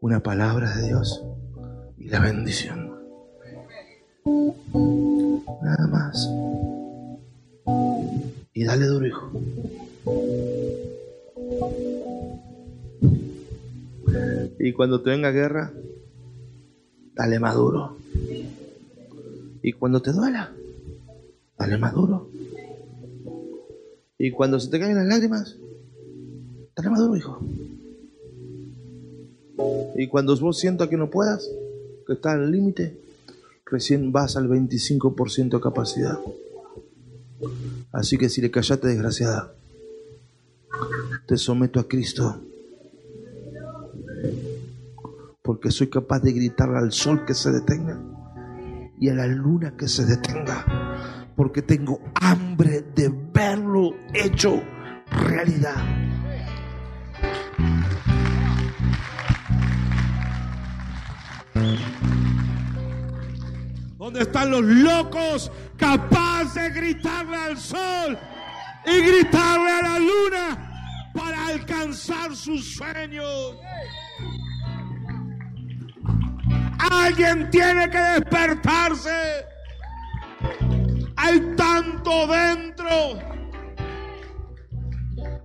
una 0.00 0.22
palabra 0.22 0.74
de 0.74 0.86
Dios 0.88 1.22
y 1.98 2.08
la 2.08 2.20
bendición. 2.20 2.98
Nada 5.62 5.86
más. 5.88 6.30
Y 8.54 8.64
dale 8.64 8.86
duro, 8.86 9.06
hijo. 9.06 9.30
Y 14.58 14.72
cuando 14.72 15.02
te 15.02 15.10
venga 15.10 15.30
guerra, 15.30 15.72
dale 17.14 17.38
más 17.38 17.54
duro. 17.54 18.01
Y 19.62 19.72
cuando 19.72 20.02
te 20.02 20.12
duela, 20.12 20.52
dale 21.56 21.78
más 21.78 21.94
duro. 21.94 22.28
Y 24.18 24.32
cuando 24.32 24.58
se 24.58 24.68
te 24.68 24.80
caen 24.80 24.96
las 24.96 25.06
lágrimas, 25.06 25.56
dale 26.74 26.90
más 26.90 26.98
duro, 26.98 27.16
hijo. 27.16 27.40
Y 29.94 30.08
cuando 30.08 30.36
vos 30.36 30.58
sientas 30.58 30.88
que 30.88 30.96
no 30.96 31.10
puedas, 31.10 31.48
que 32.06 32.14
estás 32.14 32.34
al 32.34 32.50
límite, 32.50 32.96
recién 33.66 34.10
vas 34.10 34.36
al 34.36 34.48
25% 34.48 35.50
de 35.50 35.60
capacidad. 35.60 36.18
Así 37.92 38.18
que 38.18 38.28
si 38.28 38.40
le 38.40 38.50
callaste, 38.50 38.88
desgraciada, 38.88 39.54
te 41.26 41.36
someto 41.36 41.78
a 41.78 41.86
Cristo. 41.86 42.40
Porque 45.42 45.70
soy 45.70 45.88
capaz 45.88 46.20
de 46.20 46.32
gritarle 46.32 46.78
al 46.78 46.92
sol 46.92 47.24
que 47.24 47.34
se 47.34 47.50
detenga 47.52 48.00
y 49.02 49.08
a 49.08 49.14
la 49.14 49.26
luna 49.26 49.74
que 49.76 49.88
se 49.88 50.04
detenga. 50.06 50.64
Porque 51.34 51.60
tengo 51.62 52.00
hambre 52.20 52.82
de 52.94 53.10
verlo 53.34 53.90
hecho 54.14 54.62
realidad. 55.10 55.74
¿Dónde 63.98 64.20
están 64.20 64.52
los 64.52 64.62
locos 64.62 65.50
capaces 65.76 66.54
de 66.54 66.70
gritarle 66.70 67.36
al 67.36 67.58
sol 67.58 68.16
y 68.86 69.00
gritarle 69.00 69.70
a 69.72 69.82
la 69.82 69.98
luna 69.98 71.10
para 71.12 71.48
alcanzar 71.48 72.36
sus 72.36 72.76
sueños? 72.76 73.56
Alguien 76.92 77.50
tiene 77.50 77.88
que 77.88 77.98
despertarse. 77.98 79.46
Hay 81.16 81.40
tanto 81.56 82.26
dentro. 82.26 82.88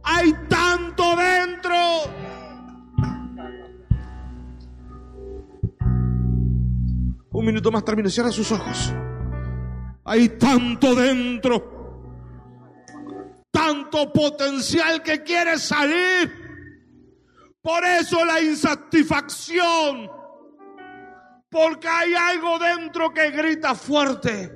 Hay 0.04 0.34
tanto 0.50 1.16
dentro. 1.16 1.76
Un 7.32 7.46
minuto 7.46 7.72
más 7.72 7.86
termino. 7.86 8.10
Cierra 8.10 8.32
sus 8.32 8.52
ojos. 8.52 8.94
Hay 10.04 10.30
tanto 10.30 10.96
dentro. 10.96 11.78
Tanto 13.52 14.12
potencial 14.12 15.02
que 15.02 15.24
quiere 15.24 15.58
salir. 15.58 16.32
Por 17.62 17.86
eso 17.86 18.26
la 18.26 18.42
insatisfacción. 18.42 20.18
Porque 21.50 21.88
hay 21.88 22.14
algo 22.14 22.60
dentro 22.60 23.14
que 23.14 23.32
grita 23.32 23.74
fuerte. 23.76 24.52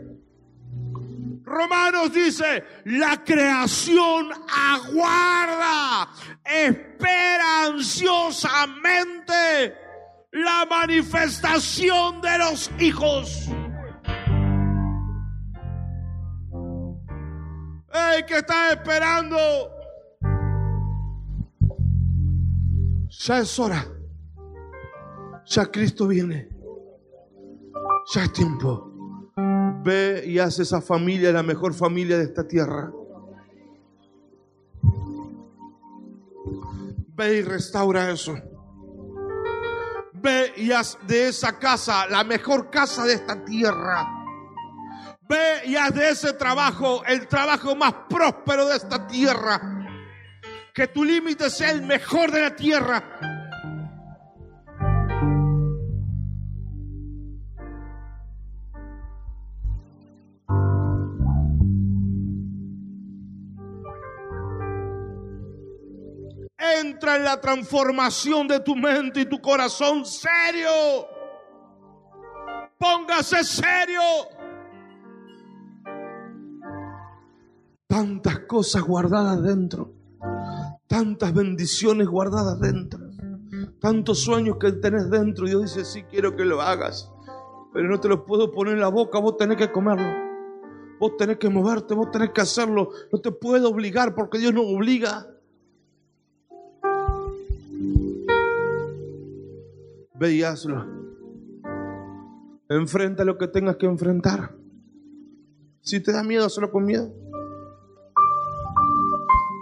Romanos 1.44 2.14
dice, 2.14 2.64
la 2.86 3.24
creación 3.24 4.30
aguarda, 4.48 6.08
espera 6.46 7.66
ansiosamente 7.66 9.76
la 10.32 10.66
manifestación 10.70 12.22
de 12.22 12.38
los 12.38 12.72
hijos. 12.80 13.50
¡Ey, 17.94 18.24
que 18.26 18.38
está 18.38 18.72
esperando! 18.72 19.38
Ya 23.10 23.40
es 23.40 23.60
hora. 23.60 23.86
Ya 25.46 25.66
Cristo 25.66 26.08
viene. 26.08 26.51
Ya 28.08 28.24
es 28.24 28.34
tiempo. 28.34 28.92
Ve 29.84 30.24
y 30.26 30.40
haz 30.40 30.60
esa 30.60 30.82
familia 30.82 31.32
la 31.32 31.44
mejor 31.44 31.74
familia 31.74 32.18
de 32.18 32.26
esta 32.26 32.48
tierra. 32.48 32.92
Ve 37.16 37.38
y 37.38 37.42
restaura 37.42 38.12
eso. 38.12 38.36
Ve 40.14 40.54
y 40.58 40.72
haz 40.72 40.98
de 41.08 41.30
esa 41.30 41.58
casa 41.58 42.08
la 42.08 42.24
mejor 42.24 42.70
casa 42.70 43.06
de 43.06 43.14
esta 43.14 43.44
tierra. 43.44 44.08
Ve 45.28 45.62
y 45.66 45.76
haz 45.76 45.94
de 45.94 46.10
ese 46.10 46.34
trabajo 46.34 47.04
el 47.06 47.28
trabajo 47.28 47.76
más 47.76 47.94
próspero 48.10 48.68
de 48.68 48.78
esta 48.78 49.08
tierra. 49.08 49.60
Que 50.74 50.88
tu 50.88 51.04
límite 51.04 51.50
sea 51.50 51.72
el 51.72 51.82
mejor 51.82 52.32
de 52.32 52.42
la 52.42 52.56
tierra. 52.56 53.41
Entra 66.82 67.16
en 67.16 67.24
la 67.24 67.40
transformación 67.40 68.48
de 68.48 68.60
tu 68.60 68.76
mente 68.76 69.22
y 69.22 69.26
tu 69.26 69.40
corazón 69.40 70.06
serio. 70.06 71.08
Póngase 72.78 73.44
serio. 73.44 74.02
Tantas 77.88 78.40
cosas 78.48 78.82
guardadas 78.84 79.44
dentro. 79.44 79.94
Tantas 80.88 81.34
bendiciones 81.34 82.08
guardadas 82.08 82.60
dentro. 82.60 83.00
Tantos 83.80 84.24
sueños 84.24 84.58
que 84.60 84.72
tenés 84.72 85.10
dentro. 85.10 85.46
Dios 85.46 85.62
dice, 85.64 85.86
sí 85.86 86.04
quiero 86.04 86.36
que 86.36 86.46
lo 86.46 86.62
hagas. 86.62 87.12
Pero 87.74 87.90
no 87.90 88.00
te 88.00 88.08
los 88.08 88.22
puedo 88.22 88.52
poner 88.52 88.74
en 88.74 88.80
la 88.80 88.88
boca. 88.88 89.20
Vos 89.20 89.38
tenés 89.38 89.58
que 89.58 89.72
comerlo. 89.72 90.08
Vos 91.00 91.16
tenés 91.18 91.38
que 91.38 91.50
moverte. 91.50 91.94
Vos 91.94 92.10
tenés 92.12 92.32
que 92.32 92.42
hacerlo. 92.42 92.90
No 93.12 93.20
te 93.20 93.32
puedo 93.32 93.70
obligar 93.70 94.16
porque 94.16 94.40
Dios 94.40 94.54
no 94.54 94.62
obliga. 94.62 95.31
Ve 100.22 100.34
y 100.34 100.44
hazlo. 100.44 100.86
Enfrenta 102.70 103.26
lo 103.26 103.40
que 103.40 103.48
tengas 103.48 103.78
que 103.78 103.88
enfrentar. 103.88 104.56
Si 105.82 106.00
te 106.00 106.12
da 106.12 106.22
miedo, 106.22 106.46
hazlo 106.46 106.70
con 106.70 106.86
miedo. 106.86 107.12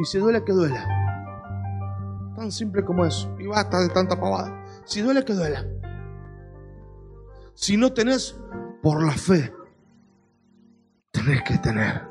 Y 0.01 0.03
si 0.03 0.17
duele, 0.17 0.43
que 0.43 0.51
duela. 0.51 0.85
Tan 2.35 2.51
simple 2.51 2.83
como 2.83 3.05
eso. 3.05 3.33
Y 3.39 3.47
basta 3.47 3.79
de 3.79 3.87
tanta 3.87 4.19
pavada. 4.19 4.65
Si 4.83 4.99
duele, 4.99 5.23
que 5.23 5.31
duela. 5.31 5.65
Si 7.53 7.77
no 7.77 7.93
tenés, 7.93 8.37
por 8.83 9.01
la 9.01 9.13
fe, 9.13 9.53
tenés 11.11 11.41
que 11.43 11.57
tener. 11.59 12.01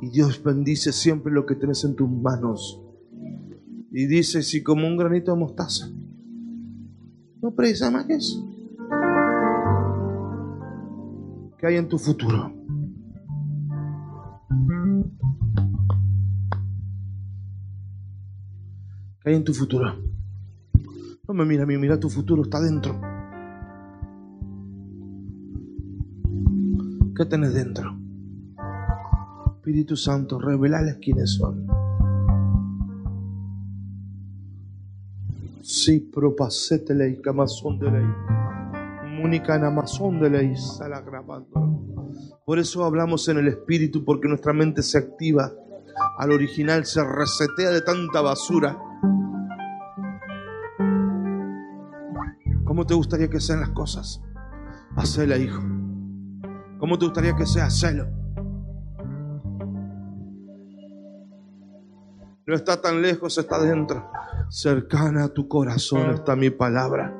Y 0.00 0.10
Dios 0.10 0.40
bendice 0.40 0.92
siempre 0.92 1.32
lo 1.32 1.44
que 1.44 1.56
tenés 1.56 1.82
en 1.82 1.96
tus 1.96 2.08
manos. 2.08 2.80
Y 3.90 4.06
dice, 4.06 4.44
si 4.44 4.62
como 4.62 4.86
un 4.86 4.96
granito 4.96 5.32
de 5.32 5.38
mostaza. 5.38 5.90
No 7.42 7.50
precisa 7.50 7.90
más 7.90 8.06
que 8.06 8.14
eso. 8.14 8.48
¿Qué 11.58 11.66
hay 11.66 11.76
en 11.76 11.88
tu 11.88 11.98
futuro? 11.98 12.52
¿Qué 19.20 19.30
hay 19.30 19.34
en 19.34 19.44
tu 19.44 19.52
futuro? 19.52 19.92
No 21.26 21.34
me 21.34 21.44
mira 21.44 21.64
a 21.64 21.66
mí, 21.66 21.76
mira 21.78 21.98
tu 21.98 22.08
futuro, 22.08 22.42
está 22.42 22.60
dentro. 22.60 23.00
¿Qué 27.16 27.24
tenés 27.26 27.54
dentro? 27.54 27.98
Espíritu 29.56 29.96
Santo, 29.96 30.38
revelales 30.38 30.98
quiénes 31.00 31.32
son. 31.34 31.71
Sí, 35.62 36.00
propacete 36.00 36.92
ley, 36.92 37.22
de 37.22 37.90
ley. 37.90 38.06
Múnica 39.20 39.54
en 39.54 39.62
Amazon 39.62 40.20
de 40.20 40.28
ley, 40.28 40.56
sala 40.56 41.00
grabando. 41.02 42.08
Por 42.44 42.58
eso 42.58 42.84
hablamos 42.84 43.28
en 43.28 43.38
el 43.38 43.46
Espíritu, 43.46 44.04
porque 44.04 44.26
nuestra 44.26 44.52
mente 44.52 44.82
se 44.82 44.98
activa 44.98 45.52
al 46.18 46.32
original, 46.32 46.84
se 46.84 47.04
resetea 47.04 47.70
de 47.70 47.80
tanta 47.80 48.20
basura. 48.20 48.76
¿Cómo 52.64 52.84
te 52.84 52.94
gustaría 52.94 53.30
que 53.30 53.38
sean 53.38 53.60
las 53.60 53.70
cosas? 53.70 54.20
Hacela, 54.96 55.36
hijo. 55.36 55.62
¿Cómo 56.80 56.98
te 56.98 57.04
gustaría 57.04 57.36
que 57.36 57.46
sea? 57.46 57.66
Hacelo. 57.66 58.08
No 62.44 62.54
está 62.56 62.80
tan 62.82 63.00
lejos, 63.00 63.38
está 63.38 63.60
dentro. 63.60 64.10
Cercana 64.48 65.24
a 65.24 65.28
tu 65.28 65.48
corazón 65.48 66.10
está 66.10 66.36
mi 66.36 66.50
palabra. 66.50 67.16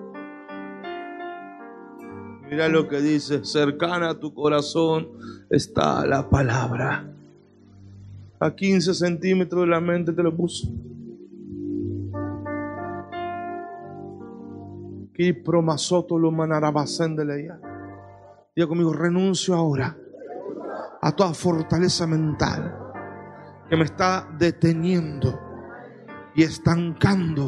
Mira 2.50 2.68
lo 2.68 2.86
que 2.88 3.00
dice, 3.00 3.44
cercana 3.44 4.10
a 4.10 4.20
tu 4.20 4.34
corazón 4.34 5.08
está 5.48 6.04
la 6.06 6.28
palabra. 6.28 7.10
A 8.38 8.54
15 8.54 8.94
centímetros 8.94 9.62
de 9.62 9.68
la 9.68 9.80
mente 9.80 10.12
te 10.12 10.22
lo 10.22 10.36
puso. 10.36 10.68
Que 15.14 15.34
promasoto 15.34 16.18
lo 16.18 16.30
manarabacén 16.30 17.16
de 17.16 17.24
leía. 17.24 17.60
Diga 18.54 18.68
conmigo, 18.68 18.92
renuncio 18.92 19.54
ahora 19.54 19.96
a 21.00 21.12
toda 21.12 21.34
fortaleza 21.34 22.06
mental 22.06 22.78
que 23.68 23.76
me 23.76 23.84
está 23.84 24.28
deteniendo 24.38 25.51
y 26.34 26.42
estancando 26.42 27.46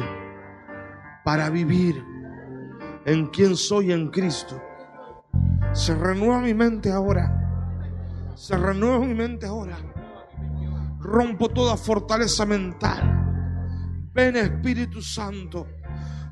para 1.23 1.49
vivir 1.49 2.03
en 3.05 3.27
quien 3.27 3.55
soy 3.55 3.91
en 3.91 4.09
Cristo. 4.09 4.61
Se 5.73 5.95
renueva 5.95 6.39
mi 6.39 6.53
mente 6.53 6.91
ahora. 6.91 8.33
Se 8.35 8.57
renueva 8.57 8.99
mi 8.99 9.13
mente 9.13 9.45
ahora. 9.45 9.77
Rompo 10.99 11.49
toda 11.49 11.77
fortaleza 11.77 12.45
mental. 12.45 13.11
Ven 14.13 14.35
Espíritu 14.37 15.01
Santo 15.01 15.67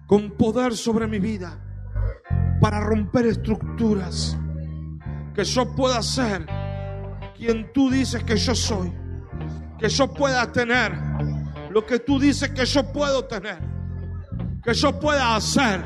con 0.07 0.31
poder 0.31 0.75
sobre 0.75 1.07
mi 1.07 1.19
vida 1.19 1.59
para 2.61 2.79
romper 2.79 3.27
estructuras. 3.27 4.37
Que 5.33 5.43
yo 5.43 5.75
pueda 5.75 6.01
ser 6.01 6.45
quien 7.35 7.71
tú 7.73 7.89
dices 7.89 8.23
que 8.23 8.37
yo 8.37 8.55
soy. 8.55 8.93
Que 9.79 9.89
yo 9.89 10.13
pueda 10.13 10.51
tener 10.51 10.93
lo 11.73 11.83
que 11.83 11.97
tú 11.97 12.19
dices 12.19 12.51
que 12.51 12.65
yo 12.65 12.83
puedo 12.93 13.25
tener. 13.25 13.57
Que 14.63 14.75
yo 14.75 14.99
pueda 14.99 15.35
hacer 15.35 15.83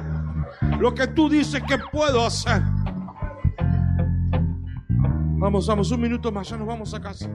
lo 0.79 0.93
que 0.93 1.07
tú 1.07 1.29
dices 1.29 1.63
que 1.65 1.77
puedo 1.77 2.25
hacer. 2.25 2.61
Vamos, 5.39 5.65
vamos, 5.65 5.89
un 5.91 6.01
minuto 6.01 6.29
más, 6.29 6.49
ya 6.49 6.57
nos 6.57 6.67
vamos 6.67 6.93
a 6.93 6.99
casa. 6.99 7.29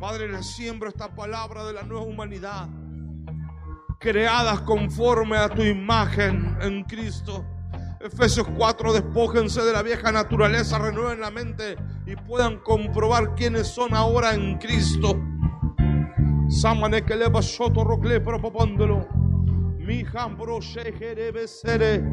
Padre, 0.00 0.32
le 0.32 0.42
siembro 0.42 0.88
esta 0.88 1.14
palabra 1.14 1.62
de 1.64 1.74
la 1.74 1.82
nueva 1.82 2.06
humanidad, 2.06 2.68
creadas 4.00 4.62
conforme 4.62 5.36
a 5.36 5.50
tu 5.50 5.62
imagen 5.62 6.56
en 6.62 6.84
Cristo. 6.84 7.44
Efesios 8.00 8.48
4, 8.56 8.94
despójense 8.94 9.62
de 9.62 9.72
la 9.72 9.82
vieja 9.82 10.10
naturaleza, 10.10 10.78
renueven 10.78 11.20
la 11.20 11.30
mente 11.30 11.76
y 12.06 12.16
puedan 12.16 12.60
comprobar 12.60 13.34
quiénes 13.34 13.68
son 13.68 13.94
ahora 13.94 14.32
en 14.34 14.58
Cristo. 14.58 15.20
Samane 16.52 17.02
que 17.02 17.16
le 17.16 17.42
soto 17.42 17.82
rocle 17.82 18.20
propopóndolo. 18.20 19.08
Mi 19.78 20.04
jambro 20.04 20.60
sere. 20.60 22.04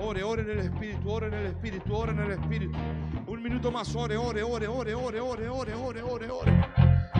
Ore, 0.00 0.22
ore 0.22 0.42
en 0.42 0.50
el 0.50 0.58
Espíritu, 0.60 1.10
ore 1.10 1.26
en 1.26 1.34
el 1.34 1.46
Espíritu, 1.46 1.94
ore 1.94 2.12
en 2.12 2.18
el 2.20 2.30
Espíritu. 2.30 2.78
Un 3.26 3.42
minuto 3.42 3.72
más, 3.72 3.94
ore, 3.96 4.16
ore, 4.16 4.44
ore, 4.44 4.68
ore, 4.68 4.94
ore, 4.94 5.20
ore, 5.20 5.48
ore, 5.48 5.74
ore, 5.74 6.02
ore, 6.02 6.30
ore. 6.30 6.62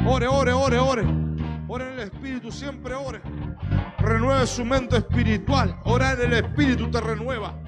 Ore, 0.06 0.28
ore, 0.28 0.52
ore, 0.52 0.78
ore. 0.78 1.02
Ore 1.66 1.84
en 1.84 1.92
el 1.94 2.00
Espíritu, 2.00 2.52
siempre 2.52 2.94
ore. 2.94 3.20
Renueve 3.98 4.46
su 4.46 4.64
mente 4.64 4.98
espiritual. 4.98 5.80
Orar 5.84 6.20
en 6.20 6.32
el 6.32 6.44
Espíritu 6.44 6.88
te 6.90 7.00
renueva. 7.00 7.60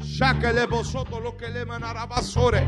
Ya 0.00 0.38
que 0.38 0.52
le 0.52 0.66
vosotros 0.66 1.22
lo 1.22 1.36
que 1.36 1.50
le 1.50 1.66
manarabasore. 1.66 2.66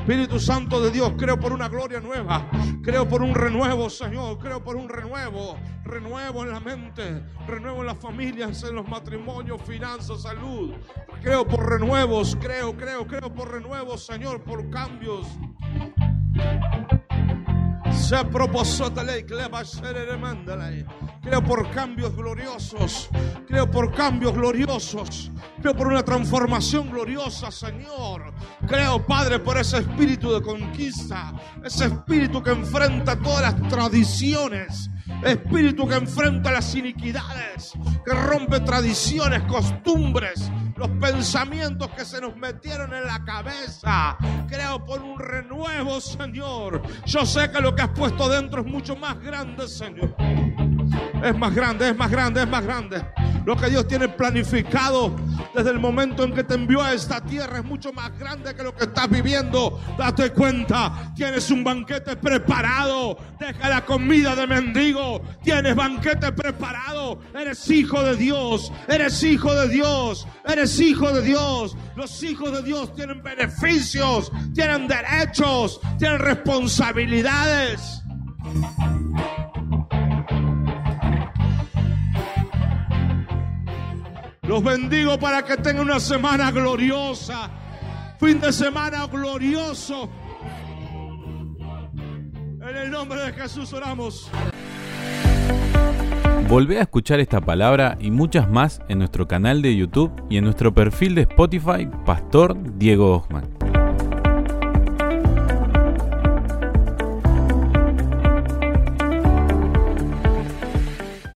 Espíritu 0.00 0.40
Santo 0.40 0.80
de 0.80 0.90
Dios, 0.90 1.12
creo 1.18 1.38
por 1.38 1.52
una 1.52 1.68
gloria 1.68 2.00
nueva. 2.00 2.50
Creo 2.82 3.06
por 3.06 3.22
un 3.22 3.34
renuevo, 3.34 3.90
Señor. 3.90 4.38
Creo 4.38 4.64
por 4.64 4.74
un 4.74 4.88
renuevo. 4.88 5.58
Renuevo 5.84 6.42
en 6.42 6.50
la 6.50 6.58
mente. 6.58 7.22
Renuevo 7.46 7.82
en 7.82 7.86
las 7.86 7.98
familias, 7.98 8.64
en 8.64 8.76
los 8.76 8.88
matrimonios, 8.88 9.60
finanzas, 9.62 10.22
salud. 10.22 10.72
Creo 11.22 11.46
por 11.46 11.68
renuevos. 11.68 12.34
Creo, 12.40 12.74
creo, 12.74 13.06
creo 13.06 13.32
por 13.32 13.52
renuevos, 13.52 14.04
Señor. 14.04 14.42
Por 14.42 14.70
cambios. 14.70 15.26
Creo 21.22 21.44
por 21.44 21.70
cambios 21.70 22.16
gloriosos. 22.16 23.08
Creo 23.46 23.70
por 23.70 23.94
cambios 23.94 24.34
gloriosos. 24.34 25.30
Creo 25.62 25.76
por 25.76 25.86
una 25.86 26.02
transformación 26.02 26.90
gloriosa, 26.90 27.52
Señor. 27.52 28.34
Creo, 28.66 29.06
Padre, 29.06 29.38
por 29.38 29.58
ese 29.58 29.78
espíritu 29.78 30.32
de 30.32 30.42
conquista. 30.42 31.32
Ese 31.62 31.84
espíritu 31.84 32.42
que 32.42 32.50
enfrenta 32.50 33.14
todas 33.14 33.42
las 33.42 33.68
tradiciones. 33.68 34.90
Espíritu 35.24 35.86
que 35.86 35.96
enfrenta 35.96 36.50
las 36.50 36.74
iniquidades. 36.74 37.72
Que 38.04 38.14
rompe 38.14 38.60
tradiciones, 38.60 39.42
costumbres 39.42 40.50
los 40.80 40.88
pensamientos 40.98 41.90
que 41.90 42.06
se 42.06 42.22
nos 42.22 42.34
metieron 42.36 42.94
en 42.94 43.04
la 43.04 43.22
cabeza. 43.22 44.16
Creo 44.48 44.82
por 44.86 45.02
un 45.02 45.18
renuevo, 45.18 46.00
Señor. 46.00 46.80
Yo 47.04 47.26
sé 47.26 47.50
que 47.50 47.60
lo 47.60 47.74
que 47.74 47.82
has 47.82 47.90
puesto 47.90 48.30
dentro 48.30 48.62
es 48.62 48.66
mucho 48.66 48.96
más 48.96 49.20
grande, 49.20 49.68
Señor. 49.68 50.16
Es 51.22 51.36
más 51.36 51.54
grande, 51.54 51.90
es 51.90 51.96
más 51.96 52.10
grande, 52.10 52.42
es 52.42 52.48
más 52.48 52.64
grande. 52.64 53.02
Lo 53.44 53.56
que 53.56 53.70
Dios 53.70 53.88
tiene 53.88 54.08
planificado 54.08 55.16
desde 55.54 55.70
el 55.70 55.78
momento 55.78 56.24
en 56.24 56.34
que 56.34 56.44
te 56.44 56.54
envió 56.54 56.82
a 56.82 56.92
esta 56.92 57.20
tierra 57.20 57.58
es 57.58 57.64
mucho 57.64 57.92
más 57.92 58.16
grande 58.18 58.54
que 58.54 58.62
lo 58.62 58.74
que 58.74 58.84
estás 58.84 59.08
viviendo. 59.08 59.80
Date 59.98 60.30
cuenta, 60.30 61.12
tienes 61.16 61.50
un 61.50 61.64
banquete 61.64 62.16
preparado. 62.16 63.18
Deja 63.38 63.68
la 63.68 63.84
comida 63.84 64.36
de 64.36 64.46
mendigo. 64.46 65.22
Tienes 65.42 65.74
banquete 65.74 66.32
preparado. 66.32 67.20
Eres 67.34 67.68
hijo 67.70 68.02
de 68.02 68.16
Dios. 68.16 68.72
Eres 68.88 69.22
hijo 69.22 69.54
de 69.54 69.68
Dios. 69.68 70.26
Eres 70.46 70.78
hijo 70.78 71.10
de 71.10 71.22
Dios. 71.22 71.76
Los 71.96 72.22
hijos 72.22 72.52
de 72.52 72.62
Dios 72.62 72.94
tienen 72.94 73.22
beneficios, 73.22 74.32
tienen 74.54 74.88
derechos, 74.88 75.80
tienen 75.98 76.18
responsabilidades. 76.18 78.02
Los 84.50 84.64
bendigo 84.64 85.16
para 85.16 85.44
que 85.44 85.56
tengan 85.58 85.84
una 85.84 86.00
semana 86.00 86.50
gloriosa. 86.50 87.48
Fin 88.18 88.40
de 88.40 88.52
semana 88.52 89.06
glorioso. 89.06 90.10
En 92.60 92.76
el 92.76 92.90
nombre 92.90 93.26
de 93.26 93.32
Jesús 93.32 93.72
oramos. 93.72 94.28
Volvé 96.48 96.78
a 96.78 96.82
escuchar 96.82 97.20
esta 97.20 97.40
palabra 97.40 97.96
y 98.00 98.10
muchas 98.10 98.50
más 98.50 98.82
en 98.88 98.98
nuestro 98.98 99.28
canal 99.28 99.62
de 99.62 99.76
YouTube 99.76 100.10
y 100.28 100.38
en 100.38 100.42
nuestro 100.42 100.74
perfil 100.74 101.14
de 101.14 101.20
Spotify, 101.20 101.88
Pastor 102.04 102.56
Diego 102.76 103.18
Osman. 103.18 103.59